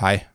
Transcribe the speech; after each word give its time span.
Hej. 0.00 0.26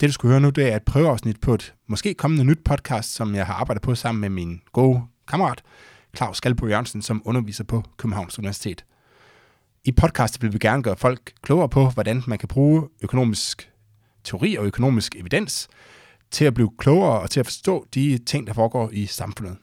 Det, 0.00 0.08
du 0.08 0.12
skulle 0.12 0.32
høre 0.32 0.40
nu, 0.40 0.50
det 0.50 0.72
er 0.72 0.76
et 0.76 0.82
prøveafsnit 0.82 1.40
på 1.40 1.54
et 1.54 1.74
måske 1.86 2.14
kommende 2.14 2.44
nyt 2.44 2.64
podcast, 2.64 3.14
som 3.14 3.34
jeg 3.34 3.46
har 3.46 3.54
arbejdet 3.54 3.82
på 3.82 3.94
sammen 3.94 4.20
med 4.20 4.28
min 4.28 4.60
gode 4.72 5.02
kammerat, 5.28 5.62
Claus 6.16 6.36
Skalbo 6.36 6.66
Jørgensen, 6.66 7.02
som 7.02 7.22
underviser 7.24 7.64
på 7.64 7.84
Københavns 7.96 8.38
Universitet. 8.38 8.84
I 9.84 9.92
podcastet 9.92 10.42
vil 10.42 10.52
vi 10.52 10.58
gerne 10.58 10.82
gøre 10.82 10.96
folk 10.96 11.32
klogere 11.42 11.68
på, 11.68 11.90
hvordan 11.90 12.22
man 12.26 12.38
kan 12.38 12.48
bruge 12.48 12.88
økonomisk 13.02 13.70
teori 14.24 14.56
og 14.56 14.64
økonomisk 14.64 15.16
evidens 15.16 15.68
til 16.30 16.44
at 16.44 16.54
blive 16.54 16.70
klogere 16.78 17.20
og 17.20 17.30
til 17.30 17.40
at 17.40 17.46
forstå 17.46 17.86
de 17.94 18.18
ting, 18.18 18.46
der 18.46 18.52
foregår 18.52 18.90
i 18.92 19.06
samfundet. 19.06 19.56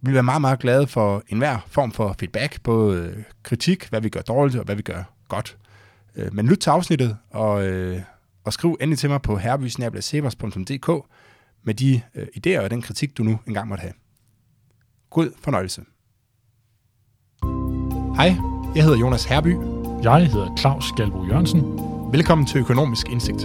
Vi 0.00 0.06
vil 0.06 0.14
være 0.14 0.22
meget, 0.22 0.40
meget 0.40 0.58
glade 0.58 0.86
for 0.86 1.22
enhver 1.28 1.58
form 1.66 1.92
for 1.92 2.16
feedback, 2.18 2.60
både 2.62 3.24
kritik, 3.42 3.88
hvad 3.88 4.00
vi 4.00 4.08
gør 4.08 4.22
dårligt 4.22 4.58
og 4.58 4.64
hvad 4.64 4.76
vi 4.76 4.82
gør 4.82 5.02
godt. 5.28 5.56
Øh, 6.16 6.34
men 6.34 6.46
lyt 6.46 6.58
til 6.58 6.70
afsnittet, 6.70 7.16
og, 7.30 7.66
øh, 7.66 8.00
og 8.44 8.52
skriv 8.52 8.76
endelig 8.80 8.98
til 8.98 9.10
mig 9.10 9.22
på 9.22 9.36
herbysnablasevers.dk 9.36 11.06
med 11.62 11.74
de 11.74 12.00
øh, 12.14 12.26
idéer 12.36 12.60
og 12.60 12.70
den 12.70 12.82
kritik, 12.82 13.18
du 13.18 13.22
nu 13.22 13.38
engang 13.46 13.68
måtte 13.68 13.82
have. 13.82 13.92
God 15.10 15.30
fornøjelse. 15.44 15.82
Hej, 18.16 18.36
jeg 18.74 18.84
hedder 18.84 18.98
Jonas 18.98 19.24
Herby. 19.24 19.56
Jeg 20.02 20.26
hedder 20.26 20.56
Claus 20.56 20.92
Galbo 20.96 21.26
Jørgensen. 21.26 21.60
Velkommen 22.12 22.46
til 22.46 22.60
Økonomisk 22.60 23.08
Indsigt. 23.08 23.40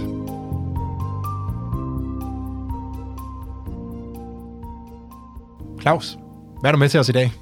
Claus, 5.80 6.18
hvad 6.60 6.70
er 6.70 6.72
du 6.72 6.78
med 6.78 6.88
til 6.88 7.00
os 7.00 7.08
i 7.08 7.12
dag? 7.12 7.32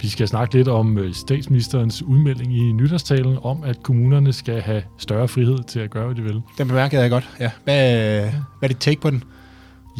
Vi 0.00 0.08
skal 0.08 0.28
snakke 0.28 0.54
lidt 0.54 0.68
om 0.68 0.98
øh, 0.98 1.14
statsministerens 1.14 2.02
udmelding 2.02 2.56
i 2.56 2.72
nytårstalen 2.72 3.38
om, 3.42 3.62
at 3.64 3.82
kommunerne 3.82 4.32
skal 4.32 4.60
have 4.60 4.82
større 4.98 5.28
frihed 5.28 5.58
til 5.58 5.80
at 5.80 5.90
gøre, 5.90 6.06
hvad 6.06 6.16
de 6.16 6.22
vil. 6.22 6.42
Den 6.58 6.68
bemærkede 6.68 7.02
jeg 7.02 7.10
godt, 7.10 7.28
ja. 7.40 7.50
Hvad, 7.64 8.20
hvad 8.58 8.62
er 8.62 8.68
dit 8.68 8.76
take 8.80 9.00
på 9.00 9.10
den? 9.10 9.24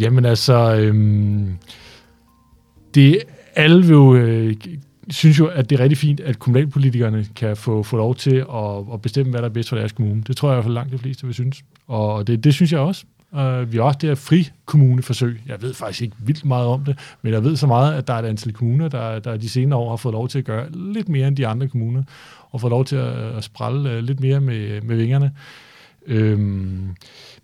Jamen 0.01 0.25
altså, 0.25 0.75
øhm, 0.75 1.59
det 2.95 3.19
alle 3.55 3.83
vil 3.83 3.91
jo, 3.91 4.15
øh, 4.15 4.55
synes 5.11 5.39
jo, 5.39 5.47
at 5.47 5.71
det 5.71 5.79
er 5.81 5.83
rigtig 5.83 5.99
fint, 5.99 6.21
at 6.21 6.39
kommunalpolitikerne 6.39 7.27
kan 7.37 7.57
få, 7.57 7.83
få 7.83 7.97
lov 7.97 8.15
til 8.15 8.37
at, 8.37 8.93
at 8.93 9.03
bestemme, 9.03 9.31
hvad 9.31 9.43
der 9.43 9.49
er 9.49 9.53
bedst 9.53 9.69
for 9.69 9.77
deres 9.77 9.93
kommune. 9.93 10.23
Det 10.27 10.37
tror 10.37 10.49
jeg 10.49 10.55
i 10.55 10.57
hvert 10.57 10.65
fald 10.65 10.75
langt 10.75 10.93
de 10.93 10.99
fleste 10.99 11.27
vil 11.27 11.35
synes. 11.35 11.63
Og 11.87 12.27
det, 12.27 12.45
det 12.45 12.55
synes 12.55 12.73
jeg 12.73 12.81
også. 12.81 13.05
Uh, 13.33 13.73
vi 13.73 13.77
har 13.77 13.85
også 13.85 13.99
det 14.01 14.09
her 14.09 14.15
frikommuneforsøg. 14.15 15.41
Jeg 15.47 15.63
ved 15.63 15.75
faktisk 15.75 16.03
ikke 16.03 16.17
vildt 16.19 16.45
meget 16.45 16.67
om 16.67 16.85
det, 16.85 16.99
men 17.23 17.33
jeg 17.33 17.45
ved 17.45 17.57
så 17.57 17.67
meget, 17.67 17.95
at 17.95 18.07
der 18.07 18.15
er 18.15 18.19
et 18.19 18.25
antal 18.27 18.53
kommuner, 18.53 18.89
der, 18.89 19.19
der 19.19 19.37
de 19.37 19.49
senere 19.49 19.79
år 19.79 19.91
har 19.91 19.97
fået 19.97 20.13
lov 20.13 20.29
til 20.29 20.39
at 20.39 20.45
gøre 20.45 20.67
lidt 20.73 21.09
mere 21.09 21.29
end 21.29 21.37
de 21.37 21.47
andre 21.47 21.69
kommuner, 21.69 22.03
og 22.51 22.61
fået 22.61 22.71
lov 22.71 22.85
til 22.85 22.97
at, 22.97 23.37
at 23.37 23.45
sprælle 23.45 23.91
øh, 23.91 24.03
lidt 24.03 24.21
mere 24.21 24.41
med, 24.41 24.81
med 24.81 24.97
vingerne. 24.97 25.33
Øhm, 26.07 26.97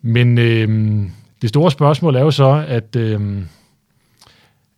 men 0.02 0.38
øhm, 0.38 1.10
det 1.42 1.48
store 1.48 1.70
spørgsmål 1.70 2.16
er 2.16 2.20
jo 2.20 2.30
så, 2.30 2.64
at, 2.68 2.96
øhm, 2.96 3.48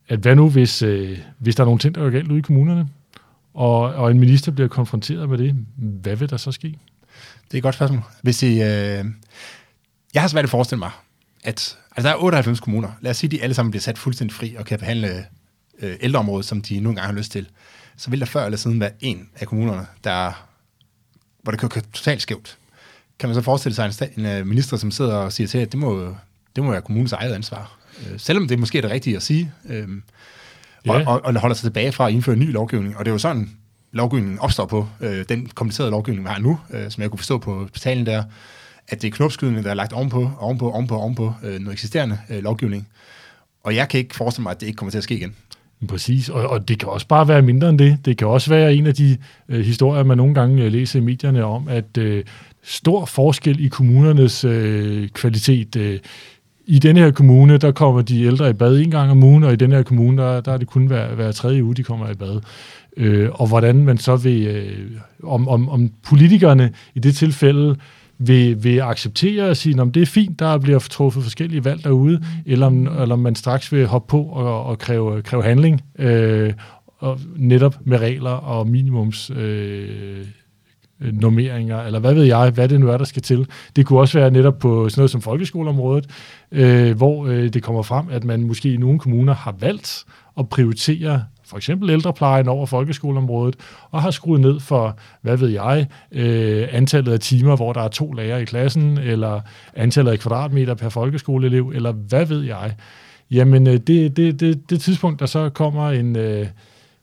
at 0.08 0.18
hvad 0.18 0.36
nu, 0.36 0.50
hvis, 0.50 0.82
øh, 0.82 1.18
hvis 1.38 1.56
der 1.56 1.62
er 1.62 1.66
nogle 1.66 1.78
ting, 1.78 1.94
der 1.94 2.06
er 2.06 2.10
galt 2.10 2.30
ude 2.30 2.38
i 2.38 2.42
kommunerne, 2.42 2.88
og, 3.54 3.80
og 3.80 4.10
en 4.10 4.18
minister 4.18 4.52
bliver 4.52 4.68
konfronteret 4.68 5.28
med 5.28 5.38
det, 5.38 5.56
hvad 5.76 6.16
vil 6.16 6.30
der 6.30 6.36
så 6.36 6.52
ske? 6.52 6.68
Det 7.44 7.54
er 7.54 7.58
et 7.58 7.62
godt 7.62 7.74
spørgsmål. 7.74 8.02
Hvis 8.22 8.42
I, 8.42 8.62
øh, 8.62 9.04
jeg 10.16 10.22
har 10.22 10.28
svært 10.28 10.44
at 10.44 10.50
forestille 10.50 10.78
mig, 10.78 10.90
at 11.44 11.78
altså 11.96 12.08
der 12.08 12.14
er 12.14 12.22
98 12.22 12.60
kommuner. 12.60 12.88
Lad 13.00 13.10
os 13.10 13.16
sige, 13.16 13.28
at 13.28 13.32
de 13.32 13.42
alle 13.42 13.54
sammen 13.54 13.70
bliver 13.70 13.80
sat 13.80 13.98
fuldstændig 13.98 14.36
fri 14.36 14.54
og 14.54 14.66
kan 14.66 14.78
behandle 14.78 15.26
øh, 15.82 15.96
ældreområdet, 16.00 16.46
som 16.46 16.62
de 16.62 16.80
nogle 16.80 16.96
gange 16.96 17.06
har 17.06 17.18
lyst 17.18 17.32
til. 17.32 17.48
Så 17.96 18.10
vil 18.10 18.20
der 18.20 18.26
før 18.26 18.44
eller 18.44 18.56
siden 18.56 18.80
være 18.80 18.90
en 19.00 19.28
af 19.36 19.46
kommunerne, 19.46 19.86
der, 20.04 20.46
hvor 21.42 21.52
det 21.52 21.60
kører 21.60 21.82
totalt 21.92 22.22
skævt. 22.22 22.58
Kan 23.18 23.28
man 23.28 23.34
så 23.34 23.42
forestille 23.42 23.74
sig 23.74 24.10
en, 24.16 24.26
en 24.26 24.40
uh, 24.40 24.46
minister, 24.46 24.76
som 24.76 24.90
sidder 24.90 25.14
og 25.14 25.32
siger 25.32 25.48
til, 25.48 25.58
at 25.58 25.72
det 25.72 25.80
må, 25.80 26.14
det 26.56 26.64
må 26.64 26.70
være 26.70 26.82
kommunens 26.82 27.12
eget 27.12 27.32
ansvar? 27.32 27.78
Øh, 28.00 28.20
selvom 28.20 28.48
det 28.48 28.58
måske 28.58 28.78
er 28.78 28.82
det 28.82 28.90
rigtige 28.90 29.16
at 29.16 29.22
sige. 29.22 29.52
Øh, 29.68 29.88
og, 30.88 31.02
og, 31.06 31.24
og 31.24 31.40
holder 31.40 31.56
sig 31.56 31.64
tilbage 31.64 31.92
fra 31.92 32.06
at 32.06 32.12
indføre 32.12 32.36
ny 32.36 32.52
lovgivning. 32.52 32.96
Og 32.96 33.04
det 33.04 33.10
er 33.10 33.14
jo 33.14 33.18
sådan, 33.18 33.50
lovgivningen 33.92 34.38
opstår 34.38 34.66
på. 34.66 34.88
Øh, 35.00 35.24
den 35.28 35.46
komplicerede 35.46 35.90
lovgivning, 35.90 36.24
vi 36.24 36.30
har 36.30 36.38
nu, 36.38 36.60
øh, 36.70 36.90
som 36.90 37.02
jeg 37.02 37.10
kunne 37.10 37.18
forstå 37.18 37.38
på 37.38 37.68
betalen 37.72 38.06
der, 38.06 38.24
at 38.88 39.02
det 39.02 39.08
er 39.08 39.16
knopskydning, 39.16 39.64
der 39.64 39.70
er 39.70 39.74
lagt 39.74 39.92
ovenpå, 39.92 40.30
ovenpå, 40.38 40.70
ovenpå, 40.70 40.94
ovenpå 40.96 41.32
øh, 41.44 41.58
noget 41.58 41.72
eksisterende 41.72 42.18
øh, 42.30 42.42
lovgivning. 42.42 42.88
Og 43.64 43.74
jeg 43.74 43.88
kan 43.88 44.00
ikke 44.00 44.16
forestille 44.16 44.42
mig, 44.42 44.50
at 44.50 44.60
det 44.60 44.66
ikke 44.66 44.76
kommer 44.76 44.90
til 44.90 44.98
at 44.98 45.04
ske 45.04 45.14
igen. 45.14 45.34
Præcis, 45.88 46.28
og, 46.28 46.46
og 46.46 46.68
det 46.68 46.78
kan 46.78 46.88
også 46.88 47.06
bare 47.06 47.28
være 47.28 47.42
mindre 47.42 47.68
end 47.68 47.78
det. 47.78 47.98
Det 48.04 48.18
kan 48.18 48.28
også 48.28 48.50
være 48.50 48.74
en 48.74 48.86
af 48.86 48.94
de 48.94 49.16
øh, 49.48 49.64
historier, 49.64 50.04
man 50.04 50.16
nogle 50.16 50.34
gange 50.34 50.64
øh, 50.64 50.72
læser 50.72 50.98
i 50.98 51.02
medierne 51.02 51.44
om, 51.44 51.68
at 51.68 51.98
øh, 51.98 52.24
stor 52.62 53.04
forskel 53.04 53.64
i 53.64 53.68
kommunernes 53.68 54.44
øh, 54.44 55.08
kvalitet. 55.08 55.76
Øh, 55.76 55.98
I 56.66 56.78
denne 56.78 57.00
her 57.00 57.10
kommune, 57.10 57.58
der 57.58 57.72
kommer 57.72 58.02
de 58.02 58.22
ældre 58.22 58.50
i 58.50 58.52
bad 58.52 58.78
en 58.78 58.90
gang 58.90 59.10
om 59.10 59.22
ugen, 59.22 59.44
og 59.44 59.52
i 59.52 59.56
denne 59.56 59.76
her 59.76 59.82
kommune, 59.82 60.22
der, 60.22 60.40
der 60.40 60.52
er 60.52 60.56
det 60.56 60.66
kun 60.66 60.86
hver, 60.86 61.14
hver 61.14 61.32
tredje 61.32 61.64
uge, 61.64 61.74
de 61.74 61.82
kommer 61.82 62.10
i 62.10 62.14
bad. 62.14 62.40
Øh, 62.96 63.28
og 63.32 63.46
hvordan 63.46 63.76
man 63.76 63.98
så 63.98 64.16
vil, 64.16 64.46
øh, 64.46 64.90
om, 65.22 65.48
om, 65.48 65.68
om 65.68 65.90
politikerne 66.02 66.72
i 66.94 66.98
det 66.98 67.16
tilfælde 67.16 67.76
vil, 68.18 68.64
vil 68.64 68.80
acceptere 68.80 69.50
og 69.50 69.56
sige, 69.56 69.80
om 69.80 69.92
det 69.92 70.02
er 70.02 70.06
fint, 70.06 70.38
der 70.38 70.58
bliver 70.58 70.78
truffet 70.78 71.22
forskellige 71.22 71.64
valg 71.64 71.84
derude, 71.84 72.22
eller 72.46 72.66
om, 72.66 72.86
eller 72.86 73.12
om 73.12 73.18
man 73.18 73.34
straks 73.34 73.72
vil 73.72 73.86
hoppe 73.86 74.10
på 74.10 74.22
og, 74.22 74.64
og 74.64 74.78
kræve, 74.78 75.22
kræve 75.22 75.42
handling, 75.42 75.82
øh, 75.98 76.52
og 76.98 77.20
netop 77.36 77.76
med 77.84 77.98
regler 77.98 78.30
og 78.30 78.68
minimums 78.68 79.30
øh, 79.30 80.26
normeringer, 81.00 81.82
eller 81.82 81.98
hvad 81.98 82.14
ved 82.14 82.24
jeg, 82.24 82.50
hvad 82.50 82.68
det 82.68 82.80
nu 82.80 82.88
er, 82.88 82.96
der 82.96 83.04
skal 83.04 83.22
til. 83.22 83.46
Det 83.76 83.86
kunne 83.86 84.00
også 84.00 84.18
være 84.18 84.30
netop 84.30 84.58
på 84.58 84.88
sådan 84.88 85.00
noget 85.00 85.10
som 85.10 85.20
folkeskoleområdet, 85.20 86.10
øh, 86.52 86.96
hvor 86.96 87.26
øh, 87.26 87.52
det 87.52 87.62
kommer 87.62 87.82
frem, 87.82 88.06
at 88.10 88.24
man 88.24 88.42
måske 88.42 88.72
i 88.72 88.76
nogle 88.76 88.98
kommuner 88.98 89.34
har 89.34 89.56
valgt 89.60 90.04
at 90.38 90.48
prioritere 90.48 91.24
for 91.46 91.56
eksempel 91.56 91.90
ældreplejen 91.90 92.48
over 92.48 92.66
folkeskoleområdet, 92.66 93.56
og 93.90 94.02
har 94.02 94.10
skruet 94.10 94.40
ned 94.40 94.60
for, 94.60 94.98
hvad 95.22 95.36
ved 95.36 95.48
jeg, 95.48 95.86
øh, 96.12 96.68
antallet 96.72 97.12
af 97.12 97.20
timer, 97.20 97.56
hvor 97.56 97.72
der 97.72 97.80
er 97.80 97.88
to 97.88 98.12
lærere 98.12 98.42
i 98.42 98.44
klassen, 98.44 98.98
eller 98.98 99.40
antallet 99.74 100.12
af 100.12 100.18
kvadratmeter 100.18 100.74
per 100.74 100.88
folkeskoleelev, 100.88 101.72
eller 101.74 101.92
hvad 101.92 102.26
ved 102.26 102.42
jeg. 102.42 102.74
Jamen, 103.30 103.66
øh, 103.66 103.76
det, 103.76 104.16
det, 104.16 104.40
det, 104.40 104.70
det 104.70 104.80
tidspunkt, 104.80 105.20
der 105.20 105.26
så 105.26 105.48
kommer 105.48 105.90
en, 105.90 106.16
øh, 106.16 106.46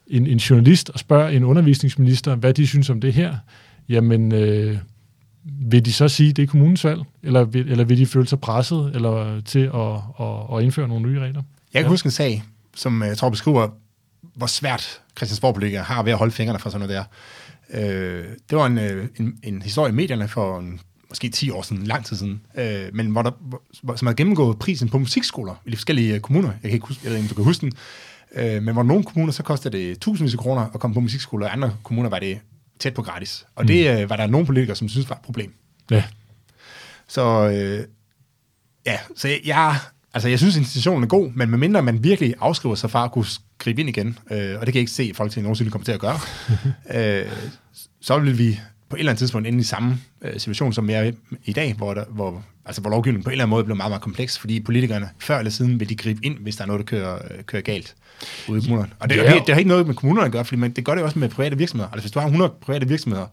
en, 0.07 0.27
en 0.27 0.37
journalist 0.37 0.89
og 0.89 0.99
spørger 0.99 1.29
en 1.29 1.43
undervisningsminister, 1.43 2.35
hvad 2.35 2.53
de 2.53 2.67
synes 2.67 2.89
om 2.89 3.01
det 3.01 3.13
her, 3.13 3.35
jamen, 3.89 4.31
øh, 4.31 4.77
vil 5.43 5.85
de 5.85 5.93
så 5.93 6.07
sige, 6.07 6.29
at 6.29 6.35
det 6.35 6.43
er 6.43 6.47
kommunens 6.47 6.83
valg, 6.83 7.01
eller 7.23 7.43
vil, 7.43 7.71
eller 7.71 7.83
vil 7.83 7.97
de 7.97 8.05
føle 8.05 8.27
sig 8.27 8.39
presset 8.39 8.91
eller 8.95 9.41
til 9.41 9.59
at, 9.59 10.25
at, 10.27 10.57
at 10.57 10.63
indføre 10.63 10.87
nogle 10.87 11.09
nye 11.09 11.19
regler? 11.19 11.41
Jeg 11.73 11.79
kan 11.79 11.85
ja. 11.85 11.89
huske 11.89 12.07
en 12.07 12.11
sag, 12.11 12.43
som 12.75 13.03
jeg 13.03 13.17
tror 13.17 13.29
beskriver 13.29 13.67
hvor 14.35 14.47
svært 14.47 15.01
Christiansborg-politikere 15.17 15.83
har 15.83 16.03
ved 16.03 16.11
at 16.11 16.17
holde 16.17 16.31
fingrene 16.31 16.59
fra 16.59 16.69
sådan 16.69 16.87
noget 16.87 17.05
der. 17.05 17.05
Øh, 17.69 18.25
det 18.49 18.57
var 18.57 18.65
en, 18.65 18.77
øh, 18.77 19.07
en, 19.19 19.39
en 19.43 19.61
historie 19.61 19.91
i 19.91 19.95
medierne 19.95 20.27
for 20.27 20.59
en, 20.59 20.79
måske 21.09 21.29
10 21.29 21.49
år 21.49 21.61
siden, 21.61 21.83
lang 21.83 22.05
tid 22.05 22.17
siden, 22.17 22.41
øh, 22.57 22.89
men 22.93 23.07
hvor 23.07 23.21
der, 23.21 23.31
hvor, 23.83 23.95
som 23.95 24.07
har 24.07 24.13
gennemgået 24.13 24.59
prisen 24.59 24.89
på 24.89 24.97
musikskoler 24.97 25.55
i 25.65 25.71
de 25.71 25.75
forskellige 25.75 26.19
kommuner. 26.19 26.49
Jeg 26.49 26.61
kan 26.61 26.71
ikke 26.71 26.87
huske, 26.87 27.01
jeg 27.03 27.09
ved 27.09 27.17
ikke, 27.17 27.25
om 27.25 27.29
du 27.29 27.35
kan 27.35 27.43
huske 27.43 27.61
den. 27.61 27.73
Øh, 28.35 28.63
men 28.63 28.73
hvor 28.73 28.83
nogle 28.83 29.03
kommuner, 29.03 29.33
så 29.33 29.43
koster 29.43 29.69
det 29.69 29.99
tusindvis 29.99 30.33
af 30.33 30.39
kroner 30.39 30.61
at 30.73 30.79
komme 30.79 30.93
på 30.93 30.99
musikskoler, 30.99 31.47
og 31.47 31.53
andre 31.53 31.75
kommuner 31.83 32.09
var 32.09 32.19
det 32.19 32.39
tæt 32.79 32.93
på 32.93 33.01
gratis. 33.01 33.45
Og 33.55 33.67
det 33.67 33.95
mm. 33.95 34.01
øh, 34.01 34.09
var 34.09 34.15
der 34.15 34.27
nogle 34.27 34.45
politikere, 34.45 34.75
som 34.75 34.89
synes 34.89 35.09
var 35.09 35.15
et 35.15 35.21
problem. 35.21 35.53
Ja. 35.91 36.03
Så 37.07 37.49
øh, 37.49 37.87
ja, 38.85 38.99
så 39.15 39.27
jeg, 39.45 39.75
altså 40.13 40.29
jeg 40.29 40.39
synes, 40.39 40.57
institutionen 40.57 41.03
er 41.03 41.07
god, 41.07 41.31
men 41.35 41.49
medmindre 41.49 41.81
man 41.81 42.03
virkelig 42.03 42.33
afskriver 42.39 42.75
sig 42.75 42.91
fra 42.91 43.03
at 43.03 43.11
kunne 43.11 43.25
gribe 43.57 43.81
ind 43.81 43.89
igen, 43.89 44.19
øh, 44.31 44.37
og 44.37 44.65
det 44.65 44.65
kan 44.65 44.75
jeg 44.75 44.75
ikke 44.75 44.91
se, 44.91 45.03
at 45.03 45.15
Folketinget 45.15 45.43
nogensinde 45.43 45.71
kommer 45.71 45.85
til 45.85 45.91
at 45.91 45.99
gøre, 45.99 46.19
øh, 46.95 47.31
så 48.01 48.19
vil 48.19 48.37
vi 48.37 48.59
på 48.89 48.95
et 48.95 48.99
eller 48.99 49.11
andet 49.11 49.19
tidspunkt 49.19 49.47
ende 49.47 49.59
i 49.59 49.63
samme 49.63 49.97
øh, 50.21 50.39
situation, 50.39 50.73
som 50.73 50.87
vi 50.87 50.93
er 50.93 51.11
i 51.45 51.53
dag, 51.53 51.73
hvor, 51.73 51.93
der, 51.93 52.05
hvor, 52.09 52.43
altså, 52.65 52.81
hvor 52.81 52.89
lovgivningen 52.89 53.23
på 53.23 53.29
en 53.29 53.31
eller 53.31 53.43
anden 53.43 53.49
måde 53.49 53.63
bliver 53.63 53.77
meget, 53.77 53.91
meget 53.91 54.01
kompleks, 54.01 54.39
fordi 54.39 54.59
politikerne 54.59 55.09
før 55.19 55.37
eller 55.37 55.51
siden 55.51 55.79
vil 55.79 55.89
de 55.89 55.95
gribe 55.95 56.25
ind, 56.25 56.37
hvis 56.39 56.55
der 56.55 56.63
er 56.63 56.67
noget, 56.67 56.79
der 56.79 56.85
kører, 56.85 57.15
øh, 57.15 57.43
kører 57.43 57.61
galt 57.61 57.95
ude 58.47 58.59
i 58.59 58.61
kommunerne. 58.61 58.91
Og 58.99 59.09
det, 59.09 59.15
ja. 59.15 59.33
det, 59.33 59.41
det 59.47 59.53
har 59.53 59.59
ikke 59.59 59.69
noget 59.69 59.87
med 59.87 59.95
kommunerne 59.95 60.25
at 60.25 60.31
gøre, 60.31 60.45
fordi 60.45 60.59
man, 60.59 60.71
det 60.71 60.85
gør 60.85 60.95
det 60.95 61.03
også 61.03 61.19
med 61.19 61.29
private 61.29 61.57
virksomheder. 61.57 61.89
Altså 61.89 62.03
hvis 62.03 62.11
du 62.11 62.19
har 62.19 62.27
100 62.27 62.53
private 62.61 62.87
virksomheder, 62.87 63.27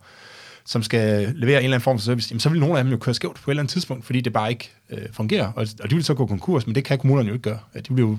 som 0.70 0.82
skal 0.82 1.32
levere 1.37 1.58
en 1.58 1.64
eller 1.64 1.75
anden 1.75 1.81
form 1.81 1.99
for 1.99 2.05
service, 2.05 2.28
jamen, 2.31 2.40
så 2.40 2.49
vil 2.49 2.61
nogle 2.61 2.78
af 2.78 2.84
dem 2.84 2.93
jo 2.93 2.99
køre 2.99 3.14
skævt 3.14 3.40
på 3.44 3.50
et 3.50 3.52
eller 3.52 3.62
andet 3.62 3.72
tidspunkt, 3.72 4.05
fordi 4.05 4.20
det 4.20 4.32
bare 4.32 4.50
ikke 4.50 4.70
øh, 4.90 4.99
fungerer, 5.12 5.52
og, 5.52 5.67
og 5.82 5.90
de 5.90 5.94
vil 5.94 6.05
så 6.05 6.14
gå 6.14 6.26
konkurs, 6.26 6.67
men 6.67 6.75
det 6.75 6.84
kan 6.84 6.99
kommunerne 6.99 7.28
jo 7.28 7.34
ikke 7.34 7.50
gøre. 7.50 7.58
De 7.88 7.94
vil 7.94 8.02
jo 8.02 8.19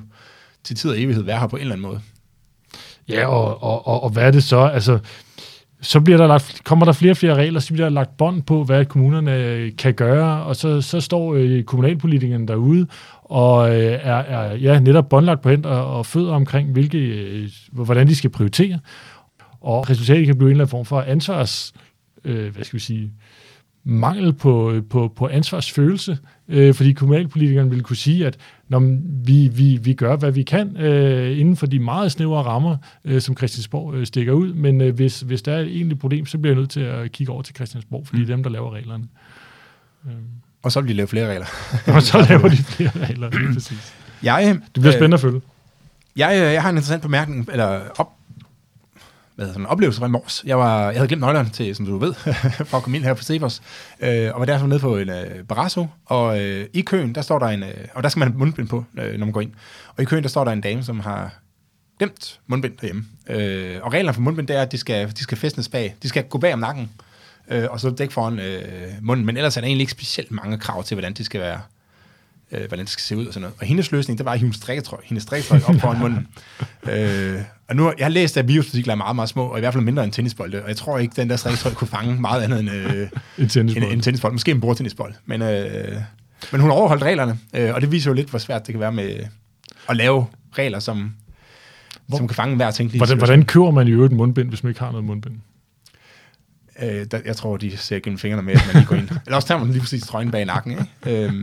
til 0.64 0.76
tid 0.76 0.90
og 0.90 1.02
evighed 1.02 1.24
være 1.24 1.40
her 1.40 1.48
på 1.48 1.56
en 1.56 1.62
eller 1.62 1.74
anden 1.74 1.88
måde. 1.88 2.02
Ja, 3.10 3.28
og, 3.28 3.64
og, 3.64 3.88
og, 3.88 4.04
og 4.04 4.10
hvad 4.10 4.24
er 4.24 4.32
det 4.32 4.44
så? 4.44 4.60
Altså, 4.60 5.00
så 5.82 6.00
bliver 6.00 6.18
der 6.18 6.28
lagt, 6.28 6.62
kommer 6.64 6.86
der 6.86 6.92
flere 6.92 7.12
og 7.12 7.18
flere 7.18 7.36
regler, 7.36 7.60
så 7.60 7.74
bliver 7.74 7.86
der 7.86 7.94
lagt 7.94 8.18
bånd 8.18 8.44
på, 8.44 8.64
hvad 8.64 8.86
kommunerne 8.86 9.36
øh, 9.36 9.72
kan 9.78 9.94
gøre, 9.94 10.44
og 10.44 10.56
så, 10.56 10.82
så 10.82 11.00
står 11.00 11.34
øh, 11.36 11.64
kommunalpolitikerne 11.64 12.48
derude 12.48 12.88
og 13.24 13.76
øh, 13.76 14.00
er, 14.04 14.16
er 14.16 14.56
ja, 14.56 14.80
netop 14.80 15.10
båndlagt 15.10 15.42
på 15.42 15.50
hænder 15.50 15.70
og, 15.70 15.98
og 15.98 16.06
fødder 16.06 16.34
omkring, 16.34 16.72
hvilke, 16.72 16.98
øh, 16.98 17.50
hvordan 17.72 18.08
de 18.08 18.16
skal 18.16 18.30
prioritere. 18.30 18.80
Og 19.62 19.90
resultatet 19.90 20.26
kan 20.26 20.38
blive 20.38 20.48
en 20.48 20.52
eller 20.52 20.64
anden 20.64 20.72
form 20.72 20.86
for 20.86 21.02
ansvars, 21.02 21.74
øh, 22.24 22.54
hvad 22.54 22.64
skal 22.64 22.78
vi 22.78 22.84
sige, 22.84 23.12
mangel 23.84 24.34
på, 24.34 24.82
på, 24.90 25.14
på 25.16 25.28
ansvarsfølelse, 25.28 26.18
øh, 26.48 26.74
fordi 26.74 26.94
kommunalpolitikerne 26.94 27.70
ville 27.70 27.84
kunne 27.84 27.96
sige, 27.96 28.28
at 28.28 28.38
når 28.68 28.98
vi, 29.26 29.48
vi, 29.48 29.80
vi 29.84 29.94
gør, 29.94 30.16
hvad 30.16 30.32
vi 30.32 30.44
kan 30.44 30.78
øh, 30.78 31.40
inden 31.40 31.56
for 31.56 31.66
de 31.66 31.80
meget 31.80 32.12
snævre 32.12 32.44
rammer, 32.44 32.78
øh, 33.06 33.22
som 33.22 33.38
Christiansborg 33.38 33.94
øh, 33.94 34.06
stikker 34.06 34.34
ud, 34.34 34.54
men 34.54 34.82
øh, 34.82 34.96
hvis, 34.96 35.22
hvis 35.22 35.42
der 35.42 35.54
er 35.54 35.60
et 35.60 35.68
egentligt 35.68 36.00
problem, 36.00 36.26
så 36.26 36.38
bliver 36.38 36.54
jeg 36.54 36.60
nødt 36.60 36.70
til 36.70 36.80
at 36.80 37.12
kigge 37.12 37.34
over 37.34 37.42
til 37.42 37.56
Christiansborg, 37.56 38.08
fordi 38.08 38.22
mm. 38.22 38.26
det 38.26 38.32
er 38.32 38.36
dem, 38.36 38.44
der 38.44 38.50
laver 38.50 38.74
reglerne. 38.74 39.04
Øh. 40.06 40.12
Og 40.64 40.72
så 40.72 40.82
vil 40.82 40.90
de 40.90 40.94
lave 40.94 41.08
flere 41.08 41.32
regler. 41.32 41.46
og 41.96 42.02
så 42.02 42.18
laver 42.30 42.50
de 42.50 42.58
flere 42.58 42.92
regler, 43.08 43.28
er 43.28 43.54
præcis. 43.54 43.94
Jeg, 44.24 44.58
det 44.64 44.74
bliver 44.74 44.88
øh, 44.88 44.94
spændende 44.94 45.16
at 45.16 45.22
følge. 45.22 45.42
Jeg, 46.16 46.32
øh, 46.36 46.54
jeg 46.54 46.62
har 46.62 46.70
en 46.70 46.76
interessant 46.76 47.02
bemærkning, 47.02 47.50
eller 47.52 47.82
op, 47.98 48.10
hvad 49.46 49.54
sådan 49.54 49.62
en 49.62 49.68
oplevelse 49.68 50.00
fra 50.00 50.08
i 50.08 50.10
morges. 50.10 50.44
Jeg, 50.46 50.60
var, 50.60 50.86
jeg 50.86 51.00
havde 51.00 51.08
glemt 51.08 51.22
nøglerne 51.22 51.50
til, 51.50 51.76
som 51.76 51.86
du 51.86 51.98
ved, 51.98 52.14
for 52.70 52.78
at 52.78 52.84
komme 52.84 52.98
ind 52.98 53.06
her 53.06 53.14
på 53.14 53.24
Cepos, 53.24 53.62
øh, 54.00 54.30
og 54.34 54.40
var 54.40 54.46
derfor 54.46 54.68
nede 54.68 54.80
på 54.80 54.98
en 54.98 55.10
øh, 55.10 55.44
Barrasso, 55.48 55.88
og 56.06 56.42
øh, 56.42 56.68
i 56.74 56.82
køen, 56.82 57.16
der 57.16 57.22
står 57.22 57.40
der 57.40 57.48
en, 57.48 57.64
øh, 57.64 57.74
og 57.94 58.04
der 58.04 58.10
skal 58.10 58.20
man 58.20 58.28
have 58.28 58.38
mundbind 58.38 58.68
på, 58.68 58.86
øh, 58.98 59.20
når 59.20 59.26
man 59.26 59.34
går 59.34 59.42
ind, 59.42 59.52
og 59.96 60.02
i 60.04 60.06
køen, 60.06 60.24
der 60.24 60.30
står 60.30 60.44
der 60.44 60.52
en 60.52 60.62
dame, 60.62 60.84
som 60.84 61.00
har 61.00 61.34
glemt 62.00 62.40
mundbind 62.48 62.78
derhjemme. 62.78 63.06
Øh, 63.30 63.80
og 63.82 63.94
reglerne 63.94 64.14
for 64.14 64.22
mundbind, 64.22 64.48
det 64.48 64.56
er, 64.56 64.62
at 64.62 64.72
de 64.72 64.78
skal, 64.78 65.12
de 65.12 65.24
skal 65.24 65.38
festnes 65.38 65.70
bag, 65.70 65.96
de 66.04 66.10
skal 66.10 66.24
gå 66.24 66.38
bag 66.38 66.54
om 66.54 66.60
nakken, 66.60 66.90
øh, 67.48 67.68
og 67.70 67.80
så 67.80 67.90
dække 67.90 68.14
foran 68.14 68.40
øh, 68.40 68.64
munden, 69.02 69.26
men 69.26 69.38
ellers 69.38 69.58
er 69.58 69.62
der 69.62 69.68
egentlig 69.68 69.84
ikke 69.84 69.92
specielt 69.92 70.32
mange 70.32 70.58
krav 70.58 70.84
til, 70.84 70.96
hvordan 70.96 71.14
de 71.14 71.24
skal 71.24 71.42
være, 71.42 71.62
øh, 72.52 72.68
hvordan 72.68 72.86
det 72.86 72.90
skal 72.90 73.02
se 73.02 73.18
ud 73.18 73.26
og 73.26 73.34
sådan 73.34 73.42
noget. 73.42 73.56
Og 73.60 73.66
hendes 73.66 73.92
løsning, 73.92 74.18
det 74.18 74.26
var 74.26 74.32
at 74.32 74.40
hive 74.40 74.54
strikketrøj, 74.54 75.00
hendes 75.04 75.24
strikketrøj 75.24 75.60
op 75.68 75.82
foran 75.82 76.00
munden. 76.00 76.28
Øh, 76.84 77.42
og 77.72 77.78
nu, 77.78 77.94
jeg 77.98 78.06
har 78.06 78.10
læst, 78.10 78.38
at 78.38 78.48
viruspartikler 78.48 78.94
er 78.94 78.98
meget, 78.98 79.16
meget 79.16 79.30
små, 79.30 79.46
og 79.46 79.58
i 79.58 79.60
hvert 79.60 79.74
fald 79.74 79.84
mindre 79.84 80.04
end 80.04 80.12
tennisbolde, 80.12 80.62
og 80.62 80.68
jeg 80.68 80.78
tror 80.78 80.98
ikke, 80.98 81.14
den 81.16 81.30
der 81.30 81.36
strikketrøj 81.36 81.74
kunne 81.74 81.88
fange 81.88 82.22
meget 82.22 82.42
andet 82.42 82.60
end 82.60 82.70
øh, 82.70 83.10
en, 83.38 83.50
tennisbold. 83.50 83.86
En, 83.86 83.92
en 83.92 84.02
tennisbold. 84.02 84.34
Måske 84.34 84.52
en 84.52 84.62
bordtennisbold. 84.62 85.14
Men, 85.26 85.42
øh, 85.42 85.98
men 86.52 86.62
hun 86.62 86.70
har 86.70 86.78
overholdt 86.78 87.04
reglerne, 87.04 87.40
øh, 87.54 87.74
og 87.74 87.82
det 87.82 87.92
viser 87.92 88.12
jo 88.12 88.16
lidt, 88.16 88.30
hvor 88.30 88.40
svært 88.40 88.68
det 88.68 88.74
kan 88.74 88.80
være 88.80 88.92
med 88.92 89.20
at 89.90 89.98
lave 89.98 90.26
regler, 90.54 90.80
som, 90.80 91.14
hvor, 92.08 92.18
som 92.18 92.28
kan 92.28 92.36
fange 92.36 92.56
hver 92.56 92.72
tænkelig 92.72 93.00
hvordan, 93.00 93.18
hvordan 93.18 93.46
køber 93.46 93.72
man 93.72 93.88
i 93.88 93.92
øvrigt 93.92 94.14
mundbind, 94.14 94.50
hvis 94.50 94.64
man 94.64 94.70
ikke 94.70 94.80
har 94.80 94.92
noget 94.92 95.06
mundbind? 95.06 95.36
Øh, 96.82 97.06
der, 97.12 97.20
jeg 97.26 97.36
tror, 97.36 97.58
de 97.58 97.78
ser 97.78 98.00
gennem 98.00 98.20
fingrene 98.20 98.44
med, 98.44 98.54
at 98.54 98.62
man 98.68 98.76
lige 98.76 98.86
går 98.86 98.96
ind. 98.96 99.10
Eller 99.26 99.36
også 99.36 99.48
tager 99.48 99.60
man 99.60 99.72
lige 99.72 99.82
præcis 99.82 100.04
trøjen 100.04 100.32
bag 100.32 100.46
nakken. 100.46 100.72
Ikke? 100.72 101.26
Øh, 101.26 101.34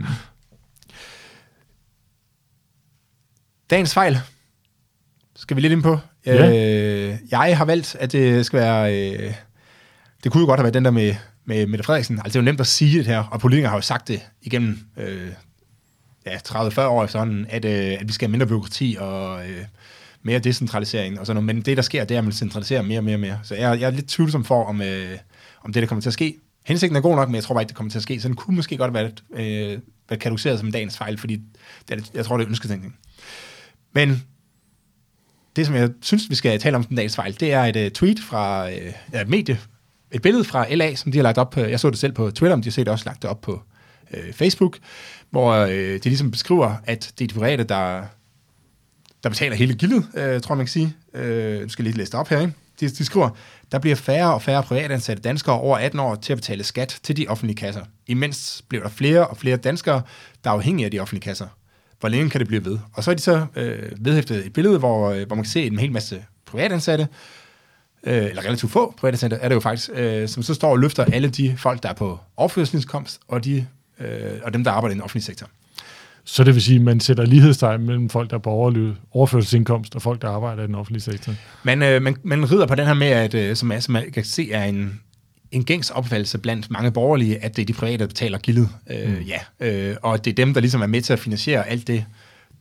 Dagens 3.69 3.93
fejl 3.93 4.19
skal 5.39 5.57
vi 5.57 5.61
lidt 5.61 5.73
ind 5.73 5.83
på. 5.83 5.97
Ja. 6.25 6.49
Øh, 6.49 7.17
jeg 7.31 7.57
har 7.57 7.65
valgt, 7.65 7.95
at 7.99 8.11
det 8.11 8.45
skal 8.45 8.59
være... 8.59 9.11
Øh, 9.13 9.33
det 10.23 10.31
kunne 10.31 10.41
jo 10.41 10.47
godt 10.47 10.59
have 10.59 10.63
været 10.63 10.73
den 10.73 10.85
der 10.85 10.91
med, 10.91 11.15
med 11.45 11.67
Mette 11.67 11.83
Frederiksen. 11.83 12.15
Altså, 12.15 12.27
det 12.27 12.35
er 12.35 12.39
jo 12.39 12.45
nemt 12.45 12.59
at 12.59 12.67
sige 12.67 12.97
det 12.97 13.05
her, 13.05 13.23
og 13.23 13.39
politikere 13.39 13.69
har 13.69 13.77
jo 13.77 13.81
sagt 13.81 14.07
det 14.07 14.21
igennem 14.41 14.79
øh, 14.97 15.27
ja, 16.25 16.37
30-40 16.37 16.81
år 16.81 17.03
efterhånden, 17.03 17.45
at, 17.49 17.65
øh, 17.65 17.97
at 17.99 18.07
vi 18.07 18.13
skal 18.13 18.27
have 18.27 18.31
mindre 18.31 18.47
byråkrati 18.47 18.97
og 18.99 19.49
øh, 19.49 19.65
mere 20.23 20.39
decentralisering 20.39 21.19
og 21.19 21.25
sådan 21.25 21.43
noget. 21.43 21.55
Men 21.55 21.65
det, 21.65 21.77
der 21.77 21.83
sker, 21.83 22.03
det 22.03 22.15
er, 22.15 22.19
at 22.19 22.23
man 22.23 22.33
centraliserer 22.33 22.81
mere 22.81 22.99
og 22.99 23.03
mere 23.03 23.15
og 23.15 23.19
mere. 23.19 23.39
Så 23.43 23.55
jeg, 23.55 23.79
jeg 23.79 23.87
er 23.87 23.91
lidt 23.91 24.07
tvivlsom 24.07 24.45
for, 24.45 24.63
om, 24.63 24.81
øh, 24.81 25.17
om 25.63 25.73
det, 25.73 25.81
der 25.81 25.87
kommer 25.87 26.01
til 26.01 26.09
at 26.09 26.13
ske. 26.13 26.35
Hensigten 26.65 26.95
er 26.95 27.01
god 27.01 27.15
nok, 27.15 27.27
men 27.27 27.35
jeg 27.35 27.43
tror 27.43 27.55
bare 27.55 27.61
ikke, 27.61 27.69
det 27.69 27.77
kommer 27.77 27.91
til 27.91 27.99
at 27.99 28.03
ske. 28.03 28.21
Så 28.21 28.27
den 28.27 28.35
kunne 28.35 28.55
måske 28.55 28.77
godt 28.77 28.93
være, 28.93 29.11
øh, 29.33 29.79
være 30.09 30.19
kategoriseret 30.19 30.59
som 30.59 30.71
dagens 30.71 30.97
fejl, 30.97 31.17
fordi 31.17 31.41
det, 31.89 32.11
jeg 32.13 32.25
tror, 32.25 32.37
det 32.37 32.43
er 32.43 32.49
ønsketænkning. 32.49 32.95
Men 33.93 34.23
det, 35.55 35.65
som 35.65 35.75
jeg 35.75 35.89
synes, 36.01 36.29
vi 36.29 36.35
skal 36.35 36.59
tale 36.59 36.75
om 36.75 36.83
den 36.83 36.95
dagens 36.95 37.15
fejl, 37.15 37.39
det 37.39 37.53
er 37.53 37.63
et 37.63 37.75
uh, 37.75 37.91
tweet 37.91 38.19
fra 38.19 38.67
uh, 38.67 39.19
et 39.21 39.29
medie, 39.29 39.59
et 40.11 40.21
billede 40.21 40.43
fra 40.43 40.75
LA, 40.75 40.95
som 40.95 41.11
de 41.11 41.17
har 41.17 41.23
lagt 41.23 41.37
op. 41.37 41.49
På, 41.49 41.59
jeg 41.59 41.79
så 41.79 41.89
det 41.89 41.99
selv 41.99 42.13
på 42.13 42.31
Twitter, 42.31 42.55
men 42.55 42.63
de 42.63 42.69
har 42.69 42.71
set 42.71 42.85
det 42.85 42.91
også 42.91 43.05
lagt 43.05 43.21
det 43.21 43.29
op 43.29 43.41
på 43.41 43.61
uh, 44.13 44.33
Facebook, 44.33 44.77
hvor 45.29 45.63
uh, 45.63 45.69
de 45.69 45.99
ligesom 46.03 46.31
beskriver, 46.31 46.75
at 46.83 47.13
det 47.19 47.23
er 47.23 47.27
de 47.27 47.33
private, 47.33 47.63
der, 47.63 48.03
der 49.23 49.29
betaler 49.29 49.55
hele 49.55 49.73
gildet, 49.73 49.97
uh, 49.97 50.41
tror 50.41 50.55
man 50.55 50.65
kan 50.65 50.71
sige. 50.71 50.95
Uh, 51.13 51.61
nu 51.61 51.69
skal 51.69 51.83
jeg 51.83 51.91
lige 51.91 51.97
læse 51.97 52.11
det 52.11 52.19
op 52.19 52.27
her, 52.27 52.39
ikke? 52.39 52.53
De, 52.79 52.89
de 52.89 53.05
skriver, 53.05 53.29
der 53.71 53.79
bliver 53.79 53.95
færre 53.95 54.33
og 54.33 54.41
færre 54.41 54.63
privatansatte 54.63 55.23
danskere 55.23 55.59
over 55.59 55.77
18 55.77 55.99
år 55.99 56.15
til 56.15 56.33
at 56.33 56.37
betale 56.37 56.63
skat 56.63 56.99
til 57.03 57.17
de 57.17 57.27
offentlige 57.27 57.55
kasser. 57.55 57.81
Imens 58.07 58.63
bliver 58.69 58.83
der 58.83 58.89
flere 58.89 59.27
og 59.27 59.37
flere 59.37 59.57
danskere, 59.57 60.01
der 60.43 60.49
er 60.49 60.53
afhængige 60.53 60.85
af 60.85 60.91
de 60.91 60.99
offentlige 60.99 61.21
kasser 61.21 61.47
hvor 61.99 62.09
længe 62.09 62.29
kan 62.29 62.39
det 62.39 62.47
blive 62.47 62.65
ved? 62.65 62.77
Og 62.93 63.03
så 63.03 63.11
er 63.11 63.15
de 63.15 63.21
så 63.21 63.45
øh, 63.55 63.91
vedhæftet 63.97 64.45
et 64.45 64.53
billede, 64.53 64.79
hvor, 64.79 65.09
øh, 65.09 65.27
hvor 65.27 65.35
man 65.35 65.43
kan 65.43 65.51
se 65.51 65.67
en 65.67 65.79
hel 65.79 65.91
masse 65.91 66.23
privatansatte, 66.45 67.07
øh, 68.03 68.25
eller 68.25 68.45
relativt 68.45 68.71
få 68.71 68.93
privatansatte 68.97 69.35
er 69.35 69.47
det 69.47 69.55
jo 69.55 69.59
faktisk, 69.59 69.89
øh, 69.93 70.27
som 70.27 70.43
så 70.43 70.53
står 70.53 70.71
og 70.71 70.79
løfter 70.79 71.05
alle 71.05 71.29
de 71.29 71.55
folk, 71.57 71.83
der 71.83 71.89
er 71.89 71.93
på 71.93 72.19
overførselsindkomst, 72.37 73.19
og, 73.27 73.45
de, 73.45 73.65
øh, 73.99 74.31
og 74.43 74.53
dem, 74.53 74.63
der 74.63 74.71
arbejder 74.71 74.91
i 74.91 74.95
den 74.95 75.03
offentlige 75.03 75.23
sektor. 75.23 75.47
Så 76.23 76.43
det 76.43 76.53
vil 76.53 76.61
sige, 76.61 76.75
at 76.75 76.81
man 76.81 76.99
sætter 76.99 77.25
lighedstegn 77.25 77.85
mellem 77.85 78.09
folk, 78.09 78.29
der 78.29 78.35
er 78.35 78.41
på 78.41 78.49
overførselsindkomst, 79.11 79.95
og 79.95 80.01
folk, 80.01 80.21
der 80.21 80.29
arbejder 80.29 80.63
i 80.63 80.67
den 80.67 80.75
offentlige 80.75 81.01
sektor? 81.01 81.33
Man, 81.63 81.83
øh, 81.83 82.01
man, 82.01 82.15
man 82.23 82.51
rider 82.51 82.67
på 82.67 82.75
den 82.75 82.85
her 82.85 82.93
med, 82.93 83.07
at, 83.07 83.33
øh, 83.33 83.55
som, 83.55 83.71
er, 83.71 83.79
som 83.79 83.93
man 83.93 84.11
kan 84.11 84.23
se 84.23 84.51
er 84.51 84.63
en, 84.63 84.99
en 85.51 85.65
gængs 85.65 85.89
opfattelse 85.89 86.37
blandt 86.37 86.71
mange 86.71 86.91
borgerlige, 86.91 87.43
at 87.43 87.55
det 87.55 87.61
er 87.61 87.65
de 87.65 87.73
private, 87.73 87.97
der 87.97 88.07
betaler 88.07 88.37
gildet. 88.37 88.69
Øh, 88.89 89.09
mm. 89.09 89.21
Ja, 89.21 89.39
øh, 89.59 89.95
og 90.01 90.25
det 90.25 90.31
er 90.31 90.35
dem, 90.35 90.53
der 90.53 90.61
ligesom 90.61 90.81
er 90.81 90.87
med 90.87 91.01
til 91.01 91.13
at 91.13 91.19
finansiere 91.19 91.67
alt 91.67 91.87
det, 91.87 92.05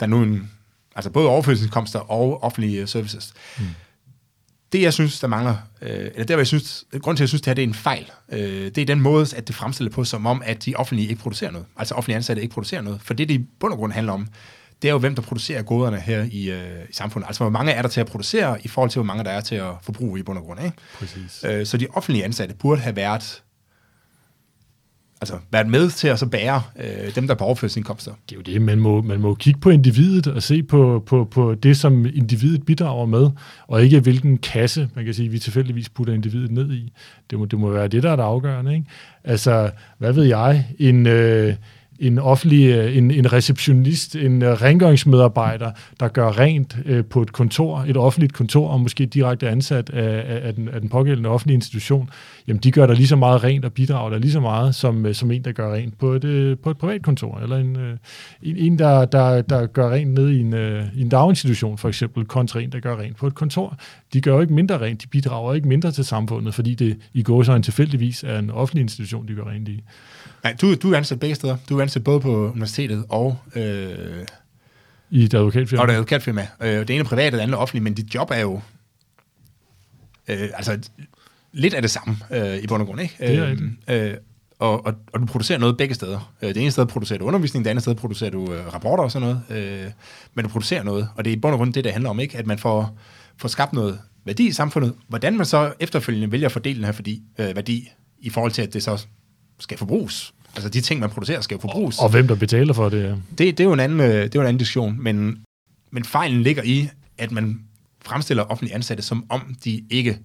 der 0.01 0.07
nu 0.07 0.23
en, 0.23 0.51
altså 0.97 1.11
både 1.11 1.29
overførselsindkomster 1.29 1.99
og 1.99 2.43
offentlige 2.43 2.87
services. 2.87 3.35
Mm. 3.59 3.65
Det, 4.73 4.83
jeg 4.83 4.93
synes, 4.93 5.21
der 5.21 5.27
mangler, 5.27 5.57
øh, 5.83 5.91
eller 5.91 6.25
der, 6.25 6.37
jeg 6.37 6.47
synes, 6.47 6.85
grund 7.01 7.17
til, 7.17 7.23
at 7.23 7.25
jeg 7.25 7.29
synes, 7.29 7.43
det 7.43 7.47
her 7.47 7.55
det 7.55 7.63
er 7.63 7.69
en 7.69 7.75
fejl, 7.75 8.11
øh, 8.33 8.65
det 8.65 8.79
er 8.79 8.87
den 8.87 9.01
måde, 9.01 9.27
at 9.37 9.49
det 9.49 9.57
fremstiller 9.57 9.91
på, 9.91 10.05
som 10.05 10.27
om, 10.27 10.43
at 10.45 10.65
de 10.65 10.75
offentlige 10.75 11.09
ikke 11.09 11.23
producerer 11.23 11.51
noget. 11.51 11.67
Altså 11.77 11.95
offentlige 11.95 12.17
ansatte 12.17 12.43
ikke 12.43 12.55
producerer 12.55 12.83
noget. 12.83 13.01
For 13.03 13.15
det, 13.15 13.29
det 13.29 13.35
i 13.35 13.47
bund 13.61 13.73
og 13.73 13.79
grund 13.79 13.93
handler 13.93 14.13
om, 14.13 14.29
det 14.83 14.89
er 14.89 14.93
jo, 14.93 14.99
hvem 14.99 15.15
der 15.15 15.23
producerer 15.23 15.63
goderne 15.63 16.01
her 16.01 16.27
i, 16.31 16.51
øh, 16.51 16.85
i 16.91 16.93
samfundet. 16.93 17.27
Altså, 17.27 17.45
hvor 17.45 17.51
mange 17.51 17.73
er 17.73 17.83
der 17.83 17.89
til 17.89 18.01
at 18.01 18.07
producere, 18.07 18.59
i 18.65 18.69
forhold 18.69 18.91
til, 18.91 18.99
hvor 18.99 19.07
mange 19.07 19.25
der 19.25 19.31
er 19.31 19.41
til 19.41 19.55
at 19.55 19.73
forbruge 19.83 20.21
i 20.21 20.23
bund 20.23 20.39
og 20.39 20.45
grund. 20.45 20.61
Ikke? 20.65 20.77
Præcis. 20.99 21.45
Øh, 21.49 21.67
så 21.67 21.77
de 21.77 21.87
offentlige 21.95 22.25
ansatte 22.25 22.55
burde 22.55 22.81
have 22.81 22.97
været 22.97 23.43
altså 25.21 25.39
været 25.51 25.69
med 25.69 25.91
til 25.91 26.09
at 26.09 26.19
så 26.19 26.27
bære 26.27 26.63
øh, 26.79 27.15
dem, 27.15 27.27
der 27.27 27.35
er 27.35 27.39
på 27.39 27.45
overførselsindkomster. 27.45 28.13
Det 28.29 28.35
er 28.35 28.37
jo 28.37 28.43
det, 28.43 28.63
man 28.63 28.79
må, 28.81 29.03
man 29.03 29.21
må 29.21 29.35
kigge 29.35 29.61
på 29.61 29.71
individet 29.71 30.27
og 30.27 30.43
se 30.43 30.63
på, 30.63 31.03
på, 31.07 31.25
på 31.25 31.55
det, 31.55 31.77
som 31.77 32.07
individet 32.07 32.67
bidrager 32.67 33.07
med, 33.07 33.31
og 33.67 33.83
ikke 33.83 34.01
hvilken 34.01 34.39
kasse, 34.39 34.89
man 34.95 35.05
kan 35.05 35.15
sige, 35.15 35.29
vi 35.29 35.39
tilfældigvis 35.39 35.89
putter 35.89 36.15
individet 36.15 36.51
ned 36.51 36.73
i. 36.73 36.93
Det 37.31 37.39
må, 37.39 37.45
det 37.45 37.59
må 37.59 37.71
være 37.71 37.89
det, 37.89 38.03
der 38.03 38.11
er 38.11 38.17
det 38.17 38.23
afgørende. 38.23 38.75
Ikke? 38.75 38.87
Altså, 39.25 39.71
hvad 39.99 40.13
ved 40.13 40.25
jeg, 40.25 40.67
en... 40.79 41.07
Øh, 41.07 41.55
en 41.99 42.19
offentlig, 42.19 42.67
øh, 42.67 42.97
en, 42.97 43.11
en 43.11 43.33
receptionist, 43.33 44.17
en 44.17 44.43
øh, 44.43 44.53
rengøringsmedarbejder, 44.63 45.71
der 46.01 46.09
gør 46.09 46.39
rent 46.39 46.79
øh, 46.85 47.05
på 47.05 47.23
et 47.23 47.33
kontor, 47.33 47.85
et 47.89 47.97
offentligt 47.97 48.33
kontor, 48.33 48.69
og 48.69 48.81
måske 48.81 49.07
direkte 49.07 49.49
ansat 49.49 49.91
af, 49.91 50.41
af, 50.47 50.55
den, 50.55 50.69
af 50.69 50.81
den 50.81 50.89
pågældende 50.89 51.29
offentlige 51.29 51.55
institution, 51.55 52.11
jamen 52.49 52.61
de 52.61 52.71
gør 52.71 52.87
der 52.87 52.95
lige 52.95 53.09
så 53.09 53.17
meget 53.17 53.45
rent 53.45 53.65
og 53.65 53.73
bidrager 53.73 54.11
der 54.11 54.19
lige 54.19 54.33
så 54.33 54.41
meget, 54.41 54.75
som, 54.75 55.15
som 55.15 55.31
en, 55.31 55.45
der 55.45 55.53
gør 55.53 55.75
rent 55.75 55.99
på 55.99 56.13
et, 56.13 56.59
på 56.61 56.71
et 56.71 56.79
privat 56.79 57.03
kontor, 57.03 57.39
eller 57.39 57.57
en, 57.57 57.77
en, 58.43 58.57
en 58.57 58.79
der, 58.79 59.05
der, 59.05 59.43
der 59.43 59.67
gør 59.67 59.91
rent 59.91 60.15
nede 60.15 60.37
i 60.37 60.41
en, 60.41 60.53
i 60.95 61.01
en 61.01 61.09
daginstitution, 61.09 61.79
for 61.79 61.89
eksempel, 61.89 62.25
kontra 62.25 62.61
en, 62.61 62.73
der 62.73 62.81
gør 62.81 62.97
rent 62.97 63.17
på 63.17 63.27
et 63.27 63.35
kontor. 63.35 63.79
De 64.13 64.21
gør 64.21 64.35
jo 64.35 64.41
ikke 64.41 64.53
mindre 64.53 64.81
rent, 64.81 65.03
de 65.03 65.07
bidrager 65.07 65.55
ikke 65.55 65.69
mindre 65.69 65.93
til 65.93 66.05
samfundet, 66.05 66.55
fordi 66.55 66.75
det 66.75 66.99
i 67.13 67.23
går 67.23 67.43
så 67.43 67.53
en 67.53 67.63
tilfældigvis 67.63 68.25
er 68.25 68.39
en 68.39 68.51
offentlig 68.51 68.83
institution, 68.83 69.29
de 69.29 69.35
gør 69.35 69.45
rent 69.45 69.69
i. 69.69 69.83
Nej, 70.45 70.57
du, 70.61 70.75
du 70.75 70.93
er 70.93 70.97
ansat 70.97 71.21
begge 71.21 71.35
steder. 71.35 71.57
Du 71.69 71.79
er 71.79 71.83
ansat 71.83 72.05
både 72.05 72.21
på 72.21 72.51
universitetet 72.51 73.05
og... 73.09 73.39
Øh, 73.57 74.27
I 75.11 75.25
et 75.25 75.35
advokatfirma. 75.35 75.83
Og 75.83 75.89
et 75.89 75.93
advokatfirma. 75.93 76.47
Øh, 76.61 76.69
det 76.69 76.91
ene 76.91 77.01
er 77.01 77.05
privat, 77.05 77.33
det 77.33 77.39
andet 77.39 77.55
er 77.55 77.59
offentligt, 77.59 77.85
men 77.85 77.95
dit 77.95 78.15
job 78.15 78.31
er 78.31 78.41
jo... 78.41 78.61
Øh, 80.29 80.49
altså, 80.55 80.79
lidt 81.53 81.75
af 81.75 81.83
det 81.83 81.91
samme 81.91 82.17
øh, 82.31 82.57
i 82.57 82.67
bund 82.67 82.83
og 82.83 82.87
grund, 82.87 83.01
ikke? 83.01 83.15
Det 83.21 83.37
er 83.39 83.57
øh, 83.89 84.09
øh, 84.09 84.17
og, 84.59 84.87
og, 84.87 84.95
og 85.13 85.21
du 85.21 85.27
producerer 85.27 85.59
noget 85.59 85.77
begge 85.77 85.95
steder. 85.95 86.35
Øh, 86.43 86.49
det 86.49 86.57
ene 86.57 86.71
sted 86.71 86.87
producerer 86.87 87.19
du 87.19 87.25
undervisning, 87.25 87.65
det 87.65 87.71
andet 87.71 87.83
sted 87.83 87.95
producerer 87.95 88.31
du 88.31 88.53
øh, 88.53 88.75
rapporter 88.75 89.05
og 89.05 89.11
sådan 89.11 89.29
noget. 89.29 89.43
Øh, 89.63 89.91
men 90.35 90.45
du 90.45 90.51
producerer 90.51 90.83
noget, 90.83 91.09
og 91.15 91.25
det 91.25 91.33
er 91.33 91.37
i 91.37 91.41
bund 91.41 91.53
og 91.53 91.59
grund 91.59 91.73
det, 91.73 91.85
det 91.85 91.93
handler 91.93 92.11
om, 92.11 92.21
ikke? 92.21 92.39
At 92.39 92.47
man 92.47 92.59
får, 92.59 92.99
får 93.37 93.49
skabt 93.49 93.73
noget 93.73 93.99
værdi 94.25 94.47
i 94.47 94.53
samfundet. 94.53 94.95
Hvordan 95.09 95.37
man 95.37 95.47
så 95.47 95.73
efterfølgende 95.81 96.33
vælger 96.33 96.47
at 96.47 96.53
fordele 96.53 96.77
den 96.77 96.85
her 96.85 96.93
værdi, 96.93 97.23
øh, 97.39 97.57
værdi 97.57 97.89
i 98.21 98.31
forhold 98.31 98.53
til, 98.53 98.63
at 98.63 98.75
det 98.75 98.83
så 98.83 99.07
skal 99.59 99.79
forbruges. 99.79 100.35
Altså 100.55 100.69
de 100.69 100.81
ting, 100.81 101.01
man 101.01 101.11
producerer, 101.11 101.41
skal 101.41 101.55
jo 101.55 101.61
forbruges. 101.61 101.99
Og, 101.99 102.05
og 102.05 102.11
hvem 102.11 102.29
der 102.29 102.35
betaler 102.35 102.73
for 102.73 102.89
det, 102.89 103.03
ja. 103.03 103.09
det, 103.09 103.39
det, 103.39 103.61
er 103.61 103.65
jo 103.65 103.73
en 103.73 103.81
anden, 103.81 104.01
øh, 104.01 104.07
det 104.07 104.23
er 104.23 104.31
jo 104.35 104.41
en 104.41 104.47
anden 104.47 104.59
diskussion, 104.59 105.03
men, 105.03 105.39
men 105.91 106.05
fejlen 106.05 106.43
ligger 106.43 106.63
i, 106.63 106.89
at 107.19 107.33
man 107.33 107.61
fremstiller 108.05 108.43
offentlige 108.43 108.75
ansatte, 108.75 109.03
som 109.03 109.25
om 109.29 109.57
de 109.65 109.85
ikke 109.91 110.19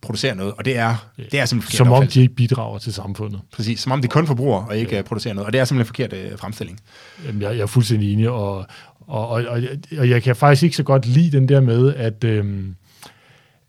producerer 0.00 0.34
noget, 0.34 0.52
og 0.58 0.64
det 0.64 0.76
er, 0.76 1.10
det 1.32 1.40
er 1.40 1.44
simpelthen 1.44 1.76
Som 1.76 1.92
om 1.92 2.06
de 2.06 2.20
ikke 2.20 2.34
bidrager 2.34 2.78
til 2.78 2.92
samfundet. 2.92 3.40
Præcis, 3.52 3.80
som 3.80 3.92
om 3.92 4.02
de 4.02 4.08
kun 4.08 4.26
forbruger 4.26 4.64
og 4.64 4.76
ikke 4.76 4.96
ja. 4.96 5.02
producerer 5.02 5.34
noget, 5.34 5.46
og 5.46 5.52
det 5.52 5.60
er 5.60 5.64
simpelthen 5.64 6.04
en 6.04 6.08
forkert 6.10 6.32
uh, 6.32 6.38
fremstilling. 6.38 6.80
Jamen, 7.26 7.42
jeg, 7.42 7.50
jeg 7.50 7.62
er 7.62 7.66
fuldstændig 7.66 8.12
enig, 8.12 8.30
og, 8.30 8.56
og, 9.00 9.28
og, 9.28 9.44
og, 9.48 9.62
og 9.98 10.10
jeg 10.10 10.22
kan 10.22 10.36
faktisk 10.36 10.62
ikke 10.62 10.76
så 10.76 10.82
godt 10.82 11.06
lide 11.06 11.36
den 11.36 11.48
der 11.48 11.60
med, 11.60 11.94
at, 11.94 12.24
øhm, 12.24 12.74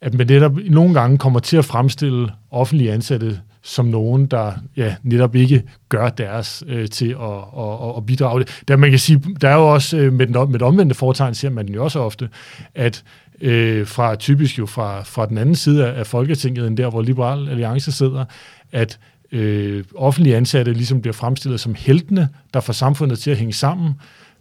at 0.01 0.13
man 0.13 0.27
netop 0.27 0.57
nogle 0.69 0.93
gange 0.93 1.17
kommer 1.17 1.39
til 1.39 1.57
at 1.57 1.65
fremstille 1.65 2.31
offentlige 2.51 2.93
ansatte 2.93 3.39
som 3.61 3.85
nogen, 3.85 4.25
der 4.25 4.53
ja, 4.77 4.95
netop 5.03 5.35
ikke 5.35 5.63
gør 5.89 6.09
deres 6.09 6.63
øh, 6.67 6.87
til 6.87 7.09
at, 7.09 7.61
at, 7.63 7.97
at 7.97 8.05
bidrage. 8.05 8.45
Der, 8.67 8.75
man 8.75 8.89
kan 8.89 8.99
sige, 8.99 9.21
der 9.41 9.49
er 9.49 9.55
jo 9.55 9.73
også 9.73 9.97
øh, 9.97 10.13
med, 10.13 10.27
den, 10.27 10.33
med 10.33 10.59
det 10.59 10.61
omvendte 10.61 10.95
foretegn, 10.95 11.33
ser 11.33 11.49
man 11.49 11.69
jo 11.69 11.83
også 11.83 11.99
ofte, 11.99 12.29
at 12.75 13.03
øh, 13.41 13.87
fra 13.87 14.15
typisk 14.15 14.59
jo 14.59 14.65
fra, 14.65 15.03
fra 15.03 15.25
den 15.25 15.37
anden 15.37 15.55
side 15.55 15.87
af, 15.87 16.07
Folketinget, 16.07 16.67
end 16.67 16.77
der, 16.77 16.89
hvor 16.89 17.01
Liberal 17.01 17.49
Alliance 17.49 17.91
sidder, 17.91 18.25
at 18.71 18.99
øh, 19.31 19.83
offentlige 19.95 20.37
ansatte 20.37 20.73
ligesom 20.73 21.01
bliver 21.01 21.13
fremstillet 21.13 21.59
som 21.59 21.75
heltene, 21.77 22.29
der 22.53 22.59
får 22.59 22.73
samfundet 22.73 23.19
til 23.19 23.31
at 23.31 23.37
hænge 23.37 23.53
sammen, 23.53 23.93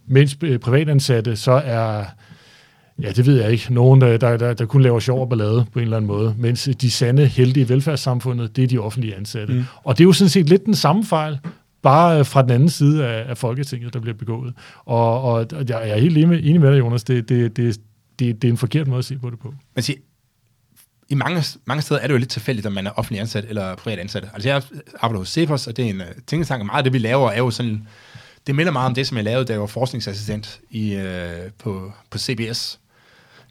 mens 0.07 0.37
øh, 0.43 0.59
privatansatte 0.59 1.35
så 1.35 1.51
er 1.51 2.05
Ja, 3.01 3.11
det 3.11 3.25
ved 3.25 3.41
jeg 3.41 3.51
ikke. 3.51 3.73
Nogen, 3.73 4.01
der, 4.01 4.17
der, 4.17 4.37
der, 4.37 4.53
der 4.53 4.65
kun 4.65 4.81
laver 4.81 4.99
sjov 4.99 5.21
og 5.21 5.29
ballade 5.29 5.65
på 5.73 5.79
en 5.79 5.83
eller 5.83 5.97
anden 5.97 6.07
måde, 6.07 6.35
mens 6.37 6.69
de 6.81 6.91
sande 6.91 7.25
helte 7.25 7.61
i 7.61 7.69
velfærdssamfundet, 7.69 8.55
det 8.55 8.63
er 8.63 8.67
de 8.67 8.77
offentlige 8.77 9.15
ansatte. 9.15 9.53
Mm. 9.53 9.63
Og 9.83 9.97
det 9.97 10.03
er 10.03 10.05
jo 10.05 10.13
sådan 10.13 10.29
set 10.29 10.49
lidt 10.49 10.65
den 10.65 10.75
samme 10.75 11.05
fejl, 11.05 11.39
bare 11.81 12.25
fra 12.25 12.41
den 12.41 12.51
anden 12.51 12.69
side 12.69 13.07
af, 13.07 13.29
af 13.29 13.37
Folketinget, 13.37 13.93
der 13.93 13.99
bliver 13.99 14.17
begået. 14.17 14.53
Og, 14.85 15.23
og 15.23 15.45
jeg 15.69 15.89
er 15.89 15.97
helt 15.97 16.17
enig 16.17 16.61
med 16.61 16.71
dig, 16.71 16.79
Jonas. 16.79 17.03
Det, 17.03 17.29
det, 17.29 17.57
det, 17.57 17.77
det, 18.19 18.41
det 18.41 18.47
er 18.47 18.51
en 18.51 18.57
forkert 18.57 18.87
måde 18.87 18.99
at 18.99 19.05
se 19.05 19.17
på 19.17 19.29
det 19.29 19.39
på. 19.39 19.53
Man 19.75 19.83
siger, 19.83 19.99
i 21.09 21.15
mange, 21.15 21.43
mange 21.65 21.81
steder 21.81 21.99
er 21.99 22.07
det 22.07 22.13
jo 22.13 22.19
lidt 22.19 22.29
tilfældigt, 22.29 22.67
om 22.67 22.73
man 22.73 22.87
er 22.87 22.91
offentlig 22.91 23.21
ansat 23.21 23.45
eller 23.49 23.75
privat 23.75 23.99
ansat. 23.99 24.29
Altså 24.33 24.49
jeg 24.49 24.63
arbejder 24.99 25.19
hos 25.19 25.29
Cepos, 25.29 25.67
og 25.67 25.77
det 25.77 25.85
er 25.85 25.89
en 25.89 26.01
øh, 26.01 26.07
uh, 26.07 26.13
tænketank, 26.27 26.65
meget 26.65 26.77
af 26.77 26.83
det, 26.83 26.93
vi 26.93 26.97
laver, 26.97 27.31
er 27.31 27.37
jo 27.37 27.51
sådan, 27.51 27.87
det 28.47 28.55
minder 28.55 28.71
meget 28.71 28.85
om 28.85 28.93
det, 28.93 29.07
som 29.07 29.17
jeg 29.17 29.23
lavede, 29.25 29.45
da 29.45 29.53
jeg 29.53 29.61
var 29.61 29.67
forskningsassistent 29.67 30.61
i, 30.69 30.95
uh, 30.95 31.51
på, 31.57 31.93
på 32.09 32.17
CBS, 32.17 32.79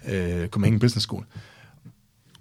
uh, 0.04 0.12
øh, 0.14 0.48
Copenhagen 0.48 0.80
Business 0.80 1.04
School. 1.04 1.24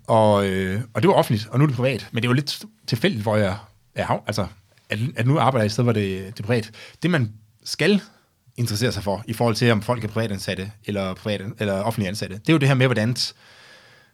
Og, 0.08 0.48
øh, 0.48 0.82
og 0.94 1.02
det 1.02 1.08
var 1.08 1.14
offentligt, 1.14 1.48
og 1.48 1.60
nu 1.60 1.64
er 1.64 1.68
det 1.68 1.76
privat. 1.76 2.08
Men 2.12 2.24
det 2.24 2.30
var 2.30 2.36
lidt 2.36 2.66
tilfældigt, 2.88 3.24
hvor 3.24 3.36
jeg 3.36 3.58
er, 3.96 4.24
altså, 4.28 4.48
at, 4.90 5.00
at 5.16 5.28
nu 5.28 5.40
arbejder 5.40 5.64
jeg 5.64 5.66
i 5.66 5.70
stedet, 5.70 5.86
hvor 5.86 5.94
det, 5.94 6.38
det 6.38 6.40
er 6.40 6.48
privat. 6.48 6.72
Det, 7.04 7.12
man 7.12 7.34
skal 7.64 8.02
interessere 8.58 8.92
sig 8.92 9.04
for, 9.04 9.24
i 9.28 9.34
forhold 9.34 9.56
til, 9.56 9.72
om 9.72 9.82
folk 9.82 10.04
er 10.04 10.08
privatansatte 10.08 10.72
eller, 10.86 11.14
privat, 11.14 11.42
eller 11.60 11.74
offentlige 11.74 12.10
ansatte, 12.10 12.36
det 12.36 12.50
er 12.50 12.54
jo 12.54 12.60
det 12.60 12.68
her 12.68 12.76
med, 12.76 12.88
hvordan 12.88 13.16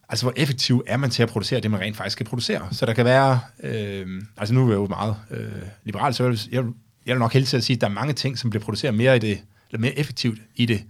altså 0.10 0.26
hvor 0.26 0.34
effektiv 0.36 0.84
er 0.88 0.98
man 0.98 1.10
til 1.10 1.24
at 1.24 1.30
producere 1.30 1.60
det, 1.60 1.72
man 1.72 1.80
rent 1.80 1.98
faktisk 1.98 2.14
skal 2.14 2.26
producere. 2.26 2.68
Så 2.72 2.86
der 2.86 2.94
kan 2.94 3.06
være, 3.06 3.40
øh, 3.64 4.22
altså 4.38 4.54
nu 4.54 4.66
er 4.66 4.70
jeg 4.70 4.76
jo 4.76 4.88
meget 4.88 5.16
øh, 5.32 5.52
liberal 5.84 6.14
service, 6.14 6.50
jeg, 6.52 6.64
jeg 7.06 7.16
vil 7.16 7.20
nok 7.20 7.34
helst 7.34 7.54
at 7.54 7.64
sige, 7.64 7.76
at 7.76 7.82
der 7.82 7.88
er 7.88 7.92
mange 7.92 8.14
ting, 8.14 8.40
som 8.40 8.50
bliver 8.50 8.64
produceret 8.64 8.96
mere, 8.96 9.16
i 9.16 9.20
det, 9.20 9.42
eller 9.70 9.80
mere 9.80 10.00
effektivt 10.00 10.40
i 10.56 10.66
det 10.66 10.84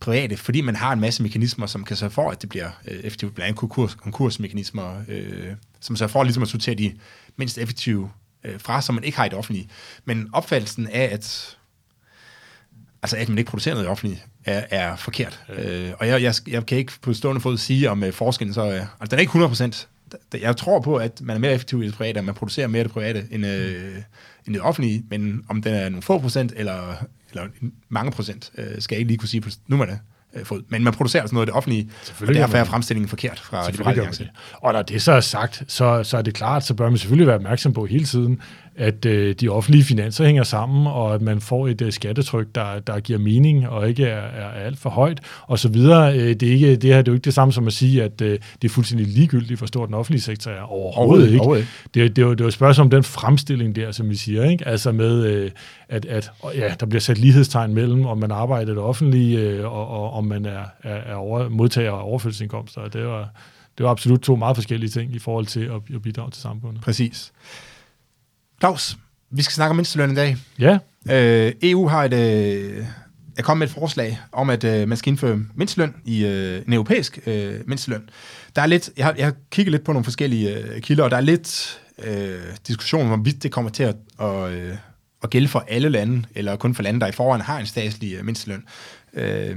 private, 0.00 0.36
fordi 0.36 0.60
man 0.60 0.76
har 0.76 0.92
en 0.92 1.00
masse 1.00 1.22
mekanismer, 1.22 1.66
som 1.66 1.84
kan 1.84 1.96
sørge 1.96 2.10
for, 2.10 2.30
at 2.30 2.42
det 2.42 2.48
bliver 2.48 2.70
øh, 2.88 2.98
effektivt, 2.98 3.34
blandt 3.34 3.46
andet 3.46 3.58
konkurs, 3.58 3.94
konkursmekanismer, 3.94 5.02
øh, 5.08 5.52
som 5.80 5.96
sørger 5.96 6.12
for 6.12 6.22
ligesom 6.22 6.42
at 6.42 6.48
sortere 6.48 6.74
de 6.74 6.94
mindst 7.36 7.58
effektive 7.58 8.10
øh, 8.44 8.60
fra, 8.60 8.82
som 8.82 8.94
man 8.94 9.04
ikke 9.04 9.16
har 9.16 9.24
i 9.24 9.28
det 9.28 9.38
offentlige. 9.38 9.68
Men 10.04 10.28
opfattelsen 10.32 10.86
af, 10.86 11.08
at, 11.12 11.56
altså 13.02 13.16
at 13.16 13.28
man 13.28 13.38
ikke 13.38 13.50
producerer 13.50 13.74
noget 13.74 13.88
offentligt, 13.88 14.26
er, 14.44 14.62
er 14.70 14.96
forkert. 14.96 15.40
Øh, 15.58 15.90
og 15.98 16.08
jeg, 16.08 16.22
jeg, 16.22 16.34
jeg 16.48 16.66
kan 16.66 16.78
ikke 16.78 16.92
på 17.02 17.14
stående 17.14 17.40
fod 17.40 17.58
sige, 17.58 17.90
om 17.90 18.04
øh, 18.04 18.12
forskellen 18.12 18.54
så 18.54 18.62
er, 18.62 18.72
altså 18.80 19.10
den 19.10 19.14
er 19.14 19.20
ikke 19.20 19.30
100 19.30 19.48
procent. 19.50 19.88
Jeg 20.40 20.56
tror 20.56 20.80
på, 20.80 20.96
at 20.96 21.20
man 21.20 21.36
er 21.36 21.40
mere 21.40 21.52
effektiv 21.52 21.82
i 21.82 21.86
det 21.86 21.94
private, 21.94 22.18
at 22.18 22.24
man 22.24 22.34
producerer 22.34 22.66
mere 22.66 22.80
i 22.80 22.84
det 22.84 22.92
private 22.92 23.26
end, 23.30 23.46
øh, 23.46 23.94
end 24.46 24.54
det 24.54 24.62
offentlige, 24.62 25.04
men 25.10 25.44
om 25.48 25.62
den 25.62 25.74
er 25.74 25.88
nogle 25.88 26.02
få 26.02 26.18
procent, 26.18 26.52
eller 26.56 26.96
eller 27.30 27.48
mange 27.88 28.12
procent, 28.12 28.50
øh, 28.58 28.64
skal 28.78 28.94
jeg 28.94 29.00
ikke 29.00 29.08
lige 29.08 29.18
kunne 29.18 29.28
sige 29.28 29.40
på 29.40 29.50
nuværende 29.66 29.98
øh, 30.34 30.44
fod. 30.44 30.62
Men 30.68 30.84
man 30.84 30.92
producerer 30.92 31.22
altså 31.22 31.34
noget 31.34 31.46
af 31.46 31.46
det 31.46 31.56
offentlige, 31.56 31.90
og 32.20 32.34
derfor 32.34 32.58
er 32.58 32.64
fremstillingen 32.64 33.08
forkert 33.08 33.38
fra 33.38 33.70
Liberale 33.70 34.00
Alliance. 34.00 34.28
Og 34.52 34.72
når 34.72 34.82
det 34.82 35.02
så 35.02 35.12
er 35.12 35.20
sagt, 35.20 35.62
så, 35.68 36.02
så 36.04 36.16
er 36.16 36.22
det 36.22 36.34
klart, 36.34 36.64
så 36.64 36.74
bør 36.74 36.88
man 36.88 36.98
selvfølgelig 36.98 37.26
være 37.26 37.36
opmærksom 37.36 37.72
på 37.72 37.86
hele 37.86 38.04
tiden, 38.04 38.40
at 38.80 39.06
øh, 39.06 39.34
de 39.34 39.48
offentlige 39.48 39.84
finanser 39.84 40.24
hænger 40.24 40.42
sammen, 40.42 40.86
og 40.86 41.14
at 41.14 41.22
man 41.22 41.40
får 41.40 41.68
et 41.68 41.82
øh, 41.82 41.92
skattetryk, 41.92 42.46
der, 42.54 42.80
der 42.80 43.00
giver 43.00 43.18
mening 43.18 43.68
og 43.68 43.88
ikke 43.88 44.06
er, 44.06 44.20
er, 44.20 44.50
alt 44.50 44.78
for 44.78 44.90
højt, 44.90 45.20
og 45.42 45.58
så 45.58 45.68
videre. 45.68 46.18
Øh, 46.18 46.34
det, 46.34 46.42
er 46.42 46.52
ikke, 46.52 46.76
det 46.76 46.94
her 46.94 47.02
det 47.02 47.08
er 47.08 47.12
jo 47.12 47.14
ikke 47.14 47.24
det 47.24 47.34
samme 47.34 47.52
som 47.52 47.66
at 47.66 47.72
sige, 47.72 48.02
at 48.02 48.20
øh, 48.20 48.38
det 48.62 48.68
er 48.68 48.72
fuldstændig 48.72 49.06
ligegyldigt, 49.06 49.60
hvor 49.60 49.66
stor 49.66 49.86
den 49.86 49.94
offentlige 49.94 50.22
sektor 50.22 50.50
er. 50.50 50.60
Overhovedet, 50.60 50.96
overhovedet 50.96 51.26
ikke. 51.26 51.40
Overhovedet. 51.40 51.66
Det, 51.94 52.16
det, 52.16 52.22
er 52.22 52.26
jo, 52.26 52.32
det 52.32 52.40
er 52.40 52.44
jo 52.44 52.48
et 52.48 52.54
spørgsmål 52.54 52.84
om 52.84 52.90
den 52.90 53.02
fremstilling 53.02 53.76
der, 53.76 53.92
som 53.92 54.10
vi 54.10 54.16
siger, 54.16 54.50
ikke? 54.50 54.68
altså 54.68 54.92
med, 54.92 55.24
øh, 55.24 55.50
at, 55.88 56.04
at 56.06 56.30
ja, 56.56 56.74
der 56.80 56.86
bliver 56.86 57.00
sat 57.00 57.18
lighedstegn 57.18 57.74
mellem, 57.74 58.06
om 58.06 58.18
man 58.18 58.30
arbejder 58.30 58.72
i 58.72 58.74
det 58.74 58.82
offentlige, 58.82 59.38
øh, 59.40 59.72
og, 59.72 59.88
og 59.88 60.12
om 60.12 60.24
man 60.24 60.46
er, 60.46 60.64
er, 60.82 60.94
er 60.94 61.14
over, 61.14 61.48
modtager 61.48 61.92
af 61.92 62.02
overførselsindkomster. 62.02 62.88
Det 62.88 63.06
var, 63.06 63.28
det 63.78 63.84
var 63.84 63.90
absolut 63.90 64.20
to 64.20 64.36
meget 64.36 64.56
forskellige 64.56 64.90
ting 64.90 65.14
i 65.14 65.18
forhold 65.18 65.46
til 65.46 65.60
at, 65.60 65.94
at 65.94 66.02
bidrage 66.02 66.30
til 66.30 66.42
samfundet. 66.42 66.82
Præcis. 66.82 67.32
Claus, 68.60 68.98
vi 69.30 69.42
skal 69.42 69.52
snakke 69.52 69.70
om 69.70 69.76
mindsteløn 69.76 70.10
i 70.10 70.14
dag. 70.14 70.36
Ja. 70.58 70.78
Øh, 71.10 71.52
EU 71.62 71.88
har 71.88 72.04
et, 72.04 72.12
øh, 72.12 72.84
er 73.36 73.42
kommet 73.42 73.58
med 73.58 73.66
et 73.66 73.74
forslag 73.74 74.20
om, 74.32 74.50
at 74.50 74.64
øh, 74.64 74.88
man 74.88 74.98
skal 74.98 75.10
indføre 75.10 75.40
mindsteløn 75.54 75.94
i 76.04 76.24
øh, 76.24 76.62
en 76.66 76.72
europæisk 76.72 77.18
øh, 77.26 77.54
mindsteløn. 77.66 78.08
Der 78.56 78.62
er 78.62 78.66
lidt, 78.66 78.90
jeg 78.96 79.06
har, 79.06 79.14
jeg 79.18 79.26
har 79.26 79.34
kigget 79.50 79.70
lidt 79.70 79.84
på 79.84 79.92
nogle 79.92 80.04
forskellige 80.04 80.58
øh, 80.58 80.80
kilder, 80.80 81.04
og 81.04 81.10
der 81.10 81.16
er 81.16 81.20
lidt 81.20 81.80
øh, 82.04 82.40
diskussion 82.68 83.02
om, 83.02 83.06
hvorvidt 83.08 83.42
det 83.42 83.52
kommer 83.52 83.70
til 83.70 83.82
at, 83.82 83.96
og, 84.18 84.52
øh, 84.52 84.76
at 85.22 85.30
gælde 85.30 85.48
for 85.48 85.64
alle 85.68 85.88
lande, 85.88 86.22
eller 86.34 86.56
kun 86.56 86.74
for 86.74 86.82
lande, 86.82 87.00
der 87.00 87.06
i 87.06 87.12
forvejen 87.12 87.42
har 87.42 87.58
en 87.58 87.66
statslig 87.66 88.14
øh, 88.14 88.24
mindsteløn. 88.24 88.64
Øh, 89.14 89.56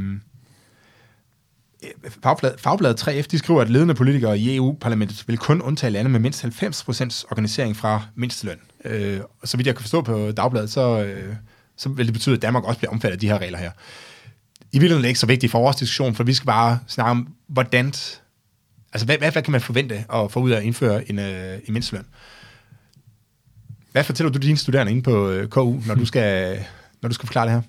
Fagbladet, 2.24 2.60
Fagbladet 2.60 3.08
3F 3.08 3.28
de 3.32 3.38
skriver, 3.38 3.62
at 3.62 3.70
ledende 3.70 3.94
politikere 3.94 4.40
i 4.40 4.56
EU-parlamentet 4.56 5.24
vil 5.28 5.38
kun 5.38 5.62
undtage 5.62 5.92
lande 5.92 6.10
med 6.10 6.20
mindst 6.20 6.46
90% 6.46 7.26
organisering 7.32 7.78
fra 7.78 8.02
mindsteløn. 8.16 8.60
Øh, 8.86 9.20
og 9.42 9.48
så 9.48 9.58
vidt 9.58 9.68
jeg 9.68 9.76
kan 9.76 9.82
forstå 9.82 10.02
på 10.02 10.32
Dagbladet, 10.32 10.70
så, 10.72 11.04
øh, 11.04 11.36
så 11.78 11.90
vil 11.90 12.06
det 12.06 12.14
betyde, 12.14 12.36
at 12.36 12.42
Danmark 12.42 12.64
også 12.64 12.78
bliver 12.78 12.92
omfattet 12.92 13.16
af 13.16 13.20
de 13.20 13.28
her 13.28 13.38
regler 13.38 13.58
her. 13.58 13.72
I 14.72 14.80
virkeligheden 14.80 15.00
er 15.00 15.04
det 15.04 15.10
ikke 15.10 15.20
så 15.20 15.26
vigtigt 15.26 15.52
for 15.52 15.60
vores 15.60 15.76
diskussion, 15.76 16.16
for 16.16 16.24
vi 16.24 16.34
skal 16.34 16.46
bare 16.46 16.80
snakke 16.88 17.12
om, 17.12 17.28
hvordan... 17.48 17.86
Altså, 18.94 19.06
hvad, 19.06 19.18
hvad, 19.18 19.32
hvad 19.32 19.42
kan 19.42 19.52
man 19.52 19.62
forvente 19.62 20.06
at 20.14 20.32
få 20.32 20.40
ud 20.40 20.52
af 20.52 20.58
at 20.58 20.64
indføre 20.64 21.10
en, 21.10 21.20
øh, 21.20 21.60
en 21.66 21.74
mindsteløn? 21.74 22.06
Hvad 23.92 24.04
fortæller 24.04 24.32
du 24.32 24.40
dine 24.40 24.58
studerende 24.58 24.92
inde 24.92 25.04
på 25.04 25.30
øh, 25.30 25.48
KU, 25.48 25.80
når 25.88 25.96
du 25.96 26.06
skal, 26.06 26.60
når 27.02 27.10
du 27.10 27.14
skal 27.14 27.28
forklare 27.28 27.46
det 27.46 27.54
her? 27.54 27.62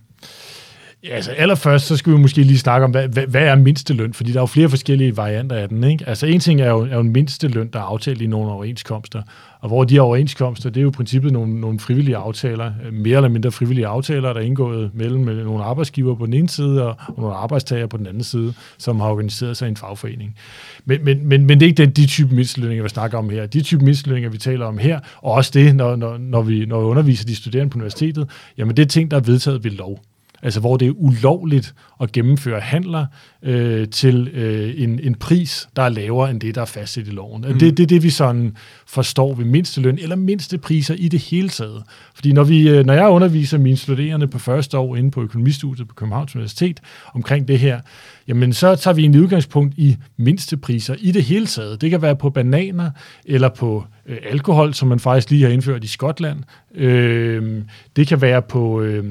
Ja, 1.05 1.15
altså 1.15 1.31
allerførst, 1.31 1.87
så 1.87 1.97
skal 1.97 2.13
vi 2.13 2.19
måske 2.19 2.43
lige 2.43 2.59
snakke 2.59 2.85
om, 2.85 2.91
hvad, 2.91 3.09
hvad, 3.09 3.27
hvad 3.27 3.43
er 3.43 3.55
mindsteløn? 3.55 4.15
Fordi 4.15 4.33
der 4.33 4.39
er 4.39 4.43
jo 4.43 4.47
flere 4.47 4.69
forskellige 4.69 5.17
varianter 5.17 5.57
af 5.57 5.69
den. 5.69 5.85
Ikke? 5.85 6.09
Altså 6.09 6.27
en 6.27 6.41
ting 6.41 6.61
er 6.61 6.71
jo, 6.71 6.81
er 6.81 6.95
jo 6.95 7.01
en 7.01 7.13
mindsteløn, 7.13 7.69
der 7.73 7.79
er 7.79 7.83
aftalt 7.83 8.23
i 8.23 8.27
nogle 8.27 8.53
overenskomster. 8.53 9.23
Og 9.61 9.69
hvor 9.69 9.85
de 9.85 9.95
her 9.95 10.01
overenskomster, 10.01 10.71
det 10.71 10.81
er 10.81 10.83
jo 10.83 10.89
i 10.89 10.93
princippet 10.93 11.33
nogle, 11.33 11.61
nogle 11.61 11.81
frivillige 11.81 12.17
aftaler, 12.17 12.73
øh, 12.87 12.93
mere 12.93 13.17
eller 13.17 13.29
mindre 13.29 13.53
frivillige 13.53 13.87
aftaler, 13.87 14.33
der 14.33 14.41
er 14.41 14.45
indgået 14.45 14.91
mellem 14.95 15.21
nogle 15.21 15.65
arbejdsgiver 15.65 16.15
på 16.15 16.27
den 16.27 16.35
ene 16.35 16.49
side 16.49 16.87
og, 16.87 16.97
og 17.09 17.15
nogle 17.23 17.35
arbejdstager 17.35 17.87
på 17.87 17.97
den 17.97 18.07
anden 18.07 18.25
side, 18.25 18.55
som 18.79 19.01
har 19.01 19.09
organiseret 19.09 19.57
sig 19.57 19.67
i 19.67 19.71
en 19.71 19.77
fagforening. 19.77 20.37
Men, 20.85 21.05
men, 21.05 21.29
men, 21.29 21.47
men 21.47 21.61
det 21.61 21.67
er 21.67 21.69
ikke 21.71 21.83
den, 21.83 21.91
de 21.91 22.07
type 22.07 22.35
mindstelønninger, 22.35 22.83
vi 22.83 22.89
snakker 22.89 23.19
om 23.19 23.31
her. 23.31 23.47
De 23.47 23.61
type 23.61 23.85
mindstelønninger, 23.85 24.31
vi 24.31 24.39
taler 24.39 24.67
om 24.67 24.79
her, 24.79 25.01
og 25.23 25.33
også 25.33 25.51
det, 25.55 25.77
når, 25.77 25.97
når, 25.97 26.19
når, 26.19 26.43
vi, 26.43 26.67
når 26.67 26.81
vi 26.81 26.87
underviser 26.87 27.27
de 27.27 27.37
studerende 27.37 27.71
på 27.71 27.79
universitetet, 27.79 28.31
jamen 28.59 28.77
det 28.77 28.83
er 28.83 28.87
ting, 28.87 29.11
der 29.11 29.17
er 29.17 29.21
vedtaget 29.21 29.65
ved 29.65 29.71
lov 29.71 30.01
altså 30.45 30.61
hvor 30.61 30.77
det 30.77 30.89
er 30.89 30.93
ulovligt 30.97 31.75
at 32.01 32.13
gennemføre 32.13 32.61
handler 32.61 33.07
øh, 33.43 33.89
til 33.89 34.29
øh, 34.29 34.75
en, 34.77 35.01
en 35.03 35.15
pris, 35.15 35.69
der 35.77 35.83
er 35.83 35.89
lavere 35.89 36.31
end 36.31 36.41
det, 36.41 36.55
der 36.55 36.61
er 36.61 36.65
fastsat 36.65 37.07
i 37.07 37.11
loven. 37.11 37.45
Mm. 37.49 37.59
Det 37.59 37.69
er 37.69 37.73
det, 37.73 37.89
det, 37.89 38.03
vi 38.03 38.11
sådan 38.11 38.57
forstår 38.87 39.35
ved 39.35 39.45
mindsteløn, 39.45 39.99
eller 40.03 40.17
mindste 40.17 40.59
priser 40.59 40.95
i 40.95 41.09
det 41.09 41.21
hele 41.21 41.49
taget. 41.49 41.83
Fordi 42.15 42.33
når, 42.33 42.45
vi, 42.45 42.69
øh, 42.69 42.87
når 42.87 42.95
jeg 42.95 43.09
underviser 43.09 43.59
mine 43.59 43.77
studerende 43.77 44.27
på 44.27 44.39
første 44.39 44.79
år 44.79 44.97
inde 44.97 45.11
på 45.11 45.23
økonomistudiet 45.23 45.89
på 45.89 45.95
Københavns 45.95 46.35
Universitet 46.37 46.81
omkring 47.15 47.49
det 47.49 47.59
her, 47.59 47.81
jamen 48.29 48.53
så 48.53 48.77
tager 48.77 48.95
vi 48.95 49.05
en 49.05 49.17
udgangspunkt 49.17 49.75
i 49.77 49.97
mindstepriser 50.17 50.95
i 50.99 51.13
det 51.13 51.23
hele 51.23 51.47
taget. 51.47 51.81
Det 51.81 51.91
kan 51.91 52.03
være 52.03 52.17
på 52.17 52.31
bananer, 52.31 52.91
eller 53.25 53.49
på 53.49 53.85
øh, 54.07 54.19
alkohol, 54.31 54.75
som 54.75 54.89
man 54.89 55.01
faktisk 55.01 55.31
lige 55.31 55.43
har 55.43 55.51
indført 55.51 55.85
i 55.85 55.87
Skotland. 55.87 56.39
Øh, 56.75 57.63
det 57.97 58.07
kan 58.07 58.21
være 58.21 58.43
på, 58.43 58.81
øh, 58.81 59.05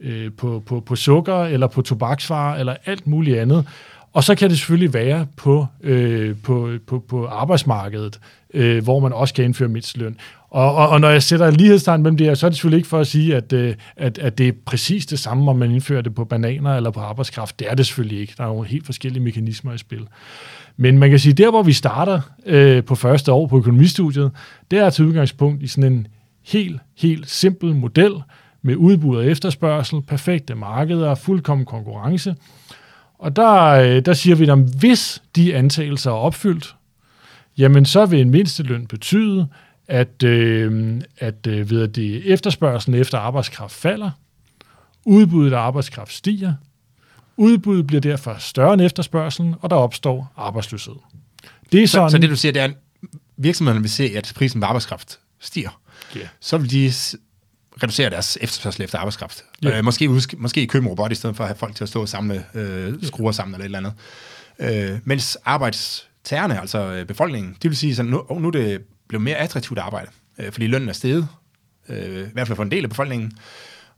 øh, 0.00 0.30
på, 0.32 0.62
på, 0.66 0.80
på 0.80 0.96
sukker, 0.96 1.44
eller 1.44 1.66
på 1.66 1.82
tobaksvarer, 1.82 2.58
eller 2.58 2.76
alt 2.86 3.06
muligt 3.06 3.38
andet. 3.38 3.66
Og 4.12 4.24
så 4.24 4.34
kan 4.34 4.50
det 4.50 4.58
selvfølgelig 4.58 4.94
være 4.94 5.26
på, 5.36 5.66
øh, 5.82 6.36
på, 6.42 6.70
på, 6.86 6.98
på 7.08 7.26
arbejdsmarkedet, 7.26 8.20
øh, 8.54 8.84
hvor 8.84 9.00
man 9.00 9.12
også 9.12 9.34
kan 9.34 9.44
indføre 9.44 9.68
mindsteløn. 9.68 10.16
Og, 10.52 10.74
og, 10.74 10.88
og 10.88 11.00
når 11.00 11.10
jeg 11.10 11.22
sætter 11.22 11.48
en 11.48 11.56
lighedstegn 11.56 12.02
mellem 12.02 12.16
det 12.16 12.26
her, 12.26 12.34
så 12.34 12.46
er 12.46 12.50
det 12.50 12.56
selvfølgelig 12.56 12.76
ikke 12.76 12.88
for 12.88 12.98
at 12.98 13.06
sige, 13.06 13.36
at, 13.36 13.52
øh, 13.52 13.74
at, 13.96 14.18
at 14.18 14.38
det 14.38 14.48
er 14.48 14.52
præcis 14.64 15.06
det 15.06 15.18
samme, 15.18 15.50
om 15.50 15.56
man 15.56 15.70
indfører 15.70 16.02
det 16.02 16.14
på 16.14 16.24
bananer 16.24 16.76
eller 16.76 16.90
på 16.90 17.00
arbejdskraft. 17.00 17.58
Det 17.58 17.70
er 17.70 17.74
det 17.74 17.86
selvfølgelig 17.86 18.20
ikke. 18.20 18.34
Der 18.36 18.44
er 18.44 18.48
nogle 18.48 18.68
helt 18.68 18.86
forskellige 18.86 19.22
mekanismer 19.22 19.72
i 19.72 19.78
spil. 19.78 20.06
Men 20.76 20.98
man 20.98 21.10
kan 21.10 21.18
sige, 21.18 21.32
der 21.32 21.50
hvor 21.50 21.62
vi 21.62 21.72
starter 21.72 22.20
øh, 22.46 22.84
på 22.84 22.94
første 22.94 23.32
år 23.32 23.46
på 23.46 23.58
økonomistudiet, 23.58 24.30
det 24.70 24.78
er 24.78 24.90
til 24.90 25.04
udgangspunkt 25.04 25.62
i 25.62 25.66
sådan 25.66 25.92
en 25.92 26.06
helt, 26.42 26.80
helt 26.98 27.30
simpel 27.30 27.74
model 27.74 28.12
med 28.62 28.76
udbud 28.76 29.16
og 29.16 29.26
efterspørgsel, 29.26 30.02
perfekte 30.02 30.54
markeder, 30.54 31.14
fuldkommen 31.14 31.66
konkurrence. 31.66 32.34
Og 33.18 33.36
der, 33.36 33.62
øh, 33.64 34.04
der 34.04 34.12
siger 34.12 34.36
vi, 34.36 34.48
at 34.48 34.58
hvis 34.58 35.22
de 35.36 35.54
antagelser 35.54 36.10
er 36.10 36.14
opfyldt, 36.14 36.74
jamen 37.58 37.84
så 37.84 38.06
vil 38.06 38.20
en 38.20 38.30
mindsteløn 38.30 38.86
betyde, 38.86 39.46
at, 39.88 40.22
øh, 40.22 41.00
at 41.18 41.46
øh, 41.46 41.70
ved 41.70 41.82
at 41.82 41.96
det 41.96 42.32
efterspørgselen 42.32 43.00
efter 43.00 43.18
arbejdskraft 43.18 43.74
falder, 43.74 44.10
udbuddet 45.04 45.52
af 45.52 45.58
arbejdskraft 45.58 46.12
stiger, 46.12 46.54
udbuddet 47.36 47.86
bliver 47.86 48.00
derfor 48.00 48.36
større 48.38 48.74
end 48.74 48.82
efterspørgselen, 48.82 49.54
og 49.60 49.70
der 49.70 49.76
opstår 49.76 50.32
arbejdsløshed. 50.36 50.94
Det 51.72 51.82
er 51.82 51.86
sådan, 51.86 52.10
så, 52.10 52.12
så 52.12 52.18
det 52.18 52.30
du 52.30 52.36
siger, 52.36 52.52
det 52.52 52.60
er, 52.60 52.64
at 52.64 52.74
virksomhederne 53.36 53.80
vil 53.80 53.90
se, 53.90 54.12
at 54.16 54.32
prisen 54.36 54.60
på 54.60 54.66
arbejdskraft 54.66 55.18
stiger. 55.40 55.80
Yeah. 56.16 56.26
Så 56.40 56.58
vil 56.58 56.70
de 56.70 56.92
reducere 57.82 58.10
deres 58.10 58.38
efterspørgsel 58.40 58.82
efter 58.82 58.98
arbejdskraft. 58.98 59.44
Yeah. 59.64 59.78
Øh, 59.78 59.84
måske, 59.84 60.08
måske 60.36 60.66
købe 60.66 60.84
en 60.84 60.88
robot, 60.88 61.12
i 61.12 61.14
stedet 61.14 61.36
for 61.36 61.44
at 61.44 61.48
have 61.48 61.56
folk 61.56 61.74
til 61.74 61.84
at 61.84 61.88
stå 61.88 62.00
og 62.00 62.08
samle 62.08 62.44
øh, 62.54 62.94
skruer 63.02 63.32
sammen 63.32 63.54
eller 63.54 63.78
et 63.78 63.84
eller 63.84 63.90
andet. 64.58 64.92
Øh, 64.92 64.98
mens 65.04 65.38
arbejdstagerne, 65.44 66.60
altså 66.60 66.78
øh, 66.78 67.06
befolkningen, 67.06 67.56
det 67.62 67.70
vil 67.70 67.76
sige, 67.76 68.00
at 68.00 68.06
nu, 68.06 68.26
nu 68.40 68.48
er 68.48 68.52
det 68.52 68.82
blevet 69.12 69.24
mere 69.24 69.36
attraktivt 69.36 69.78
at 69.78 69.84
arbejde, 69.84 70.10
øh, 70.38 70.52
fordi 70.52 70.66
lønnen 70.66 70.88
er 70.88 70.92
steget, 70.92 71.28
øh, 71.88 72.28
i 72.28 72.32
hvert 72.32 72.46
fald 72.46 72.56
for 72.56 72.62
en 72.62 72.70
del 72.70 72.82
af 72.84 72.90
befolkningen, 72.90 73.32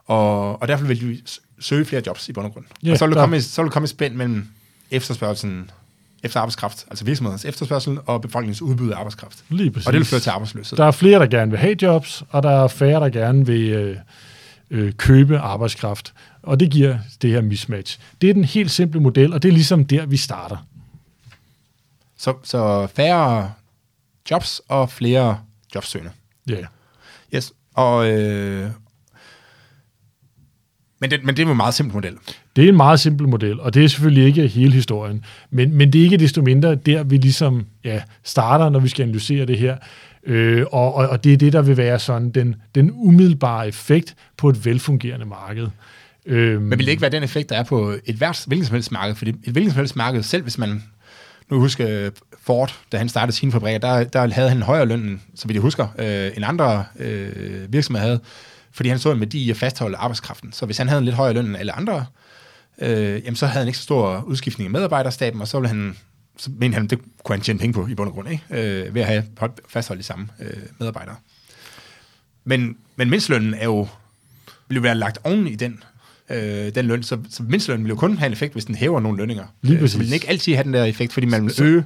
og, 0.07 0.63
og 0.63 0.69
derfor 0.69 0.85
vil 0.85 1.01
de 1.01 1.21
søge 1.61 1.85
flere 1.85 2.03
jobs 2.07 2.29
i 2.29 2.33
bund 2.33 2.47
og 2.47 2.53
grund. 2.53 2.65
Yeah, 2.85 2.93
og 2.93 2.99
så 2.99 3.07
vil, 3.07 3.15
der 3.15 3.21
komme, 3.21 3.41
så 3.41 3.63
vil 3.63 3.69
der 3.69 3.73
komme 3.73 3.85
et 3.85 3.91
spænd 3.91 4.15
mellem 4.15 4.49
efterspørgselen 4.91 5.71
efter 6.23 6.41
arbejdskraft, 6.41 6.87
altså 6.91 7.05
virksomhedens 7.05 7.45
efterspørgsel 7.45 7.99
og 8.07 8.23
befolkningens 8.23 8.63
udbud 8.63 8.91
af 8.91 8.97
arbejdskraft. 8.97 9.45
Lige 9.49 9.71
præcis. 9.71 9.87
Og 9.87 9.93
det 9.93 9.99
vil 9.99 10.07
føre 10.07 10.21
til 10.21 10.31
arbejdsløshed. 10.31 10.77
Der 10.77 10.85
er 10.85 10.91
flere, 10.91 11.19
der 11.19 11.27
gerne 11.27 11.51
vil 11.51 11.61
have 11.61 11.77
jobs, 11.83 12.25
og 12.31 12.43
der 12.43 12.51
er 12.51 12.69
færre, 12.69 13.01
der 13.01 13.09
gerne 13.09 13.47
vil 13.47 13.71
øh, 13.71 13.97
øh, 14.71 14.93
købe 14.93 15.39
arbejdskraft. 15.39 16.15
Og 16.43 16.61
det 16.61 16.71
giver 16.71 16.99
det 17.23 17.31
her 17.31 17.41
mismatch. 17.41 17.99
Det 18.21 18.31
er 18.31 18.35
den 18.35 18.45
helt 18.45 18.71
simple 18.71 19.01
model, 19.01 19.33
og 19.33 19.43
det 19.43 19.49
er 19.49 19.53
ligesom 19.53 19.85
der, 19.85 20.07
vi 20.07 20.17
starter. 20.17 20.67
Så, 22.19 22.35
så 22.43 22.87
færre 22.87 23.53
jobs 24.31 24.63
og 24.69 24.91
flere 24.91 25.39
jobsøgende. 25.75 26.11
Ja. 26.49 26.55
Yeah. 26.55 26.65
Yes. 27.35 27.53
Og, 27.75 28.11
øh, 28.11 28.71
men, 31.01 31.11
det, 31.11 31.25
men 31.25 31.37
det 31.37 31.47
er 31.47 31.51
en 31.51 31.57
meget 31.57 31.75
simpel 31.75 31.95
model. 31.95 32.15
Det 32.57 32.65
er 32.65 32.69
en 32.69 32.77
meget 32.77 33.01
simpel 33.01 33.29
model, 33.29 33.61
og 33.61 33.75
det 33.75 33.85
er 33.85 33.89
selvfølgelig 33.89 34.25
ikke 34.25 34.49
hele 34.49 34.73
historien. 34.73 35.25
Men, 35.51 35.75
men 35.75 35.93
det 35.93 35.99
er 35.99 36.03
ikke 36.03 36.17
desto 36.17 36.43
mindre 36.43 36.75
der, 36.75 37.03
vi 37.03 37.17
ligesom 37.17 37.67
ja, 37.85 38.03
starter, 38.23 38.69
når 38.69 38.81
vi 38.81 38.89
skal 38.89 39.03
analysere 39.03 39.47
det 39.47 39.59
her. 39.59 39.77
Øh, 40.27 40.67
og, 40.73 40.95
og, 40.95 41.09
og 41.09 41.25
det 41.25 41.33
er 41.33 41.37
det, 41.37 41.53
der 41.53 41.63
vil 41.63 41.77
være 41.77 41.99
sådan 41.99 42.31
den, 42.31 42.57
den 42.75 42.91
umiddelbare 42.95 43.69
effekt 43.69 44.17
på 44.37 44.49
et 44.49 44.65
velfungerende 44.65 45.27
marked. 45.27 45.69
Øh, 46.27 46.63
men 46.63 46.79
vil 46.79 46.87
det 46.87 46.93
ikke 46.93 47.03
være 47.03 47.11
den 47.11 47.23
effekt, 47.23 47.51
der 47.51 47.57
er 47.57 47.63
på 47.63 47.95
et 48.05 48.15
hvert, 48.15 48.45
hvilket 48.47 48.67
som 48.67 48.75
helst 48.75 48.93
marked? 48.93 49.15
Fordi 49.15 49.31
et 49.31 49.53
hvilket 49.53 49.73
som 49.73 49.79
helst 49.79 49.97
marked, 49.97 50.23
selv 50.23 50.43
hvis 50.43 50.59
man 50.59 50.83
nu 51.51 51.61
husker 51.61 52.11
Ford, 52.43 52.79
da 52.93 52.99
han 52.99 53.09
startede 53.09 53.37
sine 53.37 53.53
fabrikker, 53.53 53.79
der, 53.79 54.05
der 54.05 54.35
havde 54.35 54.49
han 54.49 54.59
en 54.59 54.63
højere 54.63 54.87
løn, 54.87 55.23
som 55.35 55.49
vi 55.49 55.57
husker, 55.57 55.89
øh, 55.99 56.31
end 56.37 56.45
andre 56.45 56.85
øh, 56.99 57.73
virksomheder 57.73 58.07
havde 58.07 58.21
fordi 58.75 58.89
han 58.89 58.99
så 58.99 59.13
en 59.13 59.21
værdi 59.21 59.45
i 59.45 59.51
at 59.51 59.57
fastholde 59.57 59.97
arbejdskraften. 59.97 60.53
Så 60.53 60.67
hvis 60.67 60.79
han 60.79 60.89
havde 60.89 60.99
en 60.99 61.05
lidt 61.05 61.17
højere 61.17 61.35
løn 61.35 61.47
end 61.47 61.57
alle 61.57 61.73
andre, 61.73 62.07
øh, 62.79 63.25
jamen 63.25 63.37
så 63.37 63.47
havde 63.47 63.59
han 63.59 63.69
ikke 63.69 63.79
så 63.79 63.83
stor 63.83 64.23
udskiftning 64.23 64.71
i 64.71 64.73
medarbejderstaben, 64.73 65.41
og 65.41 65.49
så 65.49 65.59
ville 65.59 65.69
han, 65.69 65.97
så 66.37 66.51
mente 66.59 66.75
han, 66.75 66.87
det 66.87 66.99
kunne 67.25 67.37
han 67.37 67.43
tjene 67.43 67.59
penge 67.59 67.73
på 67.73 67.87
i 67.87 67.95
bund 67.95 68.09
og 68.09 68.15
grund, 68.15 68.29
ikke? 68.29 68.45
Øh, 68.51 68.95
ved 68.95 69.03
at 69.03 69.07
have 69.07 69.25
fastholdt 69.69 69.99
de 69.99 70.05
samme 70.05 70.29
øh, 70.41 70.63
medarbejdere. 70.79 71.17
Men, 72.45 72.77
men 72.97 73.11
mindstlønnen 73.11 73.55
er 73.55 73.65
jo, 73.65 73.89
vil 74.69 74.77
jo 74.77 74.81
være 74.81 74.95
lagt 74.95 75.19
oven 75.25 75.47
i 75.47 75.55
den, 75.55 75.83
øh, 76.31 76.75
den 76.75 76.87
løn, 76.87 77.03
så, 77.03 77.19
så 77.31 77.43
mindstlønnen 77.43 77.85
vil 77.85 77.91
jo 77.91 77.97
kun 77.97 78.17
have 78.17 78.27
en 78.27 78.33
effekt, 78.33 78.53
hvis 78.53 78.65
den 78.65 78.75
hæver 78.75 79.01
nogle 79.01 79.19
lønninger. 79.19 79.45
Lige 79.63 79.79
øh, 79.79 79.89
så 79.89 79.99
vil 79.99 80.07
den 80.07 80.15
ikke 80.15 80.29
altid 80.29 80.55
have 80.55 80.65
den 80.65 80.75
der 80.75 80.85
effekt, 80.85 81.13
fordi 81.13 81.27
man 81.27 81.45
vil 81.45 81.63
øge 81.63 81.85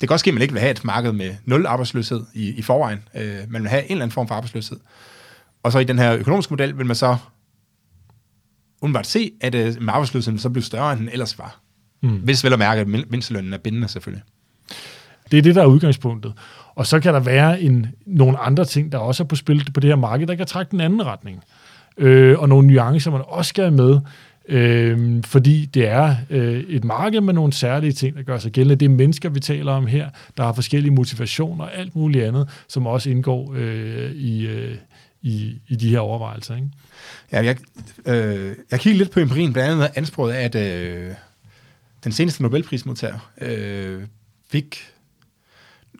det 0.00 0.08
kan 0.08 0.12
også 0.14 0.22
ske, 0.22 0.28
at 0.28 0.34
man 0.34 0.42
ikke 0.42 0.54
vil 0.54 0.60
have 0.60 0.70
et 0.70 0.84
marked 0.84 1.12
med 1.12 1.34
nul 1.44 1.66
arbejdsløshed 1.66 2.24
i, 2.34 2.50
i 2.50 2.62
forvejen. 2.62 2.98
Øh, 3.14 3.36
man 3.48 3.62
vil 3.62 3.70
have 3.70 3.82
en 3.84 3.90
eller 3.90 4.02
anden 4.02 4.14
form 4.14 4.28
for 4.28 4.34
arbejdsløshed. 4.34 4.76
Og 5.62 5.72
så 5.72 5.78
i 5.78 5.84
den 5.84 5.98
her 5.98 6.16
økonomiske 6.16 6.52
model 6.52 6.78
vil 6.78 6.86
man 6.86 6.96
så 6.96 7.16
umiddelbart 8.82 9.06
se, 9.06 9.32
at 9.40 9.54
øh, 9.54 9.74
arbejdsløsheden 9.88 10.38
så 10.38 10.50
bliver 10.50 10.64
større, 10.64 10.92
end 10.92 11.00
den 11.00 11.08
ellers 11.08 11.38
var. 11.38 11.60
Mm. 12.02 12.16
Hvis 12.16 12.44
vel 12.44 12.52
at 12.52 12.58
mærke, 12.58 12.80
at 12.80 12.88
mindstelønnen 12.88 13.52
er 13.52 13.58
bindende 13.58 13.88
selvfølgelig. 13.88 14.22
Det 15.30 15.38
er 15.38 15.42
det, 15.42 15.54
der 15.54 15.62
er 15.62 15.66
udgangspunktet. 15.66 16.32
Og 16.74 16.86
så 16.86 17.00
kan 17.00 17.14
der 17.14 17.20
være 17.20 17.60
en, 17.60 17.86
nogle 18.06 18.38
andre 18.38 18.64
ting, 18.64 18.92
der 18.92 18.98
også 18.98 19.22
er 19.22 19.26
på 19.26 19.36
spil 19.36 19.70
på 19.74 19.80
det 19.80 19.88
her 19.88 19.96
marked, 19.96 20.26
der 20.26 20.34
kan 20.34 20.46
trække 20.46 20.70
den 20.70 20.80
anden 20.80 21.06
retning. 21.06 21.42
Øh, 21.96 22.38
og 22.38 22.48
nogle 22.48 22.68
nuancer, 22.68 23.10
man 23.10 23.22
også 23.26 23.48
skal 23.48 23.64
have 23.64 23.74
med, 23.74 24.00
øh, 24.48 25.22
fordi 25.24 25.64
det 25.64 25.88
er 25.88 26.16
øh, 26.30 26.60
et 26.68 26.84
marked 26.84 27.20
med 27.20 27.34
nogle 27.34 27.52
særlige 27.52 27.92
ting, 27.92 28.16
der 28.16 28.22
gør 28.22 28.38
sig 28.38 28.52
gældende. 28.52 28.76
Det 28.76 28.86
er 28.86 28.96
mennesker, 28.96 29.28
vi 29.28 29.40
taler 29.40 29.72
om 29.72 29.86
her, 29.86 30.10
der 30.36 30.44
har 30.44 30.52
forskellige 30.52 30.92
motivationer 30.92 31.64
og 31.64 31.76
alt 31.76 31.96
muligt 31.96 32.24
andet, 32.24 32.48
som 32.68 32.86
også 32.86 33.10
indgår 33.10 33.54
øh, 33.56 34.10
i, 34.12 34.46
øh, 34.46 34.74
i, 35.22 35.60
i 35.68 35.76
de 35.76 35.88
her 35.88 35.98
overvejelser. 35.98 36.54
Ikke? 36.56 36.68
Ja, 37.32 37.44
jeg, 37.44 37.56
øh, 38.06 38.56
jeg 38.70 38.80
kigger 38.80 38.98
lidt 38.98 39.10
på 39.10 39.20
empirien, 39.20 39.52
blandt 39.52 39.72
andet 39.72 39.90
ansporet 39.94 40.32
af, 40.32 40.44
at 40.44 40.54
øh, 40.54 41.10
den 42.04 42.12
seneste 42.12 42.42
Nobelprismodtager 42.42 43.30
øh, 43.40 44.02
fik 44.50 44.94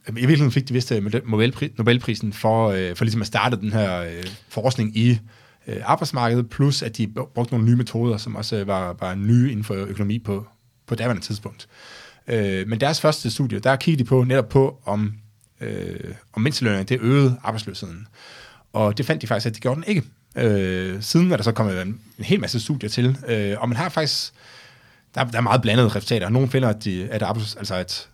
i 0.09 0.13
virkeligheden 0.13 0.53
fik 0.53 0.69
de 0.69 0.73
vist 0.73 0.93
øh, 0.93 1.13
Nobelprisen 1.79 2.33
for, 2.33 2.71
øh, 2.71 2.97
for 2.97 3.05
ligesom 3.05 3.21
at 3.21 3.27
starte 3.27 3.57
den 3.57 3.73
her 3.73 4.01
øh, 4.01 4.25
forskning 4.49 4.97
i 4.97 5.19
øh, 5.67 5.77
arbejdsmarkedet, 5.85 6.51
plus 6.51 6.83
at 6.83 6.97
de 6.97 7.07
brugte 7.07 7.53
nogle 7.53 7.67
nye 7.67 7.77
metoder, 7.77 8.17
som 8.17 8.37
også 8.37 8.57
øh, 8.57 8.67
var, 8.67 8.97
var 9.01 9.15
nye 9.15 9.51
inden 9.51 9.65
for 9.65 9.75
økonomi 9.75 10.19
på, 10.19 10.47
på 10.87 10.95
daværende 10.95 11.23
tidspunkt. 11.23 11.69
Øh, 12.27 12.69
men 12.69 12.81
deres 12.81 13.01
første 13.01 13.31
studie, 13.31 13.59
der 13.59 13.77
kiggede 13.77 14.05
de 14.05 14.09
på 14.09 14.25
netop 14.25 14.49
på, 14.49 14.79
om, 14.85 15.15
øh, 15.61 16.15
om 16.33 16.43
mindstelønninger, 16.43 16.85
det 16.85 17.01
øgede 17.01 17.37
arbejdsløsheden. 17.43 18.07
Og 18.73 18.99
det 18.99 19.07
fandt 19.07 19.23
de 19.23 19.27
faktisk, 19.27 19.47
at 19.47 19.55
det 19.55 19.63
gjorde 19.63 19.81
den 19.81 19.85
ikke. 19.89 20.03
Øh, 20.37 21.03
siden 21.03 21.33
er 21.33 21.37
der 21.37 21.45
så 21.45 21.53
kommet 21.53 21.83
en, 21.83 22.01
en 22.19 22.25
hel 22.25 22.41
masse 22.41 22.61
studier 22.61 22.91
til, 22.91 23.19
øh, 23.29 23.57
og 23.59 23.69
man 23.69 23.77
har 23.77 23.89
faktisk, 23.89 24.33
der, 25.15 25.25
der 25.25 25.39
er 25.39 25.43
meget 25.43 25.63
blandede 25.63 25.89
resultater. 25.89 26.29
Nogle 26.29 26.49
finder, 26.49 26.69
at, 26.69 26.85
de, 26.85 27.09
at, 27.11 27.23
arbejds, 27.23 27.57
altså 27.57 27.75
at, 27.75 28.09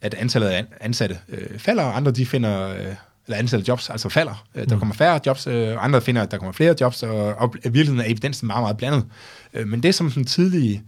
at 0.00 0.14
antallet 0.14 0.48
af 0.48 0.64
ansatte 0.80 1.18
øh, 1.28 1.58
falder, 1.58 1.82
og 1.82 1.96
andre 1.96 2.10
de 2.10 2.26
finder, 2.26 2.68
øh, 2.68 2.94
eller 3.26 3.38
antallet 3.38 3.64
af 3.64 3.68
jobs 3.68 3.90
altså 3.90 4.08
falder. 4.08 4.46
Øh, 4.54 4.68
der 4.68 4.74
mm. 4.74 4.78
kommer 4.78 4.94
færre 4.94 5.20
jobs, 5.26 5.46
øh, 5.46 5.68
og 5.68 5.84
andre 5.84 6.00
finder, 6.00 6.22
at 6.22 6.30
der 6.30 6.38
kommer 6.38 6.52
flere 6.52 6.74
jobs, 6.80 7.02
og, 7.02 7.34
og 7.34 7.54
i 7.56 7.60
virkeligheden 7.62 8.00
er 8.00 8.04
evidensen 8.04 8.46
meget, 8.46 8.62
meget 8.62 8.76
blandet. 8.76 9.04
Øh, 9.54 9.68
men 9.68 9.82
det 9.82 9.88
er 9.88 9.92
som 9.92 10.10
den 10.10 10.24
tidlige 10.24 10.82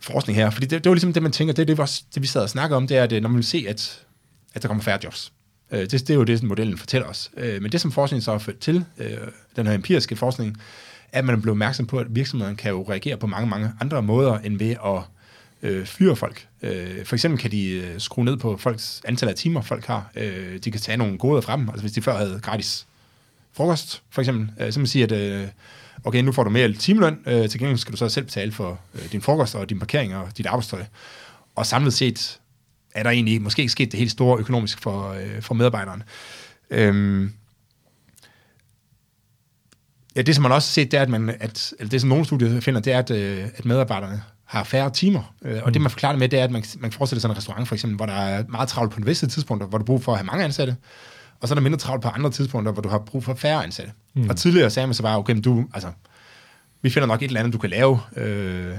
forskning 0.00 0.36
her, 0.36 0.50
fordi 0.50 0.66
det, 0.66 0.84
det 0.84 0.90
var 0.90 0.94
ligesom 0.94 1.12
det, 1.12 1.22
man 1.22 1.32
tænker, 1.32 1.54
det 1.54 1.62
er 1.62 1.66
det, 1.66 1.78
vi, 1.78 1.84
det, 2.14 2.22
vi 2.22 2.26
sad 2.26 2.42
og 2.42 2.50
snakkede 2.50 2.76
om, 2.76 2.86
det 2.86 2.96
er, 2.96 3.02
at 3.02 3.22
når 3.22 3.28
man 3.28 3.36
vil 3.36 3.44
se, 3.44 3.66
at, 3.68 4.00
at 4.54 4.62
der 4.62 4.68
kommer 4.68 4.82
færre 4.82 4.98
jobs, 5.04 5.32
Øh, 5.70 5.80
det, 5.80 5.92
det 5.92 6.10
er 6.10 6.14
jo 6.14 6.24
det, 6.24 6.38
som 6.38 6.48
modellen 6.48 6.78
fortæller 6.78 7.08
os. 7.08 7.30
Øh, 7.36 7.62
men 7.62 7.72
det, 7.72 7.80
som 7.80 7.92
forskningen 7.92 8.22
så 8.22 8.30
har 8.30 8.38
ført 8.38 8.58
til, 8.58 8.84
øh, 8.98 9.16
den 9.56 9.66
her 9.66 9.74
empiriske 9.74 10.16
forskning, 10.16 10.56
er, 11.12 11.18
at 11.18 11.24
man 11.24 11.34
er 11.34 11.40
blevet 11.40 11.52
opmærksom 11.52 11.86
på, 11.86 11.98
at 11.98 12.06
virksomheden 12.10 12.56
kan 12.56 12.70
jo 12.70 12.82
reagere 12.88 13.16
på 13.16 13.26
mange, 13.26 13.48
mange 13.48 13.72
andre 13.80 14.02
måder, 14.02 14.38
end 14.38 14.58
ved 14.58 14.70
at 14.70 15.02
øh, 15.66 15.86
fyre 15.86 16.16
folk. 16.16 16.46
Øh, 16.62 17.04
for 17.04 17.16
eksempel 17.16 17.40
kan 17.40 17.50
de 17.50 17.70
øh, 17.70 18.00
skrue 18.00 18.24
ned 18.24 18.36
på 18.36 18.56
folks 18.56 19.02
antal 19.04 19.28
af 19.28 19.34
timer, 19.34 19.62
folk 19.62 19.84
har. 19.84 20.10
Øh, 20.16 20.58
de 20.64 20.70
kan 20.70 20.80
tage 20.80 20.96
nogle 20.96 21.18
goder 21.18 21.40
fra 21.40 21.56
dem. 21.56 21.68
Altså 21.68 21.82
hvis 21.82 21.92
de 21.92 22.02
før 22.02 22.16
havde 22.16 22.40
gratis 22.42 22.86
frokost, 23.52 24.02
for 24.10 24.22
eksempel, 24.22 24.50
øh, 24.60 24.72
så 24.72 24.80
man 24.80 24.86
siger, 24.86 25.06
at 25.06 25.12
øh, 25.12 25.48
okay, 26.04 26.22
nu 26.22 26.32
får 26.32 26.44
du 26.44 26.50
mere 26.50 26.72
timeløn, 26.72 27.18
øh, 27.26 27.48
til 27.48 27.60
gengæld 27.60 27.78
skal 27.78 27.92
du 27.92 27.96
så 27.96 28.08
selv 28.08 28.24
betale 28.24 28.52
for 28.52 28.80
øh, 28.94 29.12
din 29.12 29.22
frokost 29.22 29.54
og 29.54 29.70
din 29.70 29.78
parkering 29.78 30.16
og 30.16 30.38
dit 30.38 30.46
arbejdstøj. 30.46 30.84
Og 31.54 31.66
samlet 31.66 31.92
set 31.92 32.40
er 32.94 33.02
der 33.02 33.10
egentlig 33.10 33.42
måske 33.42 33.62
ikke 33.62 33.72
sket 33.72 33.92
det 33.92 33.98
helt 33.98 34.10
store 34.10 34.38
økonomisk 34.38 34.82
for, 34.82 35.10
øh, 35.12 35.42
for 35.42 35.54
medarbejderen. 35.54 36.02
Øhm, 36.70 37.32
ja, 40.16 40.22
det 40.22 40.34
som 40.34 40.42
man 40.42 40.52
også 40.52 40.68
har 40.68 40.72
set, 40.72 40.90
det 40.90 40.98
er, 40.98 41.02
at, 41.02 41.08
man, 41.08 41.36
at 41.40 41.74
eller 41.78 41.90
det 41.90 42.00
som 42.00 42.10
nogle 42.10 42.24
studier 42.24 42.60
finder, 42.60 42.80
det 42.80 42.92
er, 42.92 42.98
at, 42.98 43.10
øh, 43.10 43.44
at 43.56 43.64
medarbejderne 43.64 44.22
har 44.46 44.64
færre 44.64 44.90
timer. 44.90 45.34
Øh, 45.44 45.56
og 45.62 45.62
mm. 45.66 45.72
det 45.72 45.82
man 45.82 45.90
forklarer 45.90 46.12
det 46.12 46.18
med, 46.18 46.28
det 46.28 46.38
er, 46.38 46.44
at 46.44 46.50
man, 46.50 46.64
man 46.78 46.90
kan 46.90 46.98
forestille 46.98 47.20
sig 47.20 47.28
en 47.28 47.36
restaurant 47.36 47.68
for 47.68 47.74
eksempel, 47.74 47.96
hvor 47.96 48.06
der 48.06 48.12
er 48.12 48.44
meget 48.48 48.68
travlt 48.68 48.92
på 48.92 49.00
en 49.00 49.06
visse 49.06 49.26
tidspunkter, 49.26 49.66
hvor 49.66 49.78
du 49.78 49.82
har 49.82 49.86
brug 49.86 50.02
for 50.02 50.12
at 50.12 50.18
have 50.18 50.26
mange 50.26 50.44
ansatte, 50.44 50.76
og 51.40 51.48
så 51.48 51.54
er 51.54 51.56
der 51.56 51.62
mindre 51.62 51.78
travlt 51.78 52.02
på 52.02 52.08
andre 52.08 52.30
tidspunkter, 52.30 52.72
hvor 52.72 52.82
du 52.82 52.88
har 52.88 52.98
brug 52.98 53.24
for 53.24 53.34
færre 53.34 53.64
ansatte. 53.64 53.92
Mm. 54.14 54.28
Og 54.28 54.36
tidligere 54.36 54.70
sagde 54.70 54.86
man 54.86 54.94
så 54.94 55.02
bare, 55.02 55.18
okay, 55.18 55.36
du, 55.44 55.64
altså, 55.74 55.88
vi 56.82 56.90
finder 56.90 57.06
nok 57.06 57.22
et 57.22 57.26
eller 57.26 57.40
andet, 57.40 57.52
du 57.52 57.58
kan 57.58 57.70
lave, 57.70 58.00
øh, 58.16 58.74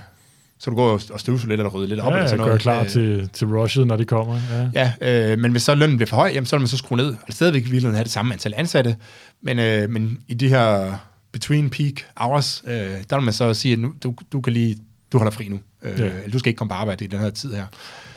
så 0.60 0.70
du 0.70 0.76
går 0.76 0.92
og 0.92 1.20
støvsuger 1.20 1.50
lidt 1.50 1.60
eller 1.60 1.70
rydder 1.70 1.88
lidt 1.88 2.00
op. 2.00 2.12
Ja, 2.12 2.18
eller 2.18 2.28
sådan 2.28 2.38
noget. 2.38 2.52
gør 2.52 2.58
klar 2.58 2.82
øh, 2.82 2.90
til, 2.90 3.30
til 3.34 3.48
rushet, 3.48 3.88
når 3.88 3.98
de 3.98 4.06
kommer. 4.06 4.40
Ja, 4.74 4.92
ja 5.02 5.32
øh, 5.32 5.40
men 5.40 5.52
hvis 5.52 5.64
så 5.64 5.76
lønnen 5.76 5.98
bliver 5.98 6.08
for 6.08 6.16
høj, 6.16 6.32
jamen, 6.34 6.46
så 6.46 6.56
vil 6.56 6.62
man 6.62 6.68
så 6.68 6.78
skrue 6.78 6.98
ned. 6.98 7.16
Og 7.28 7.34
stadigvæk 7.34 7.72
vil 7.72 7.84
have 7.84 8.04
det 8.04 8.12
samme 8.12 8.34
antal 8.34 8.54
ansatte, 8.58 8.96
men, 9.42 9.60
øh, 9.60 9.90
men 9.90 10.20
i 10.28 10.34
de 10.34 10.50
her 10.50 10.98
between 11.32 11.70
peak 11.70 11.94
hours, 12.16 12.64
øh, 12.68 12.74
der 13.10 13.16
vil 13.16 13.24
man 13.24 13.34
så 13.34 13.54
sige, 13.54 13.74
at 13.74 13.80
nu, 13.80 13.94
du, 14.04 14.14
du 14.32 14.42
kan 14.42 14.54
lige, 14.54 14.78
du 15.14 15.18
holder 15.18 15.32
fri 15.32 15.48
nu. 15.48 15.60
Øh, 15.84 16.00
ja. 16.00 16.10
Du 16.34 16.40
skal 16.40 16.50
ikke 16.50 16.58
komme 16.58 16.70
på 16.70 16.76
arbejde 16.76 17.06
i 17.06 17.08
den 17.08 17.20
her 17.20 17.30
tid 17.30 17.54
her. 17.54 17.66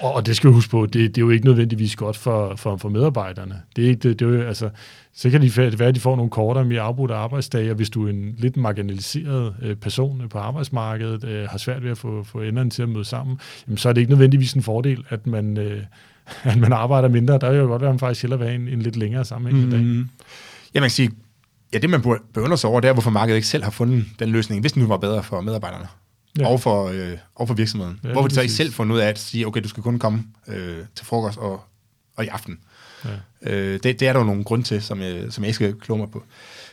Og 0.00 0.26
det 0.26 0.36
skal 0.36 0.50
vi 0.50 0.54
huske 0.54 0.70
på, 0.70 0.86
det, 0.86 0.94
det 0.94 1.18
er 1.18 1.20
jo 1.24 1.30
ikke 1.30 1.44
nødvendigvis 1.44 1.96
godt 1.96 2.16
for, 2.16 2.56
for, 2.56 2.76
for 2.76 2.88
medarbejderne. 2.88 3.62
Det 3.76 3.84
er 3.84 3.88
ikke, 3.88 4.08
det, 4.08 4.20
det 4.20 4.26
er 4.26 4.30
jo, 4.30 4.42
altså, 4.42 4.70
så 5.14 5.30
kan 5.30 5.40
det 5.40 5.78
være, 5.78 5.88
at 5.88 5.94
de 5.94 6.00
får 6.00 6.16
nogle 6.16 6.30
kortere, 6.30 6.64
mere 6.64 6.80
afbrudte 6.80 7.14
arbejdsdage, 7.14 7.70
og 7.70 7.76
hvis 7.76 7.90
du 7.90 8.06
er 8.06 8.10
en 8.10 8.34
lidt 8.38 8.56
marginaliseret 8.56 9.54
øh, 9.62 9.76
person 9.76 10.28
på 10.30 10.38
arbejdsmarkedet, 10.38 11.24
øh, 11.24 11.48
har 11.48 11.58
svært 11.58 11.82
ved 11.82 11.90
at 11.90 11.98
få, 11.98 12.24
få 12.24 12.40
enderne 12.40 12.70
til 12.70 12.82
at 12.82 12.88
møde 12.88 13.04
sammen, 13.04 13.38
jamen, 13.66 13.78
så 13.78 13.88
er 13.88 13.92
det 13.92 14.00
ikke 14.00 14.10
nødvendigvis 14.10 14.52
en 14.52 14.62
fordel, 14.62 15.04
at 15.08 15.26
man, 15.26 15.58
øh, 15.58 15.82
at 16.42 16.58
man 16.58 16.72
arbejder 16.72 17.08
mindre. 17.08 17.38
Der 17.38 17.46
er 17.46 17.52
jo 17.52 17.66
godt 17.66 17.82
være, 17.82 17.90
at 17.90 17.94
man 17.94 18.00
faktisk 18.00 18.22
hellere 18.22 18.38
vil 18.38 18.48
have 18.48 18.60
en, 18.60 18.68
en 18.68 18.82
lidt 18.82 18.96
længere 18.96 19.24
sammenhængende 19.24 19.76
mm. 19.76 19.82
dag. 19.82 20.26
Ja, 20.74 20.80
man 20.80 20.86
kan 20.88 20.90
sige, 20.90 21.10
ja, 21.72 21.78
det 21.78 21.90
man 21.90 22.02
burde 22.02 22.20
beundre 22.34 22.56
sig 22.58 22.70
over, 22.70 22.80
det 22.80 22.88
er, 22.88 22.92
hvorfor 22.92 23.10
markedet 23.10 23.36
ikke 23.36 23.48
selv 23.48 23.64
har 23.64 23.70
fundet 23.70 24.04
den 24.18 24.28
løsning, 24.28 24.60
hvis 24.60 24.72
den 24.72 24.82
nu 24.82 24.88
var 24.88 24.96
bedre 24.96 25.22
for 25.22 25.40
medarbejderne. 25.40 25.86
Ja. 26.38 26.46
Og, 26.46 26.60
for, 26.60 26.88
øh, 26.88 27.18
og 27.34 27.48
for 27.48 27.54
virksomheden. 27.54 28.00
Ja, 28.04 28.12
Hvorfor 28.12 28.28
de 28.28 28.34
så 28.34 28.40
ikke 28.40 28.54
selv 28.54 28.72
fundet 28.72 28.94
ud 28.94 29.00
af 29.00 29.08
at 29.08 29.18
sige, 29.18 29.46
okay, 29.46 29.62
du 29.62 29.68
skal 29.68 29.82
kun 29.82 29.98
komme 29.98 30.24
øh, 30.48 30.78
til 30.94 31.06
frokost 31.06 31.38
og, 31.38 31.60
og 32.16 32.24
i 32.24 32.28
aften. 32.28 32.58
Ja. 33.04 33.10
Øh, 33.42 33.72
det, 33.72 34.00
det 34.00 34.02
er 34.02 34.12
der 34.12 34.20
jo 34.20 34.26
nogle 34.26 34.44
grunde 34.44 34.64
til, 34.64 34.82
som 34.82 35.00
jeg, 35.02 35.32
som 35.32 35.44
jeg 35.44 35.48
ikke 35.48 35.54
skal 35.54 35.74
kloge 35.74 35.98
mig 35.98 36.10
på. 36.10 36.24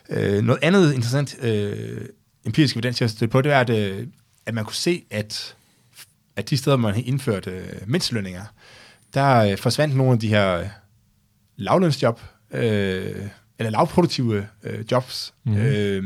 Øh, 0.10 0.44
noget 0.44 0.60
andet 0.64 0.94
interessant 0.94 1.36
øh, 1.42 2.06
empirisk 2.46 2.76
evidens, 2.76 3.02
jeg 3.02 3.10
har 3.20 3.28
på, 3.28 3.42
det 3.42 3.52
er, 3.52 3.60
at, 3.60 3.70
øh, 3.70 4.08
at 4.46 4.54
man 4.54 4.66
kunne 4.66 4.76
se, 4.76 5.04
at, 5.10 5.56
at 6.36 6.50
de 6.50 6.58
steder, 6.58 6.78
man 6.78 6.94
har 6.94 7.02
indført 7.06 7.48
øh, 7.48 7.66
mindstelønninger, 7.88 8.44
der 9.14 9.36
øh, 9.36 9.58
forsvandt 9.58 9.96
nogle 9.96 10.14
af 10.14 10.20
de 10.20 10.28
her 10.28 10.58
øh, 10.58 10.68
lavlønsjob, 11.56 12.22
øh, 12.52 13.28
eller 13.60 13.70
lavproduktive 13.70 14.48
øh, 14.64 14.86
jobs. 14.92 15.34
Mm-hmm. 15.44 15.62
Øh, 15.62 16.04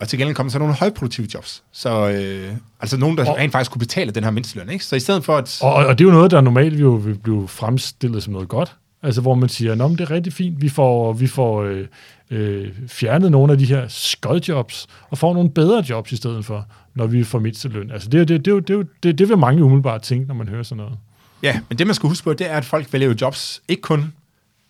og 0.00 0.08
til 0.08 0.18
gengæld 0.18 0.36
kom 0.36 0.50
så 0.50 0.58
nogle 0.58 0.74
højproduktive 0.74 1.28
jobs. 1.34 1.62
Så 1.72 2.08
øh, 2.08 2.56
altså 2.80 2.96
nogen, 2.96 3.18
der 3.18 3.30
og, 3.30 3.36
rent 3.36 3.52
faktisk 3.52 3.70
kunne 3.70 3.78
betale 3.78 4.10
den 4.10 4.24
her 4.24 4.30
mindsteløn. 4.30 4.70
Ikke? 4.70 4.84
Så 4.84 4.96
i 4.96 5.00
stedet 5.00 5.24
for 5.24 5.36
at... 5.36 5.58
Og, 5.62 5.74
og 5.74 5.98
det 5.98 6.04
er 6.04 6.08
jo 6.08 6.14
noget, 6.14 6.30
der 6.30 6.40
normalt 6.40 6.80
jo 6.80 6.90
vil 6.90 7.18
blive 7.18 7.48
fremstillet 7.48 8.22
som 8.22 8.32
noget 8.32 8.48
godt. 8.48 8.76
Altså 9.02 9.20
hvor 9.20 9.34
man 9.34 9.48
siger, 9.48 9.72
at 9.72 9.90
det 9.90 10.00
er 10.00 10.10
rigtig 10.10 10.32
fint, 10.32 10.62
vi 10.62 10.68
får, 10.68 11.12
vi 11.12 11.26
får 11.26 11.62
øh, 11.62 11.86
øh, 12.30 12.72
fjernet 12.88 13.30
nogle 13.30 13.52
af 13.52 13.58
de 13.58 13.64
her 13.64 13.88
skodjobs, 13.88 14.86
og 15.10 15.18
får 15.18 15.34
nogle 15.34 15.50
bedre 15.50 15.84
jobs 15.88 16.12
i 16.12 16.16
stedet 16.16 16.44
for, 16.44 16.66
når 16.94 17.06
vi 17.06 17.24
får 17.24 17.38
mindsteløn. 17.38 17.90
Altså 17.90 18.08
det, 18.08 18.28
det, 18.28 18.44
det, 18.44 18.68
det, 18.68 18.86
det, 19.02 19.18
det 19.18 19.28
vil 19.28 19.38
mange 19.38 19.64
umiddelbart 19.64 20.02
tænke, 20.02 20.26
når 20.26 20.34
man 20.34 20.48
hører 20.48 20.62
sådan 20.62 20.76
noget. 20.76 20.98
Ja, 21.42 21.60
men 21.68 21.78
det 21.78 21.86
man 21.86 21.94
skal 21.94 22.08
huske 22.08 22.24
på, 22.24 22.32
det 22.32 22.50
er, 22.50 22.56
at 22.56 22.64
folk 22.64 22.92
vælger 22.92 23.08
jo 23.08 23.14
jobs, 23.20 23.62
ikke 23.68 23.82
kun 23.82 24.12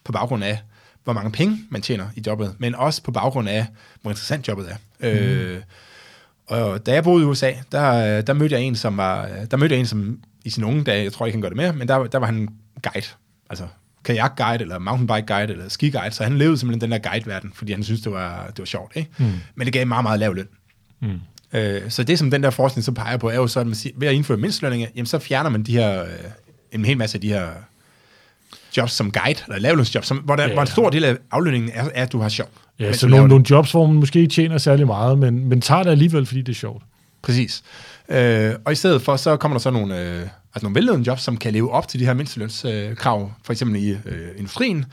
på 0.04 0.12
baggrund 0.12 0.44
af, 0.44 0.58
hvor 1.04 1.12
mange 1.12 1.32
penge 1.32 1.58
man 1.70 1.82
tjener 1.82 2.06
i 2.16 2.22
jobbet, 2.26 2.54
men 2.58 2.74
også 2.74 3.02
på 3.02 3.10
baggrund 3.10 3.48
af, 3.48 3.66
hvor 4.02 4.10
interessant 4.10 4.48
jobbet 4.48 4.68
er. 4.70 4.76
Mm. 5.00 5.06
Øh, 5.06 5.60
og 6.46 6.86
da 6.86 6.92
jeg 6.92 7.04
boede 7.04 7.22
i 7.22 7.26
USA, 7.26 7.52
der, 7.72 8.20
der 8.20 8.32
mødte 8.32 8.54
jeg 8.54 8.64
en, 8.64 8.76
som 8.76 8.96
var, 8.96 9.28
der 9.50 9.56
mødte 9.56 9.74
jeg 9.74 9.80
en, 9.80 9.86
som 9.86 10.18
i 10.44 10.50
sin 10.50 10.64
unge 10.64 10.84
dage, 10.84 11.04
jeg 11.04 11.12
tror 11.12 11.26
ikke, 11.26 11.36
han 11.36 11.42
gør 11.42 11.48
det 11.48 11.56
mere, 11.56 11.72
men 11.72 11.88
der, 11.88 12.06
der 12.06 12.18
var 12.18 12.26
han 12.26 12.48
guide, 12.82 13.06
altså 13.50 13.66
kajak-guide, 14.04 14.62
eller 14.62 14.78
mountainbike-guide, 14.78 15.52
eller 15.52 15.68
ski-guide, 15.68 16.14
så 16.14 16.24
han 16.24 16.38
levede 16.38 16.58
simpelthen 16.58 16.80
den 16.80 17.02
der 17.02 17.10
guide-verden, 17.10 17.52
fordi 17.54 17.72
han 17.72 17.82
syntes, 17.82 18.02
det 18.02 18.12
var, 18.12 18.46
det 18.46 18.58
var 18.58 18.64
sjovt, 18.64 18.92
ikke? 18.96 19.10
Mm. 19.18 19.32
Men 19.54 19.64
det 19.64 19.72
gav 19.72 19.86
meget, 19.86 20.02
meget 20.02 20.20
lav 20.20 20.34
løn. 20.34 20.48
Mm. 21.00 21.20
Øh, 21.52 21.90
så 21.90 22.04
det, 22.04 22.18
som 22.18 22.30
den 22.30 22.42
der 22.42 22.50
forskning 22.50 22.84
så 22.84 22.92
peger 22.92 23.16
på, 23.16 23.28
er 23.28 23.34
jo 23.34 23.46
så, 23.46 23.60
at 23.60 23.66
man 23.66 23.74
siger, 23.74 23.94
ved 23.98 24.08
at 24.08 24.14
indføre 24.14 24.38
mindstlønninger, 24.38 24.88
jamen 24.96 25.06
så 25.06 25.18
fjerner 25.18 25.50
man 25.50 25.62
de 25.62 25.72
her, 25.72 26.02
øh, 26.02 26.08
en 26.72 26.84
hel 26.84 26.98
masse 26.98 27.16
af 27.16 27.20
de 27.20 27.28
her 27.28 27.48
jobs 28.76 28.92
som 28.92 29.10
guide, 29.10 29.40
eller 29.46 29.58
lavlønsjobs, 29.58 30.06
som, 30.06 30.16
hvor, 30.16 30.36
der, 30.36 30.46
ja. 30.46 30.52
hvor 30.52 30.62
en 30.62 30.66
stor 30.68 30.90
del 30.90 31.04
af 31.04 31.16
aflønningen 31.30 31.70
er, 31.74 31.84
er 31.94 32.02
at 32.02 32.12
du 32.12 32.18
har 32.18 32.28
sjov. 32.28 32.48
Ja, 32.78 32.92
så 32.92 33.08
nogle, 33.08 33.28
nogle 33.28 33.44
jobs, 33.50 33.70
hvor 33.70 33.86
man 33.86 33.96
måske 33.96 34.18
ikke 34.18 34.32
tjener 34.32 34.58
særlig 34.58 34.86
meget, 34.86 35.18
men, 35.18 35.48
men 35.48 35.60
tager 35.60 35.82
det 35.82 35.90
alligevel, 35.90 36.26
fordi 36.26 36.42
det 36.42 36.52
er 36.52 36.56
sjovt. 36.56 36.82
Præcis. 37.22 37.62
Øh, 38.08 38.54
og 38.64 38.72
i 38.72 38.74
stedet 38.74 39.02
for, 39.02 39.16
så 39.16 39.36
kommer 39.36 39.58
der 39.58 39.60
så 39.60 39.70
nogle, 39.70 40.00
øh, 40.00 40.20
altså 40.20 40.62
nogle 40.62 40.74
velledende 40.74 41.06
jobs, 41.06 41.22
som 41.22 41.36
kan 41.36 41.52
leve 41.52 41.72
op 41.72 41.88
til 41.88 42.00
de 42.00 42.04
her 42.04 42.14
mindstelønskrav, 42.14 43.22
øh, 43.22 43.28
for 43.44 43.52
eksempel 43.52 43.82
i 43.82 43.90
øh, 43.90 44.28
industrien. 44.36 44.84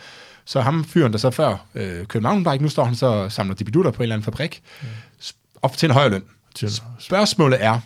Så 0.46 0.62
ham 0.62 0.84
fyren, 0.84 1.12
der 1.12 1.18
så 1.18 1.32
før 1.32 1.66
øh, 1.76 2.06
kørte 2.06 2.24
mountainbike, 2.24 2.64
nu 2.64 2.70
står 2.70 2.84
han 2.84 2.96
så 2.96 3.06
og 3.06 3.32
samler 3.32 3.56
dibidutter 3.56 3.92
på 3.92 3.98
en 3.98 4.04
eller 4.04 4.16
anden 4.16 4.26
fabrik, 4.26 4.62
ja. 4.84 4.88
op 5.62 5.78
til 5.78 5.88
en 5.88 5.94
højere 5.94 6.10
løn. 6.10 6.24
Spørgsmålet 7.00 7.64
er, 7.64 7.80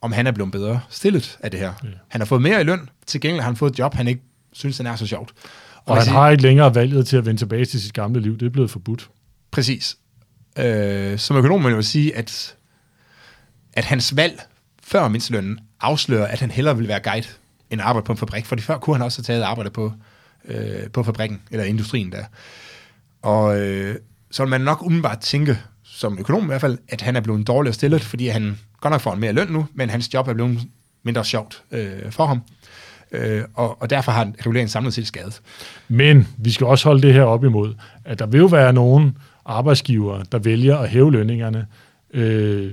om 0.00 0.12
han 0.12 0.26
er 0.26 0.32
blevet 0.32 0.52
bedre 0.52 0.80
stillet 0.90 1.38
af 1.40 1.50
det 1.50 1.60
her. 1.60 1.72
Ja. 1.84 1.88
Han 2.08 2.20
har 2.20 2.26
fået 2.26 2.42
mere 2.42 2.60
i 2.60 2.64
løn, 2.64 2.88
til 3.06 3.20
gengæld 3.20 3.40
har 3.40 3.46
han 3.46 3.56
fået 3.56 3.70
et 3.70 3.78
job, 3.78 3.94
han 3.94 4.08
ikke 4.08 4.22
synes, 4.52 4.76
den 4.76 4.86
er 4.86 4.96
så 4.96 5.06
sjovt. 5.06 5.32
Og, 5.76 5.82
og 5.84 5.96
han 5.96 6.04
siger, 6.04 6.14
har 6.14 6.30
ikke 6.30 6.42
længere 6.42 6.74
valget 6.74 7.06
til 7.06 7.16
at 7.16 7.26
vende 7.26 7.40
tilbage 7.40 7.64
til 7.64 7.82
sit 7.82 7.92
gamle 7.92 8.20
liv. 8.20 8.38
Det 8.38 8.46
er 8.46 8.50
blevet 8.50 8.70
forbudt. 8.70 9.10
Præcis. 9.50 9.96
Øh, 10.58 11.18
som 11.18 11.36
økonom 11.36 11.64
vil 11.64 11.72
jeg 11.72 11.84
sige, 11.84 12.16
at, 12.16 12.56
at 13.72 13.84
hans 13.84 14.16
valg 14.16 14.42
før 14.82 15.08
mindstelønnen 15.08 15.60
afslører, 15.80 16.26
at 16.26 16.40
han 16.40 16.50
hellere 16.50 16.76
vil 16.76 16.88
være 16.88 17.00
guide 17.00 17.26
end 17.70 17.80
arbejde 17.80 18.04
på 18.04 18.12
en 18.12 18.18
fabrik. 18.18 18.46
Fordi 18.46 18.62
før 18.62 18.78
kunne 18.78 18.96
han 18.96 19.02
også 19.02 19.18
have 19.18 19.24
taget 19.24 19.42
arbejde 19.42 19.70
på, 19.70 19.92
øh, 20.44 20.90
på 20.92 21.02
fabrikken, 21.02 21.42
eller 21.50 21.64
industrien 21.64 22.12
der. 22.12 22.24
Og 23.22 23.60
øh, 23.60 23.96
så 24.30 24.42
vil 24.42 24.50
man 24.50 24.60
nok 24.60 24.82
umiddelbart 24.82 25.20
tænke, 25.20 25.58
som 25.82 26.18
økonom 26.18 26.42
i 26.42 26.46
hvert 26.46 26.60
fald, 26.60 26.78
at 26.88 27.00
han 27.00 27.16
er 27.16 27.20
blevet 27.20 27.46
dårligere 27.46 27.74
stillet, 27.74 28.02
fordi 28.02 28.26
han 28.26 28.58
godt 28.80 28.92
nok 28.92 29.00
får 29.00 29.12
en 29.12 29.20
mere 29.20 29.32
løn 29.32 29.48
nu, 29.48 29.66
men 29.74 29.90
hans 29.90 30.14
job 30.14 30.28
er 30.28 30.34
blevet 30.34 30.60
mindre 31.02 31.24
sjovt 31.24 31.62
øh, 31.70 32.12
for 32.12 32.26
ham 32.26 32.40
øh, 33.12 33.42
og, 33.54 33.82
og 33.82 33.90
derfor 33.90 34.12
har 34.12 34.32
reguleringen 34.38 34.68
samlet 34.68 34.94
set 34.94 35.06
skadet. 35.06 35.40
Men 35.88 36.28
vi 36.38 36.50
skal 36.50 36.66
også 36.66 36.88
holde 36.88 37.02
det 37.02 37.14
her 37.14 37.22
op 37.22 37.44
imod, 37.44 37.74
at 38.04 38.18
der 38.18 38.26
vil 38.26 38.38
jo 38.38 38.46
være 38.46 38.72
nogen 38.72 39.16
arbejdsgivere, 39.44 40.24
der 40.32 40.38
vælger 40.38 40.78
at 40.78 40.88
hæve 40.88 41.12
lønningerne 41.12 41.66
øh, 42.14 42.72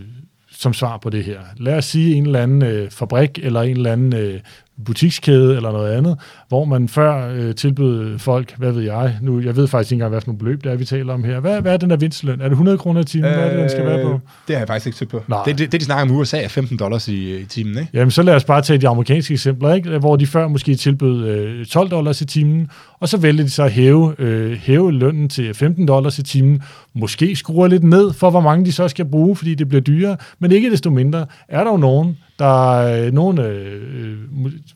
som 0.52 0.74
svar 0.74 0.98
på 0.98 1.10
det 1.10 1.24
her. 1.24 1.40
Lad 1.58 1.78
os 1.78 1.86
sige 1.86 2.16
en 2.16 2.26
eller 2.26 2.44
anden 2.44 2.62
øh, 2.62 2.92
fabrik 2.92 3.40
eller 3.44 3.62
en 3.62 3.78
eller 3.78 3.92
anden 3.92 4.16
øh, 4.16 4.40
butikskæde 4.86 5.56
eller 5.56 5.72
noget 5.72 5.92
andet, 5.92 6.18
hvor 6.48 6.66
man 6.66 6.88
før 6.88 7.30
øh, 7.34 7.56
tilbød 7.56 8.20
folk, 8.20 8.58
hvad 8.58 8.72
ved 8.72 8.84
jeg, 8.84 9.18
nu, 9.22 9.40
jeg 9.40 9.56
ved 9.56 9.68
faktisk 9.68 9.92
ikke 9.92 9.96
engang, 9.96 10.10
hvad 10.10 10.22
for 10.22 10.28
nogle 10.28 10.40
beløb 10.40 10.64
det 10.64 10.72
er, 10.72 10.76
vi 10.76 10.86
taler 10.86 11.14
om 11.14 11.24
her. 11.24 11.40
Hvad, 11.40 11.62
hvad 11.62 11.74
er 11.74 11.78
den 11.78 11.90
der 11.90 11.96
vinstløn? 11.96 12.40
Er 12.42 12.44
det 12.44 12.52
100 12.52 12.78
kroner 12.78 13.02
i 13.02 13.04
timen? 13.04 13.30
Øh, 13.30 13.36
hvad 13.36 13.46
er 13.46 13.50
det, 13.50 13.60
den 13.60 13.70
skal 13.70 13.86
være 13.86 14.04
på? 14.04 14.20
Det 14.48 14.56
har 14.56 14.60
jeg 14.60 14.68
faktisk 14.68 14.86
ikke 14.86 14.96
tykt 14.96 15.12
på. 15.12 15.24
Det, 15.46 15.58
det, 15.58 15.72
det, 15.72 15.80
de 15.82 15.86
snakker 15.86 16.12
om 16.12 16.18
USA, 16.18 16.42
er 16.42 16.48
15 16.48 16.78
dollars 16.78 17.08
i, 17.08 17.40
i 17.40 17.46
timen, 17.46 17.78
ikke? 17.78 17.90
Jamen, 17.94 18.12
så 18.12 18.22
lad 18.22 18.36
os 18.36 18.44
bare 18.44 18.62
tage 18.62 18.80
de 18.80 18.88
amerikanske 18.88 19.34
eksempler, 19.34 19.74
ikke? 19.74 19.98
hvor 19.98 20.16
de 20.16 20.28
før 20.28 20.48
måske 20.48 20.76
tilbød 20.76 21.28
øh, 21.28 21.66
12 21.66 21.90
dollars 21.90 22.22
i 22.22 22.26
timen, 22.26 22.70
og 23.00 23.10
så 23.10 23.18
vælger 23.18 23.44
de 23.44 23.50
så 23.50 23.64
at 23.64 23.72
hæve, 23.72 24.16
øh, 24.20 24.58
hæve 24.58 24.92
lønnen 24.92 25.30
til 25.30 25.54
15 25.54 25.86
dollars 25.86 26.20
i 26.20 26.24
timen, 26.24 26.64
måske 26.94 27.36
skruer 27.36 27.68
lidt 27.68 27.84
ned 27.84 28.14
for, 28.14 28.30
hvor 28.30 28.42
mange 28.42 28.66
de 28.66 28.72
så 28.72 28.88
skal 28.88 29.06
bruge, 29.06 29.36
fordi 29.36 29.56
det 29.56 29.68
bliver 29.68 29.82
dyrere, 29.82 30.18
men 30.40 30.52
ikke 30.52 30.72
desto 30.72 30.90
mindre 30.90 31.26
er 31.48 31.64
der 31.64 31.72
jo 31.72 31.78
nogen, 31.78 32.18
der 32.40 32.80
er 32.80 33.12
nogle 33.12 33.48
øh, 33.48 34.18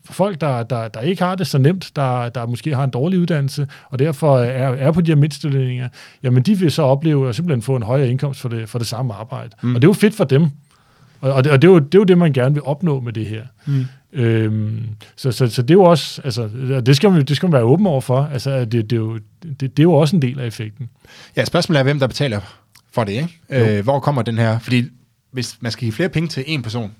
folk, 0.04 0.40
der, 0.40 0.62
der, 0.62 0.88
der 0.88 1.00
ikke 1.00 1.22
har 1.22 1.34
det 1.34 1.46
så 1.46 1.58
nemt, 1.58 1.92
der, 1.96 2.28
der 2.28 2.46
måske 2.46 2.74
har 2.74 2.84
en 2.84 2.90
dårlig 2.90 3.18
uddannelse, 3.18 3.66
og 3.90 3.98
derfor 3.98 4.38
er, 4.38 4.68
er 4.68 4.92
på 4.92 5.00
de 5.00 5.10
her 5.10 5.16
mindstelønninger, 5.16 5.88
jamen 6.22 6.42
de 6.42 6.58
vil 6.58 6.70
så 6.70 6.82
opleve 6.82 7.28
at 7.28 7.34
simpelthen 7.34 7.62
få 7.62 7.76
en 7.76 7.82
højere 7.82 8.08
indkomst 8.08 8.40
for 8.40 8.48
det, 8.48 8.68
for 8.68 8.78
det 8.78 8.86
samme 8.86 9.14
arbejde. 9.14 9.50
Mm. 9.62 9.74
Og 9.74 9.82
det 9.82 9.86
er 9.86 9.90
jo 9.90 9.92
fedt 9.92 10.14
for 10.14 10.24
dem. 10.24 10.48
Og, 11.20 11.32
og, 11.32 11.44
det, 11.44 11.52
og 11.52 11.62
det, 11.62 11.68
er 11.68 11.72
jo, 11.72 11.78
det 11.78 11.94
er 11.94 11.98
jo 11.98 12.04
det, 12.04 12.18
man 12.18 12.32
gerne 12.32 12.54
vil 12.54 12.62
opnå 12.62 13.00
med 13.00 13.12
det 13.12 13.26
her. 13.26 13.42
Mm. 13.66 13.84
Øhm, 14.12 14.82
så, 15.16 15.32
så, 15.32 15.46
så 15.46 15.62
det 15.62 15.70
er 15.70 15.74
jo 15.74 15.84
også, 15.84 16.22
altså, 16.24 16.48
det 16.86 16.96
skal 16.96 17.10
man, 17.10 17.24
det 17.24 17.36
skal 17.36 17.46
man 17.46 17.52
være 17.52 17.62
åben 17.62 17.86
over 17.86 18.00
for. 18.00 18.28
Altså, 18.32 18.64
det, 18.64 18.72
det, 18.72 18.92
er 18.92 18.96
jo, 18.96 19.18
det, 19.42 19.60
det 19.60 19.78
er 19.78 19.82
jo 19.82 19.92
også 19.92 20.16
en 20.16 20.22
del 20.22 20.40
af 20.40 20.46
effekten. 20.46 20.88
Ja, 21.36 21.44
spørgsmålet 21.44 21.78
er, 21.78 21.82
hvem 21.82 21.98
der 21.98 22.06
betaler 22.06 22.40
for 22.92 23.04
det, 23.04 23.12
ikke? 23.12 23.76
Øh, 23.76 23.84
hvor 23.84 24.00
kommer 24.00 24.22
den 24.22 24.38
her, 24.38 24.58
fordi 24.58 24.84
hvis 25.30 25.56
man 25.60 25.72
skal 25.72 25.80
give 25.80 25.92
flere 25.92 26.08
penge 26.08 26.28
til 26.28 26.44
en 26.46 26.62
person, 26.62 26.92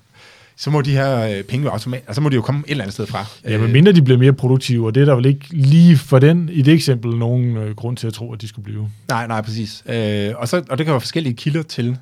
så 0.55 0.69
må 0.69 0.81
de 0.81 0.91
her 0.91 1.19
øh, 1.19 1.43
penge 1.43 1.65
jo 1.65 1.71
automatisk, 1.71 2.07
altså 2.07 2.15
så 2.15 2.21
må 2.21 2.29
de 2.29 2.35
jo 2.35 2.41
komme 2.41 2.63
et 2.67 2.71
eller 2.71 2.83
andet 2.83 2.93
sted 2.93 3.07
fra. 3.07 3.25
Ja, 3.43 3.57
men 3.57 3.71
mindre 3.71 3.91
de 3.91 4.01
bliver 4.01 4.19
mere 4.19 4.33
produktive, 4.33 4.85
og 4.85 4.95
det 4.95 5.01
er 5.01 5.05
der 5.05 5.15
vel 5.15 5.25
ikke 5.25 5.45
lige 5.51 5.97
for 5.97 6.19
den, 6.19 6.49
i 6.49 6.61
det 6.61 6.73
eksempel, 6.73 7.17
nogen 7.17 7.57
øh, 7.57 7.75
grund 7.75 7.97
til 7.97 8.07
at 8.07 8.13
tro, 8.13 8.33
at 8.33 8.41
de 8.41 8.47
skulle 8.47 8.63
blive. 8.63 8.89
Nej, 9.07 9.27
nej, 9.27 9.41
præcis. 9.41 9.83
Øh, 9.85 10.31
og, 10.35 10.47
så, 10.47 10.63
og 10.69 10.77
det 10.77 10.85
kan 10.85 10.91
være 10.91 11.01
forskellige 11.01 11.35
kilder 11.35 11.63
til, 11.63 11.97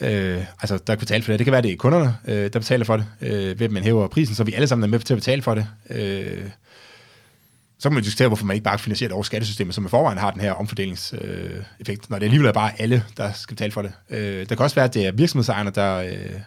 øh, 0.00 0.44
altså 0.60 0.78
der 0.86 0.94
kan 0.94 0.98
betale 0.98 1.22
for 1.22 1.32
det. 1.32 1.38
Det 1.38 1.44
kan 1.44 1.52
være, 1.52 1.62
det 1.62 1.72
er 1.72 1.76
kunderne, 1.76 2.16
øh, 2.28 2.50
der 2.52 2.58
betaler 2.58 2.84
for 2.84 2.96
det, 2.96 3.06
øh, 3.20 3.60
ved 3.60 3.66
at 3.66 3.72
man 3.72 3.82
hæver 3.82 4.08
prisen, 4.08 4.34
så 4.34 4.44
vi 4.44 4.52
alle 4.52 4.66
sammen 4.66 4.84
er 4.84 4.88
med 4.88 4.98
til 4.98 5.14
at 5.14 5.18
betale 5.18 5.42
for 5.42 5.54
det. 5.54 5.66
Øh, 5.90 6.44
så 7.78 7.88
kan 7.88 7.94
man 7.94 8.02
diskutere, 8.02 8.28
hvorfor 8.28 8.46
man 8.46 8.54
ikke 8.54 8.64
bare 8.64 8.78
finansierer 8.78 9.08
det 9.08 9.14
over 9.14 9.22
skattesystemet, 9.22 9.74
som 9.74 9.86
i 9.86 9.88
forvejen 9.88 10.18
har 10.18 10.30
den 10.30 10.40
her 10.40 10.52
omfordelingseffekt, 10.52 11.90
øh, 11.90 12.10
når 12.10 12.18
det 12.18 12.26
alligevel 12.26 12.48
er 12.48 12.52
bare 12.52 12.80
alle, 12.80 13.04
der 13.16 13.32
skal 13.32 13.56
betale 13.56 13.72
for 13.72 13.82
det. 13.82 13.92
Øh, 14.10 14.48
der 14.48 14.54
kan 14.54 14.58
også 14.58 14.74
være, 14.74 14.84
at 14.84 14.94
det 14.94 15.06
er 15.06 15.12
virksomhedsejerne, 15.12 15.70
der, 15.70 15.96
øh, 15.96 16.40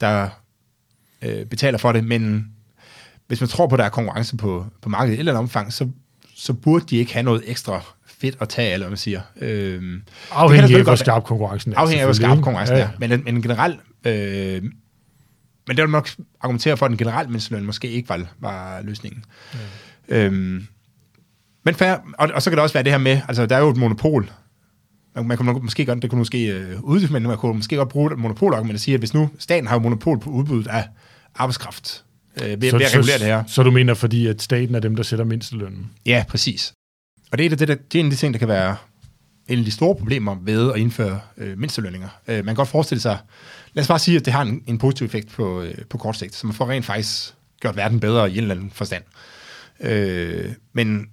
der 0.00 0.28
øh, 1.22 1.46
betaler 1.46 1.78
for 1.78 1.92
det, 1.92 2.04
men 2.04 2.50
hvis 3.26 3.40
man 3.40 3.48
tror 3.48 3.66
på, 3.66 3.74
at 3.74 3.78
der 3.78 3.84
er 3.84 3.88
konkurrence 3.88 4.36
på, 4.36 4.66
på 4.82 4.88
markedet 4.88 5.12
i 5.12 5.14
et 5.14 5.18
eller 5.18 5.32
andet 5.32 5.38
omfang, 5.38 5.72
så, 5.72 5.88
så 6.34 6.52
burde 6.52 6.84
de 6.90 6.96
ikke 6.96 7.12
have 7.12 7.22
noget 7.22 7.42
ekstra 7.46 7.82
fedt 8.06 8.36
at 8.40 8.48
tage, 8.48 8.72
eller 8.72 8.84
hvad 8.84 8.90
man 8.90 8.96
siger. 8.96 9.20
Øh, 9.40 10.00
afhængig 10.30 10.76
af, 10.76 10.82
hvor 10.82 10.94
skarp 10.94 11.24
konkurrencen 11.24 11.72
er. 11.72 11.78
Afhængig 11.78 12.00
af, 12.00 12.06
hvor 12.06 12.12
skarp 12.12 12.42
konkurrencen 12.42 12.76
ja, 12.76 12.82
ja. 12.82 13.06
er. 13.06 13.08
Men, 13.08 13.24
men 13.24 13.42
generelt, 13.42 13.80
øh, 14.04 14.62
men 15.66 15.76
det 15.76 15.82
vil 15.82 15.90
nok 15.90 16.08
argumentere 16.40 16.76
for, 16.76 16.86
at 16.86 16.92
en 16.92 16.98
generel 16.98 17.28
mindsteløn 17.28 17.64
måske 17.64 17.90
ikke 17.90 18.08
var, 18.08 18.20
var 18.38 18.80
løsningen. 18.82 19.24
Ja. 20.08 20.16
Øhm, 20.16 20.66
men 21.64 21.74
fair, 21.74 21.96
og, 22.18 22.30
og 22.34 22.42
så 22.42 22.50
kan 22.50 22.56
det 22.56 22.62
også 22.62 22.72
være 22.72 22.84
det 22.84 22.92
her 22.92 22.98
med, 22.98 23.20
altså 23.28 23.46
der 23.46 23.56
er 23.56 23.60
jo 23.60 23.70
et 23.70 23.76
monopol 23.76 24.30
man, 25.14 25.26
man 25.26 25.36
kunne 25.36 25.58
måske 25.62 25.86
godt, 25.86 26.02
det 26.02 26.10
kunne 26.10 26.18
måske 26.18 26.46
øh, 26.46 26.80
uddybe, 26.82 27.12
men 27.12 27.22
man 27.22 27.36
kunne 27.36 27.54
måske 27.54 27.76
godt 27.76 27.88
bruge 27.88 28.12
et 28.12 28.18
monopolargument 28.18 28.74
og 28.74 28.80
sige, 28.80 28.94
at 28.94 29.00
hvis 29.00 29.14
nu 29.14 29.30
staten 29.38 29.66
har 29.66 29.76
jo 29.76 29.80
monopol 29.80 30.20
på 30.20 30.30
udbuddet 30.30 30.66
af 30.66 30.88
arbejdskraft, 31.34 32.04
øh, 32.42 32.62
ved, 32.62 32.70
så, 32.70 32.76
ved 32.76 32.86
at 32.86 32.94
regulere 32.94 33.18
så, 33.18 33.24
det 33.24 33.32
her. 33.32 33.44
Så 33.46 33.62
du 33.62 33.70
mener, 33.70 33.94
fordi 33.94 34.26
at 34.26 34.42
staten 34.42 34.74
er 34.74 34.80
dem, 34.80 34.96
der 34.96 35.02
sætter 35.02 35.24
mindstelønnen? 35.24 35.90
Ja, 36.06 36.24
præcis. 36.28 36.72
Og 37.32 37.38
det 37.38 37.46
er, 37.46 37.56
det, 37.56 37.68
det, 37.68 37.92
det 37.92 37.98
er 37.98 38.00
en 38.00 38.06
af 38.06 38.10
de 38.10 38.16
ting, 38.16 38.34
der 38.34 38.38
kan 38.38 38.48
være 38.48 38.76
en 39.48 39.58
af 39.58 39.64
de 39.64 39.70
store 39.70 39.96
problemer 39.96 40.36
ved 40.42 40.72
at 40.72 40.78
indføre 40.78 41.20
øh, 41.38 41.58
mindstelønninger. 41.58 42.08
Øh, 42.28 42.36
man 42.36 42.44
kan 42.44 42.54
godt 42.54 42.68
forestille 42.68 43.00
sig, 43.00 43.18
lad 43.72 43.82
os 43.82 43.88
bare 43.88 43.98
sige, 43.98 44.16
at 44.16 44.24
det 44.24 44.32
har 44.32 44.42
en, 44.42 44.62
en 44.66 44.78
positiv 44.78 45.06
effekt 45.06 45.28
på, 45.28 45.62
øh, 45.62 45.74
på 45.90 45.98
kort 45.98 46.16
sigt, 46.16 46.34
så 46.34 46.46
man 46.46 46.54
får 46.54 46.70
rent 46.70 46.84
faktisk 46.84 47.34
gjort 47.60 47.76
verden 47.76 48.00
bedre 48.00 48.30
i 48.30 48.32
en 48.32 48.38
eller 48.38 48.54
anden 48.54 48.70
forstand. 48.70 49.02
Øh, 49.80 50.52
men 50.72 51.06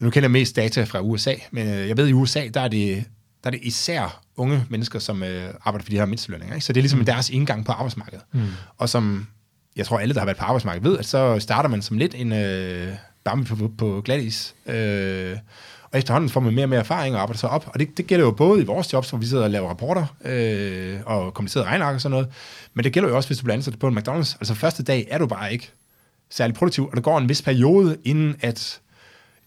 nu 0.00 0.10
kender 0.10 0.24
jeg 0.24 0.30
mest 0.30 0.56
data 0.56 0.84
fra 0.84 1.00
USA, 1.00 1.34
men 1.50 1.68
øh, 1.68 1.88
jeg 1.88 1.96
ved, 1.96 2.04
at 2.04 2.10
i 2.10 2.12
USA, 2.12 2.48
der 2.54 2.60
er 2.60 2.68
det, 2.68 3.04
der 3.44 3.48
er 3.48 3.50
det 3.50 3.60
især 3.62 4.22
unge 4.36 4.64
mennesker, 4.68 4.98
som 4.98 5.22
øh, 5.22 5.54
arbejder 5.64 5.84
for 5.84 5.90
de 5.90 5.96
her 5.96 6.06
mindstelønninger. 6.06 6.54
Ikke? 6.54 6.66
Så 6.66 6.72
det 6.72 6.80
er 6.80 6.82
ligesom 6.82 6.98
mm. 6.98 7.04
deres 7.04 7.30
indgang 7.30 7.64
på 7.64 7.72
arbejdsmarkedet. 7.72 8.24
Mm. 8.32 8.46
Og 8.78 8.88
som 8.88 9.26
jeg 9.76 9.86
tror, 9.86 9.98
alle, 9.98 10.14
der 10.14 10.20
har 10.20 10.26
været 10.26 10.38
på 10.38 10.44
arbejdsmarkedet, 10.44 10.84
ved, 10.84 10.98
at 10.98 11.06
så 11.06 11.38
starter 11.38 11.68
man 11.68 11.82
som 11.82 11.98
lidt 11.98 12.14
en 12.14 12.32
øh, 12.32 12.92
bambi 13.24 13.54
på, 13.54 13.70
på 13.78 14.02
glatis. 14.04 14.54
Øh, 14.66 15.36
og 15.92 15.98
efterhånden 15.98 16.30
får 16.30 16.40
man 16.40 16.54
mere 16.54 16.64
og 16.64 16.68
mere 16.68 16.80
erfaring 16.80 17.14
og 17.14 17.22
arbejder 17.22 17.38
sig 17.38 17.50
op. 17.50 17.70
Og 17.74 17.80
det, 17.80 17.96
det 17.96 18.06
gælder 18.06 18.24
jo 18.24 18.30
både 18.30 18.62
i 18.62 18.64
vores 18.64 18.92
jobs, 18.92 19.10
hvor 19.10 19.18
vi 19.18 19.26
sidder 19.26 19.44
og 19.44 19.50
laver 19.50 19.68
rapporter 19.68 20.06
øh, 20.24 21.00
og 21.06 21.34
komplicerede 21.34 21.68
regnark 21.68 21.94
og 21.94 22.00
sådan 22.00 22.10
noget. 22.10 22.28
Men 22.74 22.84
det 22.84 22.92
gælder 22.92 23.08
jo 23.08 23.16
også, 23.16 23.28
hvis 23.28 23.38
du 23.38 23.44
bliver 23.44 23.56
ansat 23.56 23.78
på 23.78 23.88
en 23.88 23.98
McDonald's. 23.98 24.36
Altså 24.40 24.54
første 24.54 24.82
dag 24.82 25.06
er 25.10 25.18
du 25.18 25.26
bare 25.26 25.52
ikke 25.52 25.70
særlig 26.30 26.54
produktiv, 26.54 26.88
og 26.88 26.96
der 26.96 27.02
går 27.02 27.18
en 27.18 27.28
vis 27.28 27.42
periode, 27.42 27.96
inden 28.04 28.36
at, 28.40 28.80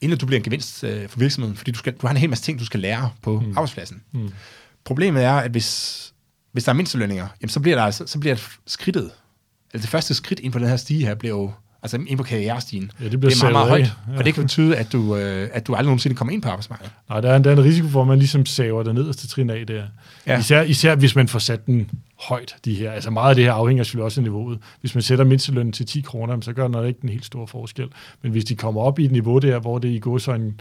inden 0.02 0.20
du 0.20 0.26
bliver 0.26 0.40
en 0.40 0.44
gevinst 0.44 0.84
øh, 0.84 1.10
for 1.10 1.20
virksomheden, 1.20 1.58
fordi 1.58 1.72
du, 1.72 1.78
skal, 1.78 1.94
du 1.94 2.08
har 2.08 2.12
en 2.12 2.18
hel 2.18 2.30
masse 2.30 2.44
ting, 2.44 2.60
du 2.60 2.66
skal 2.66 2.80
lære 2.80 3.12
på 3.22 3.40
mm. 3.40 3.50
arbejdspladsen. 3.50 4.04
Mm. 4.12 4.32
Problemet 4.84 5.24
er, 5.24 5.34
at 5.34 5.52
hvis, 5.52 6.14
hvis 6.52 6.64
der 6.64 6.72
er 6.72 6.76
mindstelønninger, 6.76 7.28
jamen 7.42 7.50
så 7.50 7.60
bliver 7.60 7.78
der 7.78 7.84
altså, 7.84 8.08
så 8.08 8.20
bliver 8.20 8.36
skridtet, 8.66 9.12
altså 9.74 9.86
det 9.86 9.90
første 9.90 10.14
skridt 10.14 10.40
ind 10.40 10.54
på 10.54 10.60
den 10.60 10.68
her 10.68 10.78
stige 10.78 11.06
her, 11.06 11.16
bliver 11.16 11.36
jo 11.36 11.52
altså 11.86 11.98
ind 12.08 12.17
på 12.17 12.24
karrierestigen. 12.24 12.91
Ja, 13.00 13.10
det, 13.10 13.19
bliver 13.19 13.34
det 13.34 13.43
er 13.43 13.43
meget, 13.43 13.54
meget 13.54 13.69
højt, 13.69 13.93
ja. 14.13 14.17
og 14.17 14.26
det 14.26 14.34
kan 14.34 14.43
betyde, 14.43 14.78
at 14.78 14.91
du, 14.91 15.15
øh, 15.15 15.50
at 15.54 15.67
du 15.67 15.74
aldrig 15.74 15.86
nogensinde 15.86 16.15
kommer 16.15 16.34
ind 16.34 16.41
på 16.41 16.50
arbejdsmarkedet. 16.50 16.91
Nej, 17.10 17.21
der 17.21 17.32
er, 17.32 17.38
der 17.38 17.50
er 17.50 17.56
en 17.56 17.63
risiko 17.63 17.88
for, 17.88 18.02
at 18.02 18.08
man 18.08 18.19
ligesom 18.19 18.45
saver 18.45 18.84
det 18.84 18.95
nederste 18.95 19.28
trin 19.28 19.50
af 19.50 19.67
der. 19.67 19.84
Ja. 20.28 20.39
Især, 20.39 20.62
især 20.62 20.95
hvis 20.95 21.15
man 21.15 21.28
får 21.28 21.39
sat 21.39 21.65
den 21.65 21.89
højt, 22.19 22.56
de 22.65 22.74
her. 22.74 22.91
Altså 22.91 23.10
meget 23.10 23.30
af 23.30 23.36
det 23.36 23.43
her 23.43 23.54
afhænger 23.54 23.84
selvfølgelig 23.84 24.06
også 24.06 24.21
af 24.21 24.24
niveauet. 24.24 24.60
Hvis 24.82 24.95
man 24.95 25.02
sætter 25.02 25.26
mindstelønnen 25.26 25.74
til 25.74 25.86
10 25.86 26.02
kroner, 26.02 26.41
så 26.41 26.54
gør 26.54 26.67
den 26.67 26.88
ikke 26.88 27.00
en 27.04 27.10
helt 27.10 27.26
stor 27.26 27.45
forskel. 27.45 27.88
Men 28.21 28.32
hvis 28.32 28.45
de 28.45 28.56
kommer 28.56 28.82
op 28.82 29.00
i 29.00 29.06
et 29.06 29.12
niveau 29.12 29.39
der, 29.39 29.60
hvor 29.60 29.80
det 29.80 29.89
i 29.89 30.00
går 30.00 30.17
så 30.17 30.34
en 30.34 30.60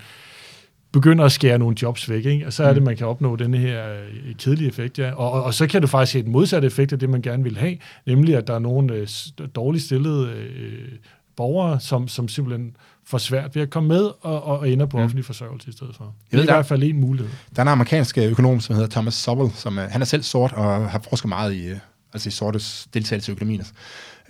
begynder 0.94 1.24
at 1.24 1.32
skære 1.32 1.58
nogle 1.58 1.76
jobs 1.82 2.10
væk, 2.10 2.24
ikke? 2.24 2.46
og 2.46 2.52
så 2.52 2.64
er 2.64 2.72
det, 2.72 2.82
mm. 2.82 2.86
man 2.86 2.96
kan 2.96 3.06
opnå 3.06 3.36
den 3.36 3.54
her 3.54 3.92
øh, 3.92 4.34
kedelige 4.38 4.68
effekt. 4.68 4.98
Ja. 4.98 5.10
Og, 5.12 5.32
og, 5.32 5.42
og 5.42 5.54
så 5.54 5.66
kan 5.66 5.80
du 5.80 5.86
faktisk 5.86 6.12
se 6.12 6.18
et 6.18 6.26
modsat 6.26 6.64
effekt 6.64 6.92
af 6.92 6.98
det, 6.98 7.10
man 7.10 7.22
gerne 7.22 7.42
vil 7.42 7.56
have, 7.56 7.76
nemlig 8.06 8.36
at 8.36 8.46
der 8.46 8.54
er 8.54 8.58
nogle 8.58 8.94
øh, 8.94 9.08
dårligt 9.54 9.84
stillede 9.84 10.32
øh, 10.32 10.98
borgere, 11.36 11.80
som, 11.80 12.08
som 12.08 12.28
simpelthen 12.28 12.76
får 13.04 13.18
svært 13.18 13.54
ved 13.54 13.62
at 13.62 13.70
komme 13.70 13.88
med 13.88 14.10
og, 14.20 14.44
og 14.44 14.70
ender 14.70 14.86
på 14.86 14.96
mm. 14.96 15.02
offentlig 15.02 15.24
forsørgelse 15.24 15.68
i 15.68 15.72
stedet 15.72 15.96
for. 15.96 16.14
Det 16.30 16.38
er 16.38 16.42
i 16.42 16.46
hvert 16.46 16.66
fald 16.66 16.82
en 16.82 17.00
mulighed. 17.00 17.30
Der 17.56 17.62
er 17.62 17.62
en 17.62 17.68
amerikansk 17.68 18.18
økonom, 18.18 18.60
som 18.60 18.74
hedder 18.74 18.90
Thomas 18.90 19.14
Sobel, 19.14 19.50
som 19.54 19.76
han 19.76 20.00
er 20.00 20.06
selv 20.06 20.22
sort 20.22 20.52
og 20.52 20.90
har 20.90 21.00
forsket 21.08 21.28
meget 21.28 21.54
i, 21.54 21.70
altså 22.12 22.28
i 22.28 22.32
sortes 22.32 22.88
deltagelse 22.94 23.32
i 23.32 23.34
økonomien. 23.34 23.62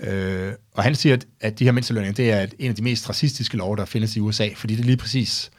Øh, 0.01 0.53
og 0.73 0.83
han 0.83 0.95
siger, 0.95 1.15
at, 1.15 1.27
at 1.41 1.59
de 1.59 1.65
her 1.65 1.73
mindstelønninger, 1.73 2.15
det 2.15 2.31
er 2.31 2.47
en 2.59 2.69
af 2.69 2.75
de 2.75 2.83
mest 2.83 3.09
racistiske 3.09 3.57
love, 3.57 3.77
der 3.77 3.85
findes 3.85 4.17
i 4.17 4.21
USA, 4.21 4.49
fordi 4.57 4.77
det 4.77 4.85
lige 4.85 4.97
præcis 4.97 5.51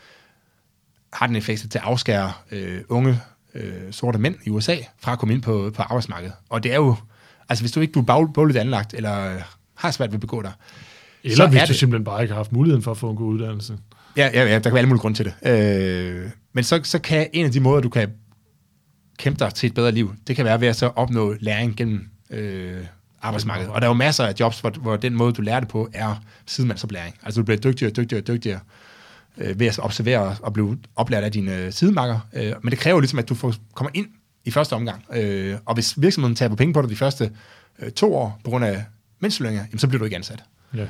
har 1.16 1.28
den 1.28 1.36
effekt 1.36 1.62
til 1.62 1.78
at 1.78 1.84
afskære 1.84 2.32
øh, 2.52 2.82
unge 2.90 3.20
øh, 3.56 3.74
sorte 3.92 4.20
mænd 4.20 4.36
i 4.46 4.50
USA 4.50 4.76
fra 5.00 5.12
at 5.12 5.20
komme 5.20 5.34
ind 5.34 5.42
på, 5.42 5.72
på 5.76 5.82
arbejdsmarkedet. 5.82 6.34
Og 6.50 6.64
det 6.64 6.72
er 6.72 6.76
jo, 6.76 6.96
altså 7.50 7.64
hvis 7.64 7.72
du 7.72 7.80
ikke 7.80 7.92
du 7.92 8.00
er 8.00 8.32
bogligt 8.34 8.60
anlagt, 8.60 8.94
eller 8.94 9.42
har 9.76 9.92
svært 9.92 10.10
ved 10.10 10.16
at 10.16 10.22
begå 10.22 10.42
dig, 10.42 10.52
eller 11.24 11.36
så 11.36 11.48
hvis 11.48 11.62
du 11.62 11.68
det. 11.68 11.76
simpelthen 11.76 12.04
bare 12.04 12.22
ikke 12.22 12.32
har 12.34 12.40
haft 12.40 12.52
muligheden 12.52 12.84
for 12.84 12.92
at 12.92 12.98
få 12.98 13.10
en 13.10 13.16
god 13.16 13.34
uddannelse. 13.34 13.78
Ja, 14.18 14.30
ja, 14.34 14.44
ja 14.44 14.54
der 14.54 14.60
kan 14.60 14.72
være 14.72 14.78
alle 14.78 14.90
mulige 14.90 15.02
grunde 15.02 15.18
til 15.18 15.26
det. 15.26 15.50
Øh, 15.50 16.30
men 16.54 16.64
så, 16.64 16.80
så 16.84 17.00
kan 17.00 17.28
en 17.34 17.46
af 17.46 17.52
de 17.52 17.60
måder, 17.60 17.82
du 17.82 17.90
kan 17.90 18.12
kæmpe 19.18 19.40
dig 19.40 19.54
til 19.54 19.68
et 19.68 19.74
bedre 19.74 19.92
liv, 19.92 20.14
det 20.28 20.36
kan 20.36 20.46
være 20.46 20.62
ved 20.62 20.68
at 20.68 20.76
så 20.76 20.88
opnå 20.88 21.36
læring 21.40 21.78
gennem 21.78 22.10
øh, 22.30 22.82
arbejdsmarkedet. 23.22 23.72
Og 23.72 23.82
der 23.82 23.88
er 23.88 23.90
jo 23.90 23.94
masser 23.94 24.26
af 24.26 24.34
jobs, 24.40 24.60
hvor, 24.60 24.70
hvor 24.70 24.96
den 24.96 25.14
måde, 25.14 25.34
du 25.34 25.42
lærer 25.42 25.60
det 25.60 25.70
på, 25.70 25.90
er 25.94 26.24
sidemansoplæring. 26.46 27.16
Altså 27.24 27.42
du 27.42 27.46
bliver 27.46 27.60
dygtigere 27.60 27.92
og 27.92 27.96
dygtigere 27.96 28.22
og 28.22 28.28
dygtigere 28.28 28.60
øh, 29.38 29.60
ved 29.60 29.68
at 29.68 29.80
observere 29.80 30.36
og 30.42 30.54
blive 30.54 30.78
oplært 30.96 31.24
af 31.24 31.32
dine 31.32 31.58
øh, 31.58 31.72
sidemarker. 31.72 32.20
Øh, 32.34 32.54
men 32.62 32.72
det 32.72 32.80
kræver 32.80 33.00
ligesom, 33.00 33.20
at 33.20 33.30
du 33.30 33.36
får, 33.36 33.54
kommer 33.74 33.92
ind 33.94 34.08
i 34.46 34.52
første 34.52 34.74
omgang. 34.74 35.06
Øh, 35.14 35.58
og 35.66 35.74
hvis 35.74 36.02
virksomheden 36.02 36.36
tager 36.36 36.50
på 36.50 36.56
penge 36.56 36.74
på 36.74 36.82
dig 36.82 36.90
de 36.90 36.96
første 36.96 37.32
øh, 37.80 37.92
to 37.92 38.16
år 38.16 38.40
på 38.44 38.50
grund 38.50 38.66
af 38.66 38.86
mindstelønninger, 39.20 39.66
så 39.78 39.88
bliver 39.88 40.00
du 40.00 40.06
ikke 40.06 40.16
ansat. 40.16 40.44
Ja. 40.76 40.88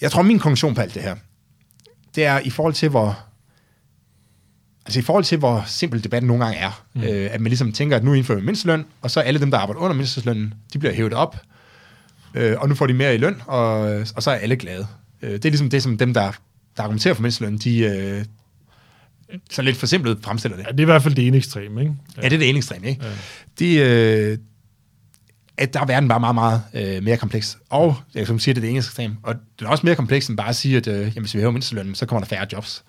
Jeg 0.00 0.10
tror, 0.10 0.22
min 0.22 0.38
konklusion 0.38 0.74
på 0.74 0.80
alt 0.80 0.94
det 0.94 1.02
her, 1.02 1.16
det 2.14 2.24
er 2.24 2.38
i 2.38 2.50
forhold 2.50 2.74
til, 2.74 2.88
hvor 2.88 3.18
Altså 4.86 4.98
i 4.98 5.02
forhold 5.02 5.24
til, 5.24 5.38
hvor 5.38 5.64
simpel 5.66 6.04
debatten 6.04 6.26
nogle 6.26 6.44
gange 6.44 6.58
er, 6.58 6.84
mm. 6.94 7.02
øh, 7.02 7.28
at 7.34 7.40
man 7.40 7.50
ligesom 7.50 7.72
tænker, 7.72 7.96
at 7.96 8.04
nu 8.04 8.12
indfører 8.12 8.38
vi 8.38 8.44
mindsteløn, 8.44 8.84
og 9.02 9.10
så 9.10 9.20
alle 9.20 9.40
dem, 9.40 9.50
der 9.50 9.58
arbejder 9.58 9.80
under 9.80 9.96
mindstelønnen, 9.96 10.54
de 10.72 10.78
bliver 10.78 10.94
hævet 10.94 11.12
op, 11.12 11.36
øh, 12.34 12.56
og 12.60 12.68
nu 12.68 12.74
får 12.74 12.86
de 12.86 12.94
mere 12.94 13.14
i 13.14 13.18
løn, 13.18 13.42
og, 13.46 13.80
og 14.16 14.22
så 14.22 14.30
er 14.30 14.34
alle 14.34 14.56
glade. 14.56 14.86
Øh, 15.24 15.32
det 15.32 15.44
er 15.44 15.50
ligesom 15.50 15.70
det, 15.70 15.82
som 15.82 15.98
dem, 15.98 16.14
der, 16.14 16.32
der 16.76 16.82
argumenterer 16.82 17.14
for 17.14 17.22
mindsteløn, 17.22 17.58
de 17.58 17.78
øh, 17.78 18.24
så 19.50 19.62
lidt 19.62 19.76
for 19.76 19.86
simpelt 19.86 20.24
fremstiller 20.24 20.56
det. 20.56 20.66
Ja, 20.66 20.72
det 20.72 20.80
er 20.80 20.84
i 20.84 20.84
hvert 20.84 21.02
fald 21.02 21.14
det 21.14 21.26
ene 21.26 21.36
ekstrem, 21.36 21.78
ikke? 21.78 21.94
Ja, 22.16 22.22
ja 22.22 22.28
det 22.28 22.34
er 22.34 22.38
det 22.38 22.48
ene 22.48 22.58
ekstrem, 22.58 22.84
ikke? 22.84 23.04
Ja. 23.04 23.10
De, 23.58 23.76
øh, 23.76 24.38
at 25.56 25.74
der 25.74 25.80
er 25.80 25.86
verden 25.86 26.08
bare 26.08 26.20
meget, 26.20 26.34
meget 26.34 26.62
øh, 26.74 27.02
mere 27.02 27.16
kompleks. 27.16 27.58
Og, 27.70 27.96
jeg 28.14 28.26
som 28.26 28.38
siger, 28.38 28.54
det 28.54 28.60
er 28.60 28.62
det 28.62 28.68
engelske 28.68 28.90
ekstrem. 28.90 29.16
Og 29.22 29.34
det 29.58 29.64
er 29.64 29.70
også 29.70 29.86
mere 29.86 29.96
kompleks 29.96 30.28
end 30.28 30.36
bare 30.36 30.48
at 30.48 30.56
sige, 30.56 30.76
at 30.76 30.86
øh, 30.86 31.00
jamen, 31.00 31.12
hvis 31.20 31.34
vi 31.34 31.38
hæver 31.38 31.52
mindstelønnen, 31.52 31.94
så 31.94 32.06
kommer 32.06 32.20
der 32.20 32.36
færre 32.36 32.46
jobs. 32.52 32.84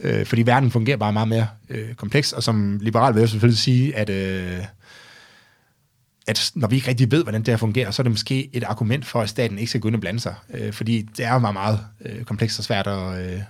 Øh, 0.00 0.26
fordi 0.26 0.42
verden 0.42 0.70
fungerer 0.70 0.96
bare 0.96 1.12
meget 1.12 1.28
mere 1.28 1.46
øh, 1.70 1.94
kompleks, 1.94 2.32
og 2.32 2.42
som 2.42 2.78
liberal 2.82 3.14
vil 3.14 3.20
jeg 3.20 3.28
selvfølgelig 3.28 3.58
sige, 3.58 3.96
at, 3.96 4.10
øh, 4.10 4.64
at 6.30 6.50
når 6.54 6.68
vi 6.68 6.76
ikke 6.76 6.88
rigtig 6.88 7.10
ved, 7.10 7.22
hvordan 7.22 7.40
det 7.40 7.48
her 7.48 7.56
fungerer, 7.56 7.90
så 7.90 8.02
er 8.02 8.04
det 8.04 8.12
måske 8.12 8.50
et 8.52 8.64
argument 8.64 9.06
for, 9.06 9.20
at 9.20 9.28
staten 9.28 9.58
ikke 9.58 9.68
skal 9.68 9.80
gå 9.80 9.88
ind 9.88 9.94
og 9.94 10.00
blande 10.00 10.20
sig. 10.20 10.34
Øh, 10.54 10.72
fordi 10.72 11.02
det 11.16 11.24
er 11.24 11.38
meget, 11.38 11.54
meget 11.54 11.78
øh, 12.04 12.24
komplekst 12.24 12.58
og 12.58 12.64
svært 12.64 12.86
at, 12.86 13.32
øh, 13.32 13.40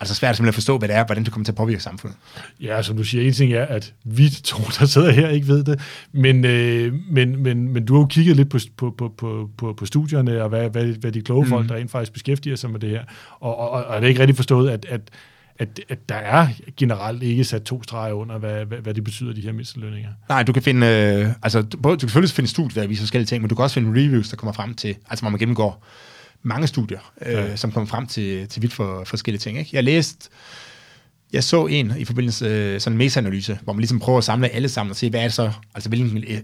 altså 0.00 0.14
svært 0.14 0.36
simpelthen 0.36 0.48
at 0.48 0.54
forstå, 0.54 0.78
hvad 0.78 0.88
det 0.88 0.96
er, 0.96 1.04
hvordan 1.04 1.24
det 1.24 1.32
kommer 1.32 1.44
til 1.44 1.52
at 1.52 1.56
påvirke 1.56 1.82
samfundet. 1.82 2.18
Ja, 2.60 2.82
som 2.82 2.96
du 2.96 3.04
siger, 3.04 3.26
en 3.26 3.32
ting 3.32 3.52
er, 3.52 3.64
at 3.64 3.94
vi 4.04 4.28
to, 4.44 4.58
der 4.78 4.86
sidder 4.86 5.10
her, 5.10 5.28
ikke 5.28 5.48
ved 5.48 5.64
det, 5.64 5.80
men, 6.12 6.44
øh, 6.44 6.94
men, 7.10 7.42
men, 7.42 7.68
men 7.68 7.84
du 7.84 7.94
har 7.94 8.00
jo 8.00 8.06
kigget 8.06 8.36
lidt 8.36 8.50
på, 8.50 8.58
på, 8.76 8.94
på, 8.98 9.14
på, 9.18 9.50
på, 9.58 9.72
på 9.72 9.86
studierne, 9.86 10.42
og 10.42 10.48
hvad, 10.48 10.70
hvad, 10.70 10.84
hvad 10.84 11.12
de 11.12 11.22
kloge 11.22 11.46
folk, 11.46 11.64
mm. 11.64 11.68
der 11.68 11.74
rent 11.74 11.90
faktisk 11.90 12.12
beskæftiger 12.12 12.56
sig 12.56 12.70
med 12.70 12.80
det 12.80 12.90
her, 12.90 13.04
og, 13.40 13.58
og, 13.58 13.70
og 13.70 13.96
er 13.96 14.00
det 14.00 14.08
ikke 14.08 14.20
rigtig 14.20 14.36
forstået, 14.36 14.70
at, 14.70 14.86
at 14.88 15.00
at, 15.62 15.80
at 15.88 16.08
der 16.08 16.14
er 16.14 16.48
generelt 16.76 17.22
ikke 17.22 17.44
sat 17.44 17.62
to 17.62 17.82
streger 17.82 18.12
under, 18.12 18.38
hvad, 18.38 18.64
hvad, 18.64 18.78
hvad 18.78 18.94
det 18.94 19.04
betyder, 19.04 19.32
de 19.32 19.40
her 19.40 19.52
mindstelønninger. 19.52 20.10
Nej, 20.28 20.42
du 20.42 20.52
kan 20.52 20.62
finde, 20.62 20.86
øh, 20.86 21.32
altså, 21.42 21.62
du, 21.62 21.78
du 21.82 21.88
kan 21.88 22.00
selvfølgelig 22.00 22.34
finde 22.34 22.50
studier, 22.50 22.82
der 22.82 22.88
viser 22.88 23.02
forskellige 23.02 23.26
ting, 23.26 23.42
men 23.42 23.48
du 23.48 23.54
kan 23.54 23.62
også 23.62 23.74
finde 23.74 23.90
reviews, 23.90 24.28
der 24.28 24.36
kommer 24.36 24.52
frem 24.52 24.74
til, 24.74 24.96
altså 25.10 25.22
hvor 25.22 25.30
man 25.30 25.38
gennemgår 25.38 25.86
mange 26.42 26.66
studier, 26.66 27.12
øh, 27.26 27.32
ja. 27.32 27.56
som 27.56 27.72
kommer 27.72 27.86
frem 27.86 28.06
til, 28.06 28.48
til 28.48 28.62
vidt 28.62 28.72
for 28.72 29.04
forskellige 29.04 29.38
ting. 29.38 29.58
Ikke? 29.58 29.70
Jeg 29.72 29.84
læste, 29.84 30.28
jeg 31.32 31.44
så 31.44 31.66
en 31.66 31.92
i 31.98 32.04
forbindelse 32.04 32.44
med 32.44 32.80
sådan 32.80 32.94
en 32.94 32.98
meta-analyse, 32.98 33.58
hvor 33.62 33.72
man 33.72 33.80
ligesom 33.80 33.98
prøver 33.98 34.18
at 34.18 34.24
samle 34.24 34.48
alle 34.48 34.68
sammen 34.68 34.90
og 34.90 34.96
se, 34.96 35.10
hvad 35.10 35.20
er 35.20 35.24
det 35.24 35.32
så, 35.32 35.52
altså 35.74 35.88
hvilken, 35.88 36.24
øh, 36.28 36.38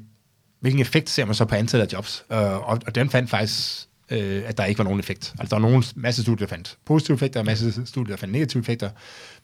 hvilken 0.60 0.80
effekt 0.80 1.10
ser 1.10 1.24
man 1.24 1.34
så 1.34 1.44
på 1.44 1.54
antallet 1.54 1.86
af 1.86 1.92
jobs. 1.92 2.24
Uh, 2.30 2.36
og, 2.36 2.78
og 2.86 2.94
den 2.94 3.10
fandt 3.10 3.30
faktisk, 3.30 3.87
uh, 4.10 4.48
at 4.48 4.58
der 4.58 4.64
ikke 4.64 4.78
var 4.78 4.84
nogen 4.84 5.00
effekt. 5.00 5.34
Altså 5.38 5.56
der 5.56 5.62
var 5.62 5.68
nogen 5.68 5.84
masse 5.96 6.22
studier, 6.22 6.46
der 6.46 6.54
fandt 6.54 6.78
positive 6.84 7.14
effekter, 7.14 7.40
og 7.40 7.46
masse 7.46 7.86
studier, 7.86 8.16
der 8.16 8.20
fandt 8.20 8.32
negative 8.32 8.60
effekter. 8.60 8.90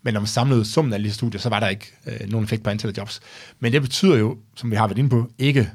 Men 0.03 0.15
når 0.15 0.21
man 0.21 0.27
samlede 0.27 0.65
summen 0.65 0.93
af 0.93 0.97
alle 0.97 1.09
de 1.09 1.15
studier, 1.15 1.41
så 1.41 1.49
var 1.49 1.61
der 1.61 1.69
ikke 1.69 1.93
uh, 2.07 2.29
nogen 2.31 2.45
effekt 2.45 2.63
på 2.63 2.71
antallet 2.71 2.99
af 2.99 3.01
jobs. 3.01 3.21
Men 3.61 3.73
det 3.73 3.83
betyder 3.83 4.17
jo, 4.17 4.39
som 4.57 4.71
vi 4.71 4.77
har 4.77 4.87
været 4.87 4.99
inde 4.99 5.11
på, 5.11 5.31
ikke 5.39 5.71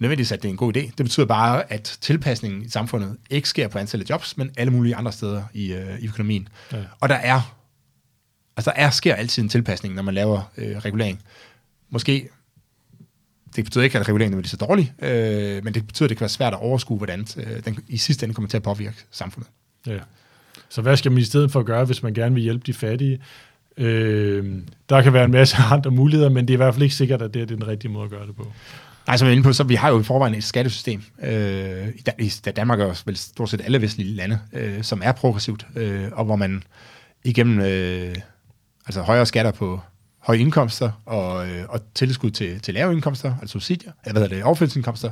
nødvendigvis, 0.00 0.32
at 0.32 0.42
det 0.42 0.48
er 0.48 0.52
en 0.52 0.56
god 0.56 0.76
idé. 0.76 0.80
Det 0.80 0.96
betyder 0.96 1.26
bare, 1.26 1.72
at 1.72 1.98
tilpasningen 2.00 2.62
i 2.62 2.68
samfundet 2.68 3.16
ikke 3.30 3.48
sker 3.48 3.68
på 3.68 3.78
antallet 3.78 4.10
af 4.10 4.14
jobs, 4.14 4.36
men 4.36 4.50
alle 4.56 4.72
mulige 4.72 4.96
andre 4.96 5.12
steder 5.12 5.42
i, 5.54 5.72
øh, 5.72 6.00
i 6.00 6.06
økonomien. 6.06 6.48
Ja. 6.72 6.78
Og 7.00 7.08
der 7.08 7.14
er, 7.14 7.56
altså 8.56 8.70
der 8.70 8.82
er, 8.82 8.90
sker 8.90 9.14
altid 9.14 9.42
en 9.42 9.48
tilpasning, 9.48 9.94
når 9.94 10.02
man 10.02 10.14
laver 10.14 10.50
øh, 10.56 10.76
regulering. 10.76 11.22
Måske, 11.90 12.28
det 13.56 13.64
betyder 13.64 13.84
ikke, 13.84 13.98
at 13.98 14.08
reguleringen 14.08 14.44
er 14.44 14.48
så 14.48 14.56
dårlig, 14.56 14.92
øh, 15.02 15.64
men 15.64 15.74
det 15.74 15.86
betyder, 15.86 16.06
at 16.06 16.10
det 16.10 16.16
kan 16.16 16.20
være 16.20 16.28
svært 16.28 16.52
at 16.52 16.60
overskue, 16.60 16.96
hvordan 16.96 17.26
øh, 17.36 17.64
den 17.64 17.78
i 17.88 17.96
sidste 17.96 18.24
ende 18.24 18.34
kommer 18.34 18.48
til 18.48 18.56
at 18.56 18.62
påvirke 18.62 18.96
samfundet. 19.10 19.50
Ja. 19.86 19.98
Så 20.68 20.82
hvad 20.82 20.96
skal 20.96 21.12
man 21.12 21.20
i 21.20 21.24
stedet 21.24 21.52
for 21.52 21.62
gøre, 21.62 21.84
hvis 21.84 22.02
man 22.02 22.14
gerne 22.14 22.34
vil 22.34 22.42
hjælpe 22.42 22.62
de 22.66 22.72
fattige? 22.74 23.20
Øh, 23.76 24.62
der 24.88 25.02
kan 25.02 25.12
være 25.12 25.24
en 25.24 25.30
masse 25.30 25.56
andre 25.74 25.90
muligheder, 25.90 26.30
men 26.30 26.48
det 26.48 26.54
er 26.54 26.56
i 26.56 26.62
hvert 26.62 26.74
fald 26.74 26.82
ikke 26.82 26.94
sikkert, 26.94 27.22
at 27.22 27.34
det 27.34 27.42
er 27.42 27.46
den 27.46 27.66
rigtige 27.66 27.90
måde 27.90 28.04
at 28.04 28.10
gøre 28.10 28.26
det 28.26 28.36
på. 28.36 28.52
Nej, 29.06 29.16
som 29.16 29.26
jeg 29.26 29.32
er 29.32 29.36
inde 29.36 29.44
på, 29.44 29.52
så 29.52 29.64
vi 29.64 29.74
har 29.74 29.90
jo 29.90 30.00
i 30.00 30.02
forvejen 30.02 30.34
et 30.34 30.44
skattesystem, 30.44 31.02
øh, 31.22 31.88
i, 32.18 32.32
Danmark 32.56 32.78
og 32.78 32.96
vel 33.06 33.16
stort 33.16 33.50
set 33.50 33.60
alle 33.64 33.82
vestlige 33.82 34.14
lande, 34.14 34.38
øh, 34.52 34.82
som 34.82 35.02
er 35.04 35.12
progressivt, 35.12 35.66
øh, 35.76 36.08
og 36.12 36.24
hvor 36.24 36.36
man 36.36 36.62
igennem 37.24 37.60
øh, 37.60 38.14
altså 38.86 39.02
højere 39.02 39.26
skatter 39.26 39.52
på 39.52 39.80
høje 40.30 40.38
indkomster 40.38 40.90
og, 41.06 41.48
øh, 41.48 41.64
og 41.68 41.80
tilskud 41.94 42.30
til, 42.30 42.60
til 42.60 42.74
lave 42.74 42.92
indkomster, 42.92 43.34
altså 43.40 43.52
subsidier, 43.52 43.92
eller 44.04 44.12
hvad 44.12 44.22
hedder 44.22 44.36
det, 44.36 44.44
overførselsindkomster, 44.44 45.10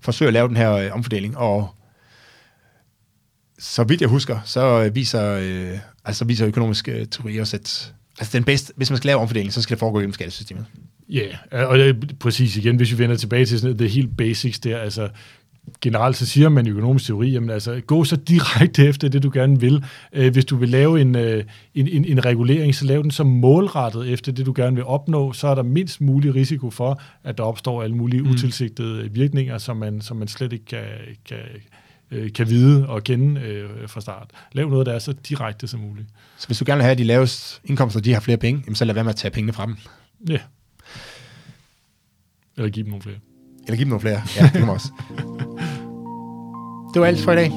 forsøger 0.00 0.28
at 0.28 0.32
lave 0.32 0.48
den 0.48 0.56
her 0.56 0.72
øh, 0.72 0.90
omfordeling, 0.92 1.36
og 1.36 1.74
så 3.58 3.84
vidt 3.84 4.00
jeg 4.00 4.08
husker, 4.08 4.40
så 4.44 4.84
øh, 4.84 4.94
viser, 4.94 5.38
øh, 5.40 5.78
altså 6.04 6.24
viser 6.24 6.46
økonomisk 6.46 6.88
øh, 6.88 7.06
teori 7.06 7.38
også, 7.38 7.56
at 7.56 7.94
altså 8.18 8.38
den 8.38 8.44
bedste, 8.44 8.72
hvis 8.76 8.90
man 8.90 8.96
skal 8.96 9.08
lave 9.08 9.20
omfordeling, 9.20 9.52
så 9.52 9.62
skal 9.62 9.74
det 9.74 9.78
foregå 9.78 9.98
gennem 9.98 10.12
skattesystemet. 10.12 10.66
Ja, 11.08 11.28
yeah. 11.52 11.68
og 11.68 11.78
det 11.78 11.88
er 11.88 11.94
præcis 12.20 12.56
igen, 12.56 12.76
hvis 12.76 12.92
vi 12.92 12.98
vender 12.98 13.16
tilbage 13.16 13.46
til 13.46 13.60
sådan 13.60 13.78
det 13.78 13.90
helt 13.90 14.16
basics 14.16 14.58
der, 14.58 14.78
altså 14.78 15.08
generelt 15.80 16.16
så 16.16 16.26
siger 16.26 16.48
man 16.48 16.66
i 16.66 16.70
økonomisk 16.70 17.06
teori, 17.06 17.28
jamen 17.30 17.50
altså, 17.50 17.80
gå 17.86 18.04
så 18.04 18.16
direkte 18.16 18.86
efter 18.88 19.08
det, 19.08 19.22
du 19.22 19.30
gerne 19.34 19.60
vil. 19.60 19.84
Øh, 20.12 20.32
hvis 20.32 20.44
du 20.44 20.56
vil 20.56 20.68
lave 20.68 21.00
en, 21.00 21.16
øh, 21.16 21.44
en, 21.74 21.88
en, 21.88 22.04
en 22.04 22.24
regulering, 22.24 22.74
så 22.74 22.84
lav 22.84 23.02
den 23.02 23.10
så 23.10 23.24
målrettet 23.24 24.12
efter 24.12 24.32
det, 24.32 24.46
du 24.46 24.52
gerne 24.56 24.76
vil 24.76 24.84
opnå, 24.84 25.32
så 25.32 25.48
er 25.48 25.54
der 25.54 25.62
mindst 25.62 26.00
mulig 26.00 26.34
risiko 26.34 26.70
for, 26.70 27.00
at 27.24 27.38
der 27.38 27.44
opstår 27.44 27.82
alle 27.82 27.96
mulige 27.96 28.22
mm. 28.22 28.30
utilsigtede 28.30 29.10
virkninger, 29.12 29.58
som 29.58 29.76
man, 29.76 30.00
som 30.00 30.16
man 30.16 30.28
slet 30.28 30.52
ikke 30.52 30.64
kan, 30.64 30.84
kan, 31.28 31.38
øh, 32.10 32.32
kan 32.32 32.48
vide 32.48 32.88
og 32.88 33.04
kende 33.04 33.40
øh, 33.40 33.88
fra 33.88 34.00
start. 34.00 34.30
Lav 34.52 34.68
noget, 34.68 34.86
der 34.86 34.92
er 34.92 34.98
så 34.98 35.12
direkte 35.28 35.68
som 35.68 35.80
muligt. 35.80 36.08
Så 36.38 36.46
hvis 36.46 36.58
du 36.58 36.64
gerne 36.66 36.76
vil 36.76 36.82
have, 36.82 36.92
at 36.92 36.98
de 36.98 37.04
laveste 37.04 37.60
indkomster, 37.64 38.00
de 38.00 38.12
har 38.12 38.20
flere 38.20 38.38
penge, 38.38 38.62
jamen 38.66 38.74
så 38.76 38.84
lad 38.84 38.94
være 38.94 39.04
med 39.04 39.12
at 39.12 39.16
tage 39.16 39.32
pengene 39.32 39.52
fra 39.52 39.66
dem. 39.66 39.76
Ja. 40.28 40.38
Eller 42.56 42.70
give 42.70 42.84
dem 42.84 42.90
nogle 42.90 43.02
flere. 43.02 43.16
Eller 43.66 43.76
give 43.76 43.84
dem 43.84 43.88
nogle 43.88 44.00
flere. 44.00 44.22
Ja, 44.36 44.42
det 44.42 44.52
kan 44.52 44.60
man 44.60 44.70
også. 44.70 44.88
Det 46.94 47.00
var 47.00 47.06
alt 47.06 47.24
for 47.24 47.32
i 47.32 47.36
dag. 47.36 47.52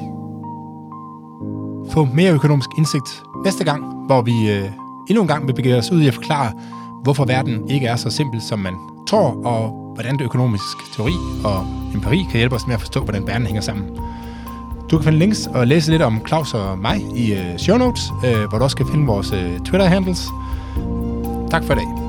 Få 1.90 2.04
mere 2.14 2.32
økonomisk 2.32 2.70
indsigt 2.78 3.22
næste 3.44 3.64
gang, 3.64 4.06
hvor 4.06 4.22
vi 4.22 4.50
øh, 4.50 4.70
endnu 5.08 5.22
en 5.22 5.28
gang 5.28 5.46
vil 5.46 5.54
begive 5.54 5.76
os 5.76 5.92
ud 5.92 6.00
i 6.02 6.08
at 6.08 6.14
forklare, 6.14 6.52
hvorfor 7.02 7.24
verden 7.24 7.70
ikke 7.70 7.86
er 7.86 7.96
så 7.96 8.10
simpel, 8.10 8.42
som 8.42 8.58
man 8.58 8.74
tror, 9.08 9.46
og 9.46 9.86
hvordan 9.94 10.18
det 10.18 10.24
økonomisk 10.24 10.94
teori 10.96 11.12
og 11.44 11.66
empiri 11.94 12.26
kan 12.30 12.38
hjælpe 12.38 12.54
os 12.56 12.66
med 12.66 12.74
at 12.74 12.80
forstå, 12.80 13.00
hvordan 13.00 13.26
verden 13.26 13.46
hænger 13.46 13.62
sammen. 13.62 13.84
Du 14.90 14.96
kan 14.96 15.04
finde 15.04 15.18
links 15.18 15.46
og 15.46 15.66
læse 15.66 15.90
lidt 15.90 16.02
om 16.02 16.26
Claus 16.26 16.54
og 16.54 16.78
mig 16.78 17.00
i 17.16 17.32
øh, 17.32 17.58
show 17.58 17.78
notes, 17.78 18.12
øh, 18.24 18.48
hvor 18.48 18.58
du 18.58 18.64
også 18.64 18.76
kan 18.76 18.86
finde 18.86 19.06
vores 19.06 19.32
øh, 19.32 19.60
Twitter-handles. 19.60 20.26
Tak 21.50 21.64
for 21.64 21.72
i 21.72 21.76
dag. 21.76 22.05